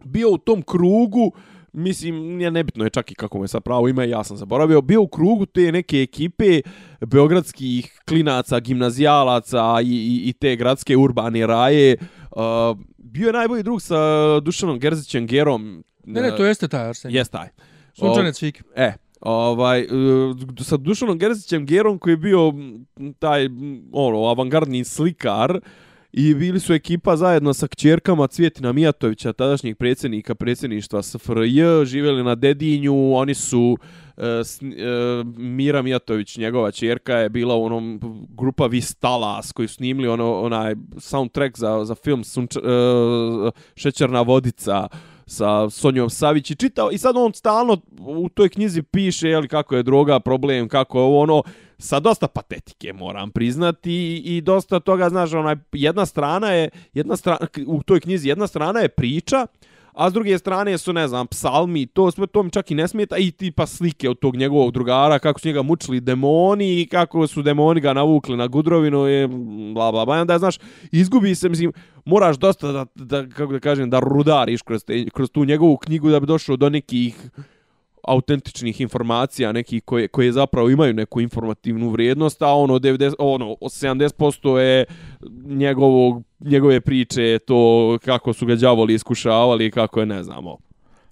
[0.04, 1.32] bio u tom krugu,
[1.74, 4.82] mislim, nije nebitno je čak i kako mu je sad pravo ime, ja sam zaboravio,
[4.82, 6.62] bio u krugu te neke ekipe
[7.02, 11.98] beogradskih klinaca, gimnazijalaca i, i, i te gradske urbane raje.
[12.32, 12.42] Uh,
[12.98, 15.84] bio je najbolji drug sa Dušanom Gerzićem Gerom.
[16.06, 17.12] Ne, ne, to jeste taj Arsen.
[17.12, 17.48] Jes taj.
[17.94, 18.64] Sunčanec Fik.
[18.76, 18.94] E,
[19.26, 19.88] ovaj, e,
[20.60, 22.54] sa Dušanom Gerzićem Gerom koji je bio
[23.20, 23.50] taj
[23.92, 25.60] ono, avangardni slikar
[26.14, 32.36] i bili su ekipa zajedno sa kćerkama Cvjetina Mijatovića, tadašnjeg predsjednika predsjedništva SFRJ, živjeli na
[32.36, 33.78] Dedinju, oni su
[34.18, 34.42] e, e,
[35.38, 40.76] Mira Mijatović, njegova čerka je bila u onom grupa Vistalas koji su snimili ono, onaj
[40.98, 42.60] soundtrack za, za film Sunč, e,
[43.76, 44.88] Šećerna vodica,
[45.34, 49.76] sa Sonjom Savić i čitao i sad on stalno u toj knjizi piše jel, kako
[49.76, 51.44] je droga problem, kako je ovo ono
[51.78, 57.16] sa dosta patetike moram priznati i, i dosta toga znaš onaj jedna strana je jedna
[57.16, 59.48] strana u toj knjizi jedna strana je priča
[59.94, 62.88] a s druge strane su, ne znam, psalmi, to sve to mi čak i ne
[62.88, 67.28] smeta, i tipa slike od tog njegovog drugara, kako su njega mučili demoni i kako
[67.28, 69.28] su demoni ga navukli na gudrovinu i
[69.74, 70.18] bla, bla, bla.
[70.18, 70.58] I onda, znaš,
[70.92, 71.74] izgubi se, mislim,
[72.06, 76.10] moraš dosta da, da kako da kažem, da rudariš kroz, te, kroz tu njegovu knjigu
[76.10, 77.30] da bi došao do nekih
[78.04, 84.58] autentičnih informacija, neki koje, koje zapravo imaju neku informativnu vrijednost, a ono 90 ono 70%
[84.58, 84.86] je
[85.46, 90.58] njegovog njegove priče to kako su ga đavoli iskušavali kako je ne znamo.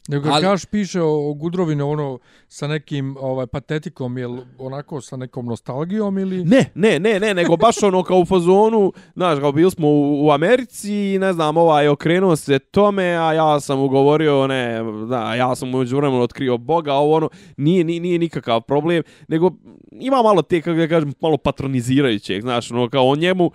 [0.08, 5.18] Nego Ali- kaš piše o, o Gudrovine ono sa nekim ovaj patetikom, jel onako sa
[5.18, 6.46] nekom nostalgijom ili...
[6.46, 10.26] Ne, ne, ne, ne, nego baš ono kao u fazonu, znaš, kao bili smo u,
[10.26, 14.80] u Americi i ne znam, ovaj okrenuo se tome, a ja sam ugovorio, ne,
[15.10, 19.52] da, ja sam umeđu vremenu otkrio Boga, ovo ono, nije, nije, nije nikakav problem, nego
[19.92, 23.52] ima malo te, kako da kažem, malo patronizirajućeg, znaš, ono, kao o njemu,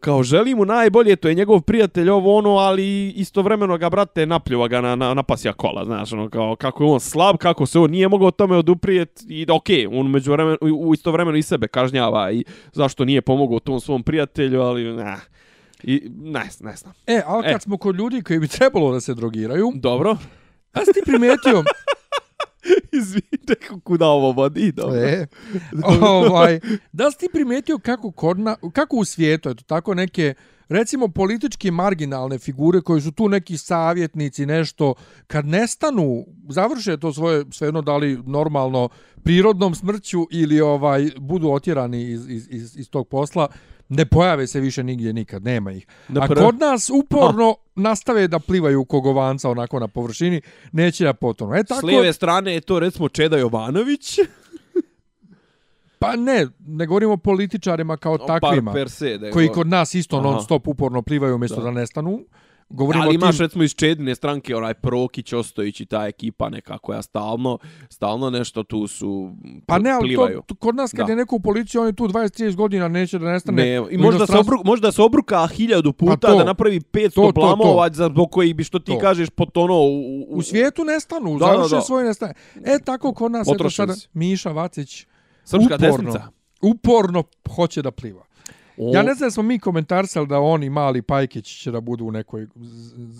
[0.00, 4.68] kao želi mu najbolje, to je njegov prijatelj ovo ono, ali istovremeno ga brate napljuva
[4.68, 7.78] ga na, na, na pasja kola, znaš, ono kao kako je on slab, kako se
[7.78, 11.68] on nije mogao tome oduprijet i okej, okay, on među vremenu, u istovremeno i sebe
[11.68, 15.20] kažnjava i zašto nije pomogao tom svom prijatelju, ali nah,
[15.82, 16.94] i ne, ne znam.
[17.06, 17.60] E, ali kad E.
[17.60, 20.16] smo kod ljudi koji bi trebalo da se drogiraju, Dobro.
[20.72, 21.64] a si ti primetio...
[23.00, 23.54] Izvite
[23.84, 25.00] kuda ovo vodi, dobro.
[25.00, 25.26] e,
[26.00, 26.60] ovaj,
[26.92, 30.34] da si ti primetio kako, kod na, kako u svijetu, eto, tako neke
[30.68, 34.94] recimo politički marginalne figure koji su tu neki savjetnici, nešto,
[35.26, 38.88] kad nestanu, završe to svoje, svejedno da li normalno
[39.22, 43.48] prirodnom smrću ili ovaj budu otjerani iz, iz, iz, iz tog posla,
[43.88, 45.86] ne pojave se više nigdje nikad, nema ih.
[46.08, 50.40] Na A prv- kod nas uporno nastave da plivaju kogovanca onako na površini,
[50.72, 51.54] neće da potonu.
[51.54, 54.18] E S tako, lijeve strane je to recimo Čeda Jovanović.
[55.98, 58.72] pa ne, ne govorimo o političarima kao takvima.
[58.72, 59.30] Par per se.
[59.32, 60.26] Koji kod nas isto Aha.
[60.26, 61.62] non stop uporno plivaju umjesto Da.
[61.62, 62.20] da, nestanu.
[62.68, 63.30] Govorimo Ali tim...
[63.38, 67.58] recimo iz Čedine stranke onaj Prokić, Ostojić i ta ekipa neka koja stalno,
[67.90, 69.32] stalno nešto tu su
[69.66, 70.36] Pa ne, ali plivaju.
[70.38, 71.12] to, to, kod nas kad Da.
[71.12, 73.62] je neko u policiji, on je tu 20-30 godina, neće da nestane.
[73.64, 76.38] Ne, i možda se, obru, možda se obruka hiljadu puta Pa to.
[76.38, 77.32] da napravi 500 To, to, to.
[77.32, 78.98] blamova za zbog kojih bi što ti To.
[78.98, 79.86] kažeš potono u,
[80.20, 81.80] u, U svijetu nestanu, Da, da, da, završe da.
[81.80, 82.34] svoje nestane.
[82.56, 84.08] E, tako kod nas, sada, si.
[84.12, 85.06] Miša Vacić,
[85.44, 86.28] Srpska uporno, desnica.
[86.62, 88.25] uporno hoće da pliva.
[88.78, 92.04] O, Ja ne znam smo mi komentarsali da on i Mali Pajkić će da budu
[92.04, 92.46] u nekoj,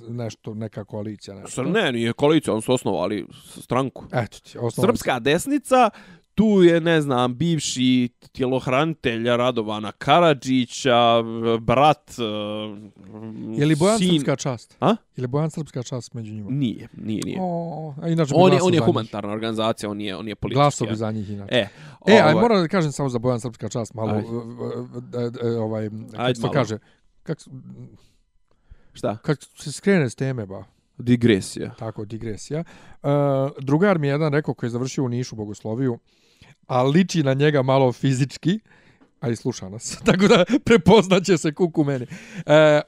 [0.09, 1.35] nešto, neka koalicija.
[1.35, 1.63] Nešto.
[1.63, 3.27] Sr- Ne, nije koalicija, on su osnovali
[3.61, 4.05] stranku.
[4.13, 4.93] Eto ti, osnovno.
[4.93, 5.91] Srpska desnica,
[6.37, 11.23] tu je, ne znam, bivši tjelohranitelj Radovana Karadžića,
[11.61, 14.11] brat, uh, Je li Bojan sin...
[14.11, 14.77] Srpska čast?
[14.81, 14.97] A?
[15.17, 16.51] Je li Bojan Srpska čast među njima?
[16.51, 17.39] Nije, nije, nije.
[17.41, 18.87] O, a inače bi On je, on je za njih.
[18.87, 20.61] humanitarna organizacija, on je, on je politički.
[20.61, 21.55] Glasao bi za njih inače.
[21.55, 21.69] E,
[22.07, 25.59] E, aj ovaj, moram da kažem samo za Bojan Srpska čast, malo, e, e, e,
[25.59, 26.79] ovaj, kako se kaže,
[27.23, 27.39] kak,
[28.93, 29.17] šta?
[29.17, 30.65] kad se skrene s teme, ba,
[30.99, 31.75] Digresija.
[31.79, 32.65] tako, digresija.
[33.03, 33.11] Uh,
[33.61, 35.99] drugar mi je jedan rekao koji je završio u Nišu bogosloviju,
[36.67, 38.61] a liči na njega malo fizički,
[39.21, 42.07] a i sluša nas, tako da prepoznaće se kuku meni.
[42.47, 42.81] E,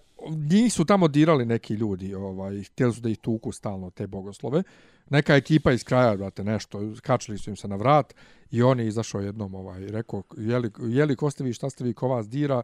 [0.51, 4.63] njih su tamo dirali neki ljudi, ovaj, htjeli su da ih tuku stalno te bogoslove.
[5.11, 8.15] Neka ekipa iz kraja, brate, nešto, kačili su im se na vrat
[8.51, 11.95] i on je izašao jednom, ovaj, rekao, jeli, jeli ko ste vi, šta ste vi,
[11.95, 12.63] ko vas dira,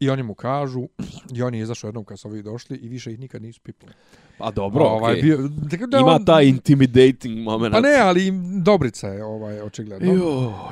[0.00, 0.82] I oni mu kažu,
[1.34, 3.92] i on je izašao jednom kad su ovi došli i više ih nikad nisu pipali.
[4.38, 5.22] Pa dobro, ovaj, okej.
[5.22, 5.38] bio,
[5.70, 7.72] tako da Ima on- taj intimidating moment.
[7.72, 8.32] Pa ne, ali
[8.62, 10.12] Dobrica je ovaj, očigledno.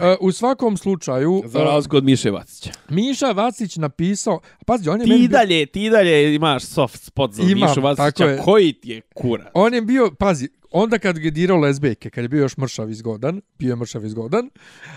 [0.02, 2.70] E, u svakom slučaju, Za razliku od Miše Vacića.
[2.88, 7.32] Miša Vacić napisao, pazi, on je meni Ti bio- dalje, ti dalje imaš soft spot
[7.32, 8.24] za Imam, Mišu Vacića.
[8.24, 8.38] je.
[8.38, 9.46] Koji ti je kurac?
[9.54, 13.40] On je bio, pazi, onda kad je dirao lezbejke, kad je bio još mršav izgodan,
[13.58, 14.50] bio je mršav izgodan,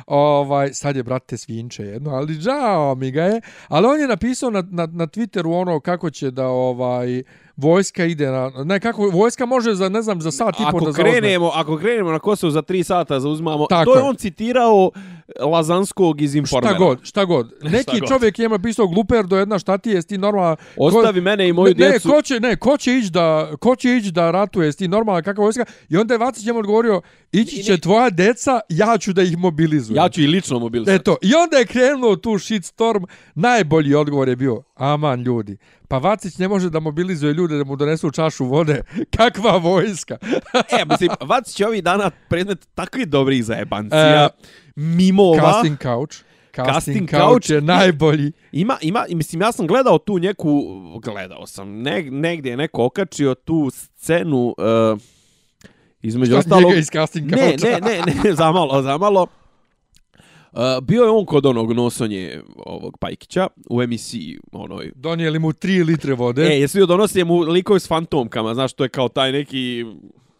[0.08, 4.50] ovaj, sad je, brate, svinče jedno, ali žao mi ga je, ali on je napisao
[4.50, 7.24] na, na, na Twitteru ono kako će da, ovaj,
[7.58, 10.86] vojska ide na, ne, kako, vojska može za, ne znam, za sat i po da
[10.86, 11.04] zauzme.
[11.04, 14.92] krenemo, ako krenemo na Kosovo za 3 sata zauzmamo, Tako to je on citirao
[15.40, 16.76] Lazanskog iz Informera.
[16.76, 17.54] Šta god, šta god.
[17.72, 18.10] Neki Šta god.
[18.10, 20.56] čovjek je ima pisao gluper do jedna šta ti je, ti normalna...
[20.78, 22.08] Ostavi mene i moju ne, djecu.
[22.08, 25.22] Ne, ko će, ne, ko će ići da, ko će ići da ratuje, ti normalna
[25.22, 25.66] kakva vojska?
[25.90, 27.02] I onda je Vacić njemu odgovorio,
[27.32, 30.04] ići će tvoja deca, ja ću da ih mobilizujem.
[30.04, 30.96] Ja ću i lično mobilisati.
[30.96, 33.04] Eto, i onda je krenuo tu shitstorm,
[33.36, 35.58] najbolji odgovor je bio, aman ljudi,
[35.88, 38.82] pa Vacić ne može da mobilizuje ljude da mu donesu čašu vode,
[39.18, 40.18] kakva vojska.
[40.80, 44.26] E, mislim, Vacić je ovih dana predmet takvih dobrih zajebancija.
[44.26, 44.30] E,
[44.76, 45.52] mimova.
[45.52, 46.16] Casting couch.
[46.56, 48.32] Casting, Casting couch, je najbolji.
[48.52, 50.64] Ima, ima, mislim, ja sam gledao tu neku,
[51.04, 55.00] gledao sam, ne, negdje je neko okačio tu scenu, uh,
[56.02, 56.64] između Šta ostalog...
[56.64, 57.80] njega iz casting Ne, coucha?
[57.80, 59.28] ne, ne, ne, zamalo, zamalo.
[60.82, 66.14] Bio je on kod onog nosonje ovog Pajkića u emisiji onoj Donijeli mu 3 litre
[66.14, 66.44] vode.
[66.44, 69.86] E, jesi vidio donosi mu likovi s fantomkama, znaš, to je kao taj neki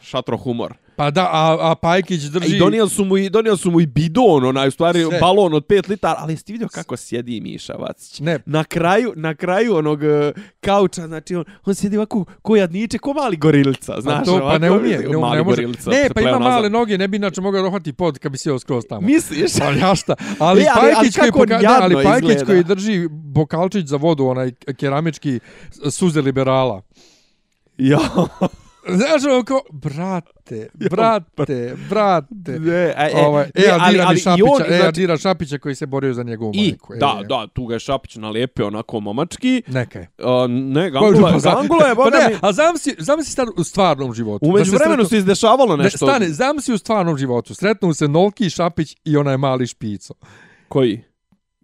[0.02, 0.74] šatro humor.
[0.96, 2.56] Pa da, a, a Pajkić drži...
[2.56, 5.20] I donijeli su mu i donijeli su mu i bidon, onaj u stvari Sve.
[5.20, 8.20] balon od 5 litara, ali jesi ti vidio kako sjedi Miša Vacić?
[8.20, 12.98] Ne, Na kraju, na kraju onog e, kauča, znači on, on sjedi ovako ko jadniče,
[12.98, 15.56] ko mali gorilca, znaš, pa to pa ne ovako, umije, ne, mali ne može.
[15.56, 18.60] gorilca, ne, pa ima male noge, ne bi inače mogao dohvati pod kad bi sjeo
[18.60, 19.02] skroz tamo.
[19.02, 19.52] Misliš?
[19.60, 20.16] Pa ja šta?
[20.40, 21.58] Ali, E, ali- ali koji poka...
[21.58, 22.46] da, ali Pajkić izgleda.
[22.46, 25.40] koji drži bokalčić za vodu, onaj keramički
[25.90, 26.82] suze liberala.
[27.78, 28.00] Ja.
[28.88, 32.60] Znaš ono ko, brate, brate, brate.
[32.60, 35.18] Ne, a, e, Ovaj, ne, e, ali- Adira ali i Šapića, on, e, znači- Adira
[35.18, 36.94] Šapića koji se borio za njegovu I, majku.
[36.94, 39.64] E, da, da, tu ga je Šapić nalijepio onako momački.
[39.68, 40.08] Neka je.
[40.20, 42.36] A, ne, Pa Gangula, Gangula je, pa ne, mi...
[42.42, 44.46] a zamisli, zamisli sad u stvarnom životu.
[44.46, 45.98] U Da sretnu- se izdešavalo Ne, nešto.
[45.98, 47.56] stane, zamisli u stvarnom životu.
[47.56, 50.14] Sretnu se Nolki, Šapić i onaj mali špico.
[50.68, 51.04] Koji?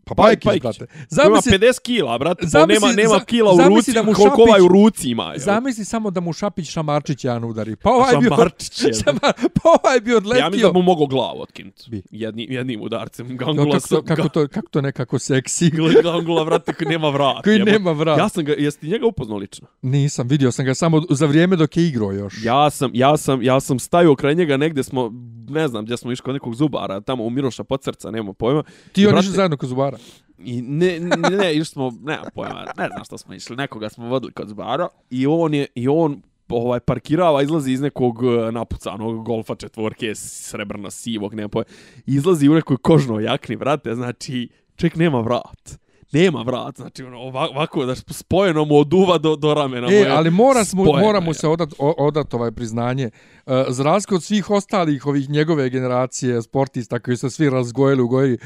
[0.09, 0.79] Pa Pajkić, Pajkić, Pajkić.
[0.79, 0.93] brate.
[0.93, 2.41] Koji ima Zamisli, 50 kila, brate.
[2.41, 4.67] zamisli- Zamisli, nema, nema za- kila u zamisli ruci, da mu koliko Šapić- ovaj u
[4.67, 5.23] ruci ima.
[5.25, 5.39] jel?
[5.39, 7.75] zamisli samo da mu Šapić šamarčić jedan udari.
[7.75, 8.29] Pa ovaj bio...
[8.29, 8.73] Šamarčić.
[8.73, 10.39] Šamar, pa ovaj bi odletio.
[10.39, 11.83] Ja mislim da mu mogu glavu otkinuti.
[11.89, 12.01] Bi.
[12.11, 13.37] Jednim, jednim udarcem.
[13.37, 15.71] Gangula, kako, to, kako, to, kako to nekako seksi.
[16.03, 17.43] Gangula, vrate, koji nema vrat.
[17.43, 17.71] Koji jebote.
[17.71, 18.17] nema vrat.
[18.19, 19.67] Ja sam ga, jesi ti njega upoznao lično?
[19.81, 22.33] Nisam, vidio sam ga samo za vrijeme dok je igrao još.
[22.43, 25.11] Ja sam, ja sam, ja sam stajao kraj njega negde smo,
[25.49, 28.63] ne znam, gdje smo išli kod nekog zubara, tamo u Miroša Podsrca, nema pojma.
[28.91, 29.97] Ti on Brate- išli zajedno kod Zubara.
[30.37, 34.07] I ne, ne, ne, išli smo, nema pojma, ne znam što smo išli, nekoga smo
[34.07, 39.25] vodili kod zbara i on je, i on ovaj parkirava, izlazi iz nekog eh, napucanog
[39.25, 41.65] golfa četvorke srebrno sivog, nema pojma,
[42.05, 45.79] izlazi u nekoj kožnoj jakni, vrate, znači, ček nema vrat.
[46.11, 49.87] Nema vrat, znači ono, ova- ovako da spojeno mu od uva do, do ramena.
[49.87, 51.33] E, moje, ali mora, smo, spojeno mora mu je.
[51.33, 53.09] se odat, odat ovaj priznanje.
[53.45, 58.07] E, za razliku od svih ostalih ovih njegove generacije sportista koji su svi razgojili u
[58.07, 58.37] goji,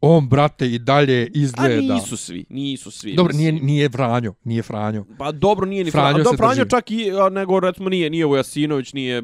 [0.00, 1.94] on, brate, i dalje A izgleda.
[1.94, 3.14] nisu svi, nisu svi.
[3.14, 3.54] Dobro, mislim.
[3.54, 5.04] nije, nije Franjo, nije Franjo.
[5.18, 6.24] Pa dobro nije ni Franjo Franjo.
[6.24, 9.22] Do Franjo čak i a, nego recimo nije nije Vujasinović, nije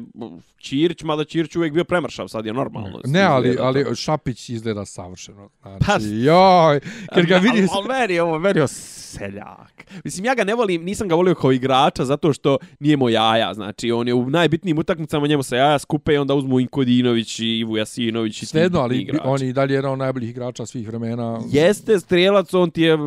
[0.59, 3.01] Ćirić, mada Ćirić uvijek bio premršav, sad je normalno.
[3.05, 5.49] Ne, ali, ali Šapić izgleda savršeno.
[5.61, 6.79] Znači, Pa, joj,
[7.13, 7.69] kad ga Ali- vidiš...
[7.73, 8.67] Ali meni je ovo, meni je ovo
[9.17, 9.85] seljak.
[10.03, 13.53] Mislim, ja ga ne volim, nisam ga volio kao igrača, zato što nije moj jaja.
[13.53, 17.59] Znači, on je u najbitnijim utakmicama njemu se jaja skupe i onda uzmu Inkodinović i
[17.59, 19.23] Ivu Jasinović i bitni ali igrači.
[19.25, 21.39] on je i dalje jedan od najboljih igrača svih vremena.
[21.51, 22.97] Jeste strelac, on ti je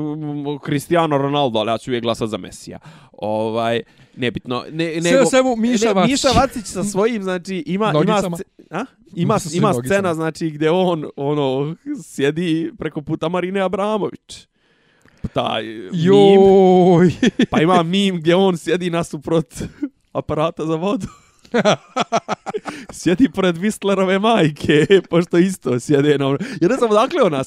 [0.64, 2.78] Cristiano Ronaldo, ali ja ću uvijek glasat za Mesija.
[3.12, 3.82] Ovaj,
[4.16, 4.64] nebitno.
[4.70, 6.10] Ne, Sve nego, u svemu Miša ne, Vacić.
[6.10, 8.36] Miša Vacić sa svojim, znači, ima, ima, Nogicama.
[8.36, 8.84] sce, a?
[9.14, 14.48] ima, Sa ima scena, znači, gdje on, ono, sjedi preko puta Marine Abramović.
[15.34, 17.12] Taj mim, Joj.
[17.50, 19.54] pa ima mim gdje on sjedi nasuprot
[20.12, 21.06] aparata za vodu.
[22.92, 26.38] sjedi pored Whistlerove majke, pošto isto sjede na ono.
[26.60, 27.42] Ja ne znam odakle ona,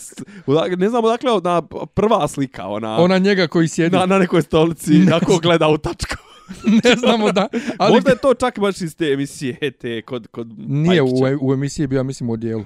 [0.45, 1.61] odakle, ne znam odakle ona
[1.93, 3.95] prva slika, ona, Ona njega koji sjedi.
[3.97, 6.15] na, na nekoj stolici, Ne ako gleda u tačku.
[6.83, 7.47] ne znamo da...
[7.77, 11.37] Ali Možda je to čak baš iz te emisije, te kod, kod nije, u, Pajkića.
[11.41, 12.65] u emisiji bio, mislim, u odijelu.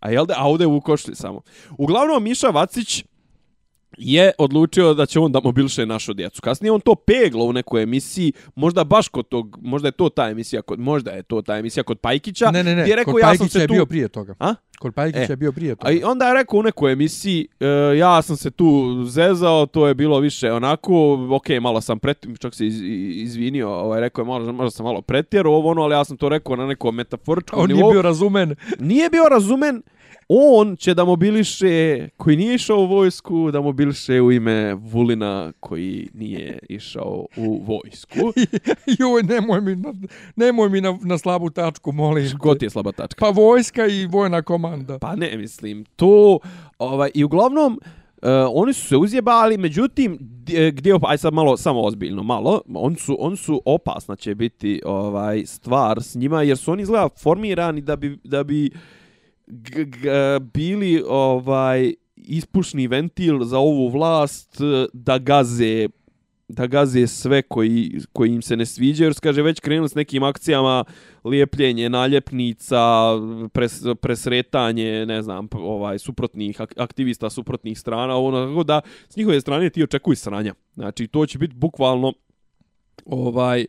[0.00, 1.40] A jel da, a ovdje je u košli samo.
[1.78, 3.04] Uglavnom, Miša Vacić
[3.96, 6.42] je odlučio da će on da mobiliše našu djecu.
[6.42, 10.28] Kasnije on to peglo u nekoj emisiji, možda baš kod tog, možda je to ta
[10.28, 12.50] emisija kod, možda je to ta emisija kod Pajkića.
[12.50, 13.74] Ne, ne, ne, je rekao, kod ja sam Pajkića se je tu...
[13.74, 14.34] bio prije toga.
[14.38, 14.54] A?
[14.78, 15.90] Kod Pajkića E, je bio prije A toga.
[15.92, 17.66] i onda je rekao u nekoj emisiji, e,
[17.98, 18.68] ja sam se tu
[19.04, 20.92] zezao, to je bilo više onako,
[21.30, 22.80] ok, malo sam pret, čak se iz,
[23.16, 26.28] izvinio, ovaj, rekao je, možda, možda sam malo pretjerao ovo ono, ali ja sam to
[26.28, 27.92] rekao na nekom metaforičkom On nije nivou.
[27.92, 28.54] bio razumen.
[28.78, 29.82] nije bio razumen,
[30.28, 36.08] on će da mobiliše, koji nije išao u vojsku, da mobiliše u ime Vulina koji
[36.14, 38.18] nije išao u vojsku.
[38.98, 39.94] Joj, nemoj mi, na,
[40.36, 42.30] nemoj mi na, na slabu tačku, molim.
[42.38, 43.20] God je slaba tačka.
[43.20, 44.98] Pa vojska i vojna komanda.
[44.98, 46.38] Pa ne, mislim, to,
[46.78, 47.80] ovaj, i uglavnom,
[48.22, 52.96] Uh, oni su se uzjebali, međutim, d- gdje, aj sad malo, samo ozbiljno, malo, oni
[52.96, 57.80] su, oni su opasna će biti ovaj stvar s njima, jer su oni izgleda formirani
[57.80, 58.70] da bi, da bi
[59.48, 60.10] g, g,
[60.54, 65.88] bili ovaj ispušni ventil za ovu vlast e, da gaze
[66.48, 70.22] da gaze sve koji, koji im se ne sviđaju, jer kaže, već krenuli s nekim
[70.22, 70.84] akcijama
[71.24, 72.78] lijepljenje naljepnica,
[73.52, 79.70] pres, presretanje, ne znam, ovaj suprotnih aktivista suprotnih strana, ono tako da s njihove strane
[79.70, 80.54] ti očekuj sranja.
[80.74, 82.12] Znači to će biti bukvalno
[83.06, 83.66] ovaj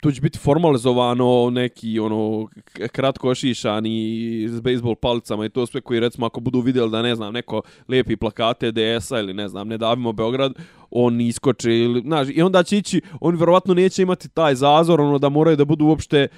[0.00, 2.48] to će biti formalizovano neki ono
[2.92, 7.14] kratko ošišani s bejsbol palicama i to sve koji recimo ako budu vidjeli da ne
[7.14, 10.52] znam neko lijepi plakate DS-a ili ne znam ne davimo Beograd
[10.90, 15.18] on iskoče ili znaš i onda će ići oni verovatno neće imati taj zazor ono
[15.18, 16.28] da moraju da budu uopšte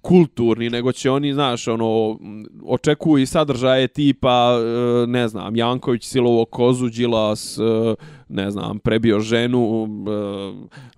[0.00, 2.18] kulturni, nego će oni, znaš, ono,
[2.64, 7.94] očekuju i sadržaje tipa, e, ne znam, Janković silovo kozu, Đilas, e,
[8.28, 9.88] ne znam, prebio ženu,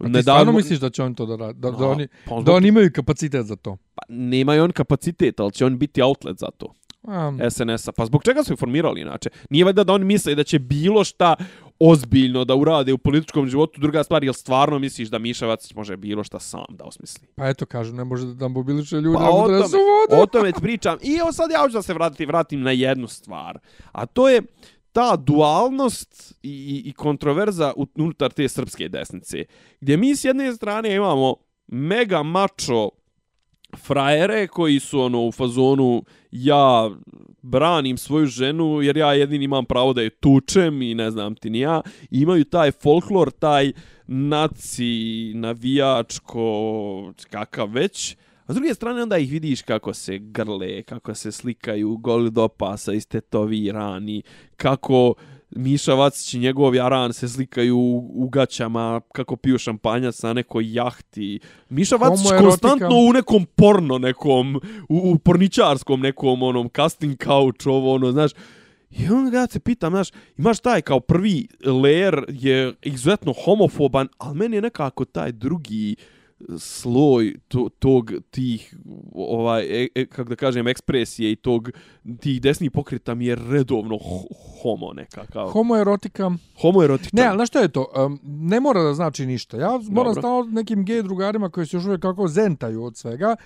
[0.01, 1.61] e, Ti stvarno misliš da će on to da radi?
[1.61, 3.77] Da, da, No, oni, pa on da oni imaju kapacitet za to?
[3.95, 6.73] Pa, nema on kapacitet, ali će on biti outlet za to.
[7.09, 7.93] A, SNS-a.
[7.93, 9.31] Pa zbog čega su ih formirali inače?
[9.51, 11.37] Nije valjda da oni misle da će bilo šta
[11.79, 13.81] ozbiljno da urade u političkom životu.
[13.81, 17.29] Druga stvar, jel stvarno misliš da Miša Vacić može bilo šta sam da osmisli?
[17.35, 20.23] pa eto, kažu, ne može da mobiliše ljudi, Pa o da tome, su vodu.
[20.23, 20.99] o tome pričam.
[21.03, 23.59] I evo sad ja hoću da se vratim, vratim na jednu stvar.
[23.93, 24.43] A to je
[24.93, 29.45] ta dualnost i, i, i kontroverza unutar te srpske desnice.
[29.81, 31.35] Gdje mi s jedne strane imamo
[31.67, 32.89] mega mačo
[33.77, 36.91] frajere koji su ono u fazonu ja
[37.47, 41.51] branim svoju ženu jer ja jedini imam pravo da je tučem i ne znam ti
[41.51, 41.81] ni ja.
[42.11, 43.73] I imaju taj folklor, taj
[44.07, 48.17] naci, navijačko, kakav već.
[48.47, 52.49] A s druge strane onda ih vidiš kako se grle, kako se slikaju goli do
[52.49, 54.23] pasa, istetovirani,
[54.57, 55.15] kako
[55.51, 60.75] Miša Vacić i njegov jaran se slikaju u, u gaćama, kako piju šampanjac na nekoj
[60.75, 61.41] jahti.
[61.69, 64.57] Miša Vacić konstantno u nekom porno nekom,
[64.89, 68.33] u, u porničarskom nekom onom casting couch, ovo ono, znaš,
[68.91, 70.09] I onda ja se pitam, znaš,
[70.39, 75.97] imaš taj kao prvi layer je izuzetno homofoban, ali meni je nekako taj drugi
[76.59, 78.75] sloj to, tog tih
[79.15, 81.71] ovaj e, e, kako da kažem ekspresije i tog
[82.21, 84.23] tih desnih pokreta mi je redovno ho,
[84.63, 86.31] homo nekakav Homoerotika.
[86.61, 87.87] homoerotičan Ne, znaš što je to?
[87.97, 89.57] Um, ne mora da znači ništa.
[89.57, 93.37] Ja moram stalno nekim gej drugarima koji se još uvijek kako zentaju od svega,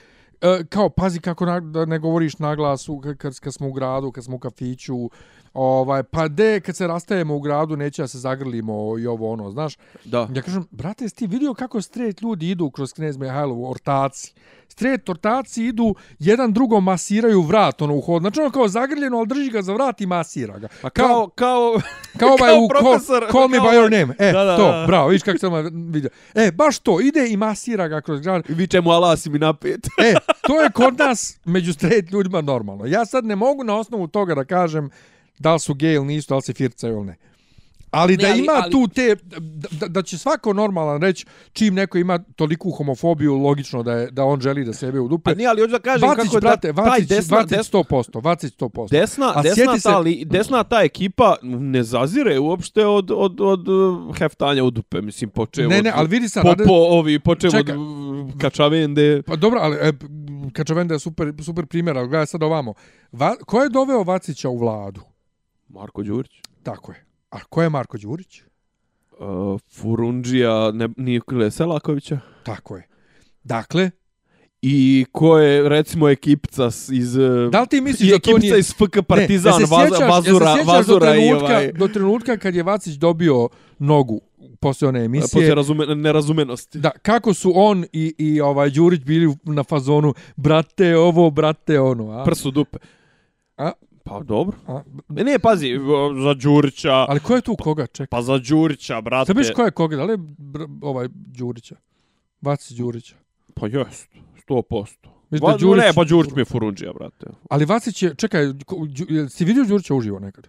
[0.41, 4.13] e, kao, pazi kako na, da ne govoriš na glasu kad, kad, smo u gradu,
[4.13, 5.11] kad smo u kafiću,
[5.55, 9.51] ovaj, pa de, kad se rastajemo u gradu, neće da se zagrlimo i ovo ono,
[9.51, 9.77] znaš.
[10.05, 14.33] da Ja kažem, brate, jesi ti vidio kako straight ljudi idu kroz Knez Mihajlovu, ortaci?
[14.69, 18.23] Straight ortaci idu, jedan drugom masiraju vrat, ono, u hod.
[18.23, 20.69] Znači, ono kao zagrljeno, ali drži ga za vrat i masira ga.
[20.83, 21.81] pa kao kao
[22.19, 24.15] Kao ovaj Kao u profesor, call, call me kao by your name.
[24.19, 24.85] E, Da, da, to, da.
[24.87, 25.53] bravo, vidiš kako sam
[25.93, 26.11] vidio.
[26.35, 28.43] E, baš to, ide i masira ga kroz grad.
[28.49, 30.15] viče mu ala si mi napet E,
[30.51, 32.87] to je kod nas među straight ljudima normalno.
[32.87, 34.91] Ja sad ne mogu na osnovu toga da kažem
[35.39, 37.17] da li su gej ili nisu, da li se fircaju ili ne.
[37.93, 39.39] Ali Ne, da ali- ima ali- tu te, da,
[39.73, 44.25] da, da će svako normalan reći čim neko ima toliku homofobiju, logično da je da
[44.25, 45.25] on želi da sebe u dupe.
[45.25, 47.51] pa nije ali hoću da kažem Vacić, kako je brate, ta, taj Vacić, desna, Vacić
[47.51, 48.91] desna, 100%, Vacić 100%.
[48.91, 53.69] desna, A desna, se- ta, li, desna ta ekipa ne zazire uopšte od, od, od
[53.69, 56.73] uh, heftanja u dupe, mislim, počeo Ne, od, ne, ali vidi sad, po, rade- po,
[56.73, 57.77] ovi, počeo od Čekaj.
[57.77, 57.83] uh,
[58.39, 59.93] kačavende, Pa dobro, ali e,
[60.53, 62.75] Kačavenda je super, super primjer, ali gledaj sad ovamo.
[63.13, 65.01] Va, ko je doveo Vacića u vladu?
[65.69, 67.05] Marko Đurić, Tako je.
[67.31, 68.43] A ko je Marko Đurić?
[69.19, 72.87] uh, Furundžija ne, Nikole Selakovića Tako je.
[73.45, 73.91] Dakle,
[74.63, 77.17] i ko je, recimo, ekipca iz...
[77.17, 78.59] uh, da li ti misliš da to nije...
[78.59, 81.47] iz FK Partizan, ne, jel se sjećaš- Vazura, jel se sjećaš Vazura do i trenutka,
[81.47, 81.73] ovaj...
[81.73, 83.49] Do trenutka kad je Vacić dobio
[83.79, 84.21] nogu
[84.61, 86.79] posle one emisije, Poslije razume, nerazumenosti.
[86.79, 92.11] da, kako su on i, i ovaj Đurić bili na fazonu brate ovo, brate ono,
[92.11, 92.25] a?
[92.25, 92.79] Prsu dupe.
[93.57, 93.73] A?
[94.11, 94.57] Pa dobro.
[94.67, 95.79] a Ne, ne, pazi,
[96.25, 97.87] za Đurića, ali ko je tu koga?
[97.87, 98.07] Čekaj.
[98.07, 99.27] pa za Đurića, brate.
[99.27, 99.97] Sad biš ko je koga?
[99.97, 100.19] Da li je
[100.83, 101.77] ovaj Đurića?
[102.41, 103.17] Vacić Đurića.
[103.55, 104.09] Pa jest,
[104.43, 105.11] sto posto.
[105.31, 107.27] Mislim da Pa, Đurić, ne, pa Đurić mi je furundžija, brate.
[107.51, 110.49] Ali Vacić je, čekaj, Đu- si vidio Đurića uživo nekad?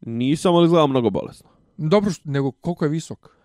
[0.00, 1.48] Nisam, ali izgleda mnogo bolesno.
[1.76, 3.36] Dobro, nego koliko je visok?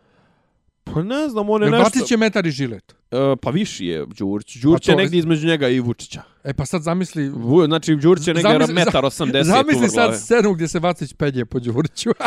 [0.94, 1.84] Pa ne znam, on je Jel nešto...
[1.84, 2.96] Vacić je metar i žilet.
[3.12, 4.56] E, pa viši je Đurić.
[4.56, 6.22] Đurić Pa je negdje između njega i Vučića.
[6.44, 7.30] E pa sad zamisli...
[7.30, 11.14] Vu- Znači, Đurić je negdje Zamisli- metar 80 Zamisli u sad scenu gdje se Vacić
[11.14, 12.10] penje po Đuriću.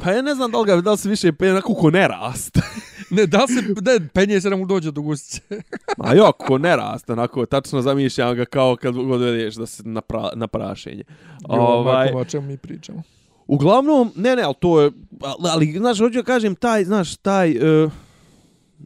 [0.00, 2.08] Pa ja ne znam da li, ga, da li se više penje, onako ko ne
[2.08, 2.60] raste.
[3.10, 5.40] ne, da li se, ne, penje se da mu dođe do gustice.
[6.04, 9.82] A jo, ko ne raste, onako, tačno zamišljam ga kao kad god vedeš da se
[9.86, 11.04] na, pra, na prašenje.
[11.48, 12.08] ovaj...
[12.14, 13.02] o čemu mi pričamo.
[13.46, 14.90] Uglavnom, ne, ne, ali to je,
[15.20, 17.92] ali, ali znaš, hoću da kažem, taj, znaš, taj, uh,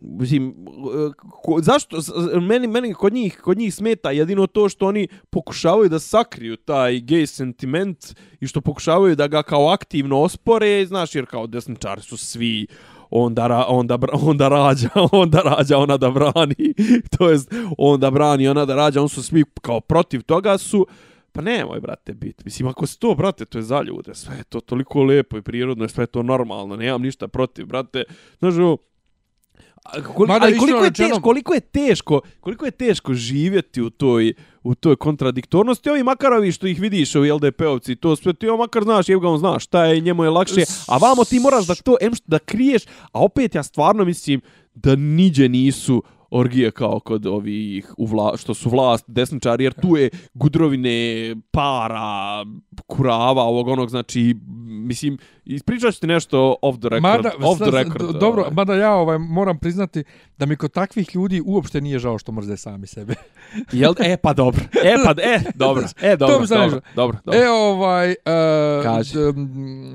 [0.01, 1.13] mislim, uh,
[1.43, 1.97] ko, zašto,
[2.41, 6.93] meni, meni kod njih, kod njih smeta jedino to što oni pokušavaju da sakriju taj
[6.93, 12.17] gay sentiment i što pokušavaju da ga kao aktivno ospore, znaš, jer kao desničari su
[12.17, 12.67] svi,
[13.11, 13.99] onda, ra, onda,
[14.31, 16.75] onda rađa, onda rađa ona da brani,
[17.19, 20.87] to jest, onda brani ona da rađa, on su svi kao protiv toga su,
[21.33, 22.45] Pa nemoj, brate, bit.
[22.45, 24.15] Mislim, ako se to, brate, to je za ljude.
[24.15, 26.77] Sve je to toliko lepo i prirodno, sve je to normalno.
[26.77, 28.05] Nemam ništa protiv, brate.
[28.39, 28.77] Znaš, ovo,
[29.93, 34.35] koliko, Mada ali koliko je teško, koliko je teško, koliko je teško živjeti u toj
[34.63, 35.91] u toj kontradiktornosti.
[35.91, 39.19] Ovi makar ovi što ih vidiš, ovi LDP-ovci, to sve ti on makar znaš, jev
[39.19, 40.63] ga on znaš, šta je, njemu je lakše.
[40.89, 42.83] A vamo ti moraš da to, em što da kriješ,
[43.13, 44.41] a opet ja stvarno mislim
[44.75, 49.97] da niđe nisu orgije kao kod ovih u vla, što su vlast desničari jer tu
[49.97, 52.45] je gudrovine para
[52.87, 54.37] kurava ovog onog znači
[54.67, 58.55] mislim ispričat ću ti nešto off the record Mada, off the record dobro, ovaj.
[58.55, 60.05] mada ja ovaj, moram priznati
[60.39, 63.15] da mi kod takvih ljudi uopšte nije žao što mrze sami sebe.
[63.73, 66.81] Jel, e pa dobro e pa e dobro e dobro dobro, nešto.
[66.95, 67.41] dobro, dobro.
[67.41, 69.15] E, ovaj, uh, Kaži.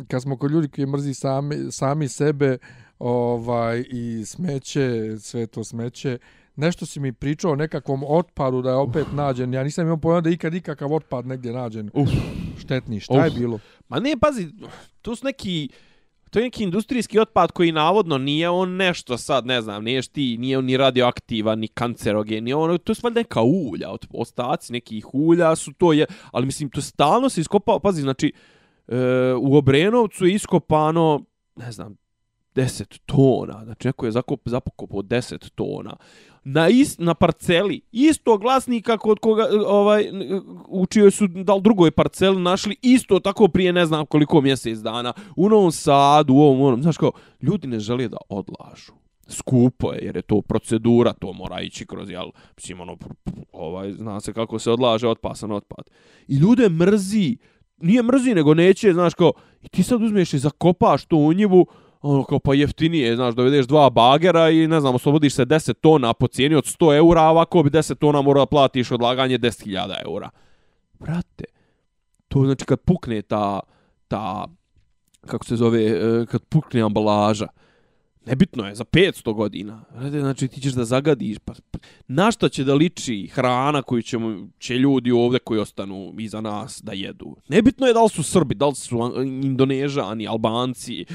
[0.07, 2.57] kad smo kod ljudi koji mrzi sami, sami sebe
[2.99, 6.17] ovaj, i smeće, sve to smeće,
[6.55, 9.53] nešto si mi pričao o nekakvom otpadu da je opet nađen.
[9.53, 11.91] Ja nisam imao pojma da je ikad ikakav otpad negdje nađen.
[11.93, 12.09] Uf.
[12.59, 13.37] Štetni, šta je Uf.
[13.37, 13.59] bilo?
[13.89, 14.47] Ma ne, pazi,
[15.01, 15.69] to su neki
[16.35, 20.37] to je neki industrijski otpad koji navodno nije on nešto sad, ne znam, nije šti,
[20.37, 25.13] nije on ni radioaktivan, ni kancerogen, ni ono, to su valjda neka ulja, ostaci nekih
[25.13, 28.33] ulja su to je, ali mislim, to stalno se iskopao, pazi, znači,
[28.87, 28.95] e,
[29.39, 31.21] u Obrenovcu je iskopano,
[31.55, 31.95] ne znam,
[32.55, 35.95] 10 tona, znači neko je zakop, zapokopao 10 tona,
[36.43, 40.09] na, is, na parceli istog vlasnika kod koga ovaj
[40.67, 44.79] u čijoj su da li drugoj parceli našli isto tako prije ne znam koliko mjesec
[44.79, 45.13] dana.
[45.35, 47.11] U Novom Sadu u ovom onom znaš kao
[47.41, 48.93] ljudi ne žele da odlažu.
[49.27, 52.97] Skupo je jer je to procedura to mora ići kroz jel mislim ono
[53.51, 55.89] ovaj zna se kako se odlaže otpasan otpad.
[56.27, 57.37] I ljude mrzi
[57.77, 61.67] nije mrzi nego neće znaš kao i ti sad uzmeš i zakopaš to u njivu
[62.05, 66.13] ono kao pa jeftinije, znaš, dovedeš dva bagera i ne znam, oslobodiš se 10 tona
[66.13, 69.95] po cijeni od 100 eura, a ovako bi 10 tona mora da platiš odlaganje 10.000
[70.05, 70.29] eura.
[70.99, 71.43] Brate,
[72.27, 73.59] to znači kad pukne ta,
[74.07, 74.47] ta,
[75.25, 77.47] kako se zove, e, kad pukne ambalaža,
[78.25, 79.83] nebitno je, za 500 godina.
[79.93, 84.01] Brate, Znači ti ćeš da zagadiš, pa, pa na šta će da liči hrana koju
[84.01, 87.35] ćemo, će ljudi ovdje koji ostanu iza nas da jedu.
[87.47, 91.05] Nebitno je da li su Srbi, da li su Indonežani, Albanci,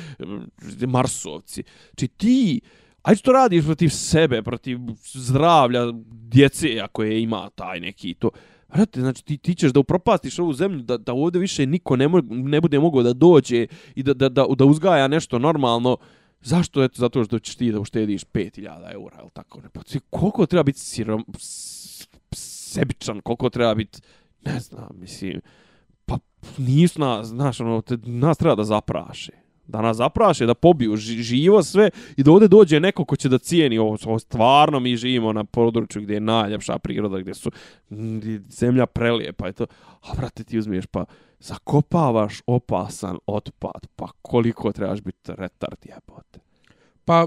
[0.86, 1.62] Marsovci.
[1.88, 2.60] Znači ti,
[3.02, 4.78] ajde to radiš protiv sebe, protiv
[5.12, 5.80] zdravlja
[6.10, 8.30] djece ako je ima taj neki to.
[8.74, 12.08] Vrate, znači ti, ti ćeš da upropastiš ovu zemlju, da, da ovdje više niko ne,
[12.08, 15.96] mo, ne bude mogao da dođe i da, da, da, da uzgaja nešto normalno.
[16.40, 16.84] Zašto?
[16.84, 19.60] Eto, zato što ćeš ti da uštediš 5000 eura, ili tako?
[19.60, 19.80] Ne, pa
[20.10, 21.26] koliko treba biti sirom,
[22.32, 24.00] sebičan, koliko treba biti,
[24.44, 25.40] ne znam, mislim,
[26.06, 26.18] pa
[26.58, 29.32] nisu nas, znaš, ono, te, nas treba da zapraše.
[29.66, 33.28] Da nas zapraše, da pobiju ži, živo sve i da ovde dođe neko ko će
[33.28, 37.50] da cijeni ovo, ovo stvarno mi živimo na području gdje je najljepša priroda, gdje su
[37.90, 39.66] gdje zemlja prelijepa i to.
[40.02, 41.04] A brate ti uzmiješ pa
[41.40, 46.40] zakopavaš opasan otpad, pa koliko trebaš biti retard jebote.
[47.04, 47.26] Pa,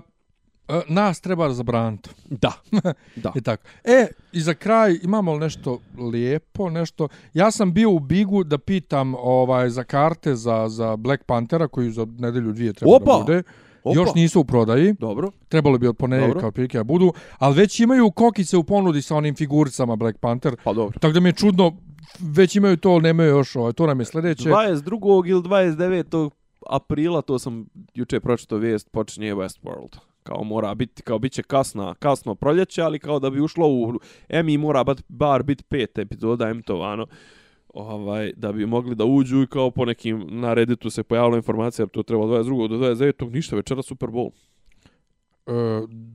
[0.67, 2.09] e, nas treba zabraniti.
[2.29, 2.51] Da.
[3.23, 3.31] da.
[3.35, 3.63] I tako.
[3.83, 7.07] E, i za kraj imamo li nešto lijepo, nešto...
[7.33, 11.91] Ja sam bio u Bigu da pitam ovaj za karte za, za Black Panthera, koji
[11.91, 13.11] za nedelju dvije treba Opa!
[13.11, 13.43] da bude.
[13.83, 13.99] Opa!
[13.99, 14.93] Još nisu u prodaji.
[14.99, 15.31] Dobro.
[15.47, 17.13] Trebalo bi od ponedjeljka otprilike da budu.
[17.37, 20.55] Ali već imaju kokice u ponudi sa onim figuricama Black Panther.
[20.63, 20.99] Pa dobro.
[20.99, 21.77] Tako da mi je čudno,
[22.19, 23.73] već imaju to, ali nemaju još ovaj.
[23.73, 24.49] To nam je sljedeće.
[24.49, 25.29] 22.
[25.29, 26.29] ili 29.
[26.69, 29.97] aprila, to sam juče pročitao vijest, počinje Westworld.
[30.23, 33.99] Kao mora biti, kao bit će kasna, kasno proljeće, ali kao da bi ušlo u
[34.29, 37.07] Emi mora bat, bar biti pet epizoda emitovano
[37.73, 41.85] ovaj, da bi mogli da uđu i kao po nekim na Redditu se pojavila informacija,
[41.85, 42.67] da to treba 22.
[42.67, 43.31] do 29.
[43.33, 44.31] ništa, večera Super Bowl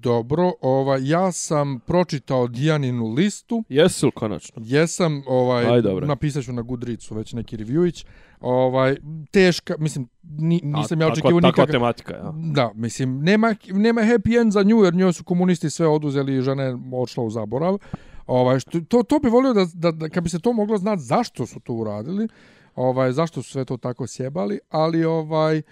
[0.00, 3.64] dobro, ovaj, ja sam pročitao Dijaninu listu.
[3.68, 4.62] Jesu li konačno?
[4.66, 6.06] Jesam, ovaj, Aj, dobro.
[6.06, 8.06] napisat ću na Goodreadsu već neki review'ić.
[8.40, 8.96] Ovaj,
[9.30, 11.72] teška, mislim, ni, nisam A, ja očekivao Takva nikakav...
[11.72, 12.32] tematika, ja.
[12.34, 16.42] Da, mislim, nema, nema happy end za nju, jer njoj su komunisti sve oduzeli i
[16.42, 17.78] žena je odšla u zaborav.
[18.26, 21.02] Ovaj, što, to, to bi volio da, da, da, kad bi se to moglo znati
[21.02, 22.28] zašto su to uradili,
[22.74, 25.62] ovaj, zašto su sve to tako sjebali, ali ovaj,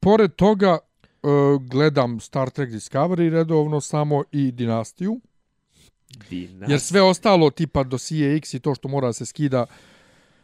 [0.00, 0.93] pored toga e,
[1.60, 5.20] gledam Star Trek Discovery redovno samo i Dinastiju,
[6.68, 9.66] jer sve ostalo tipa dosije X i to što mora se skida,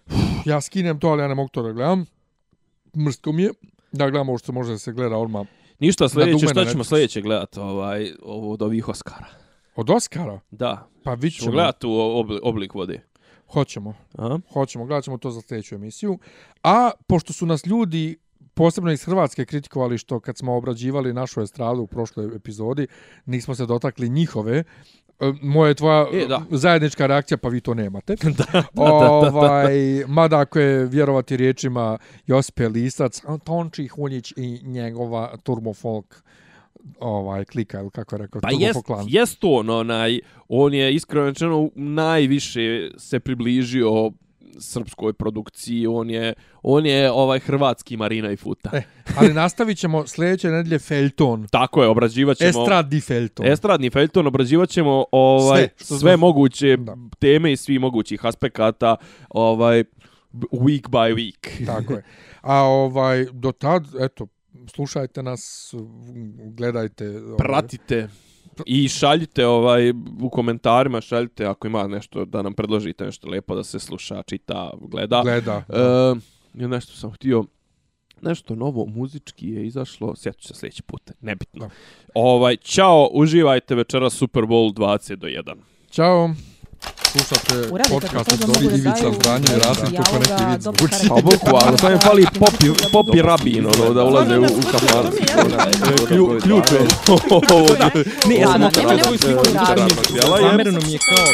[0.47, 2.07] ja skinem to, ali ja ne mogu to da gledam.
[2.97, 3.51] Mrsko mi je
[3.93, 5.47] da gledam ovo što može da se gleda odmah
[5.79, 9.27] Ništa, sljedeće, šta ćemo sljedeće gledati ovaj, ovo od ovih Oscara?
[9.77, 10.41] od Oscara.
[10.51, 13.01] Da, Pa vidit ćemo gledati u oblik, oblik vode.
[13.53, 13.95] Hoćemo.
[14.19, 14.39] Aha.
[14.53, 16.19] Hoćemo, gledat ćemo to za sljedeću emisiju.
[16.63, 18.17] A pošto su nas ljudi
[18.61, 22.87] posebno iz Hrvatske kritikovali što kad smo obrađivali našu estradu u prošloj epizodi,
[23.27, 24.65] nismo se dotakli njihove, e,
[25.43, 26.43] moja je tvoja E, da.
[26.51, 28.17] zajednička reakcija, pa vi to nemate.
[28.39, 36.23] da, da, ovaj, mada ako je vjerovati riječima Josipe Lisac, Tonči Huljić i njegova turbofolk
[37.01, 39.07] ovaj klika ili kako je rekao Pa Turbo jest, Folk Clan.
[39.09, 44.11] jest on, onaj, on je iskreno rečeno najviše se približio
[44.59, 48.71] srpskoj produkciji, on je, on je ovaj hrvatski Marina i Futa.
[48.73, 48.83] E,
[49.17, 51.47] ali nastavit ćemo sljedeće nedelje Felton.
[51.51, 52.49] Tako je, obrađivat ćemo...
[52.49, 53.47] Estradni Felton.
[53.47, 56.97] Estradni Felton, obrađivat ćemo ovaj, Sve, sve, moguće Da.
[57.19, 58.97] teme i svi mogućih aspekata
[59.29, 59.85] ovaj,
[60.33, 61.67] week by week.
[61.67, 62.05] Tako je.
[62.41, 64.27] A ovaj do tad eto
[64.75, 65.75] slušajte nas,
[66.37, 68.09] gledajte, ovaj, Pratite
[68.67, 69.91] i šaljite ovaj
[70.23, 74.71] u komentarima šaljite ako ima nešto da nam predložite nešto lepo da se sluša, čita,
[74.81, 75.23] gleda.
[75.23, 75.65] gleda.
[76.55, 77.45] E, nešto sam htio
[78.23, 81.67] nešto novo muzički je izašlo, sjeću se sljedeći put, nebitno.
[81.67, 81.71] Da.
[82.15, 85.55] Ovaj, čao, uživajte večera Super Bowl 20 do 1.
[85.91, 86.31] Ćao.
[87.13, 90.91] Slušate Uradite podcast od da Ivica Zdanje i Rasim dijaloga, kako neki vid dobro zvuči.
[90.91, 91.09] karakter.
[91.09, 95.07] Pa boku, ali sam fali popi, popi rabin, ono, da ulaze u, u kafan.
[96.09, 96.81] Klju- Ključ je.
[98.29, 99.19] Ne, ja sam razlog.
[100.41, 101.27] zamereno mi je kao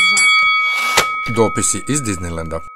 [1.36, 2.75] Dopisi iz Disneylanda.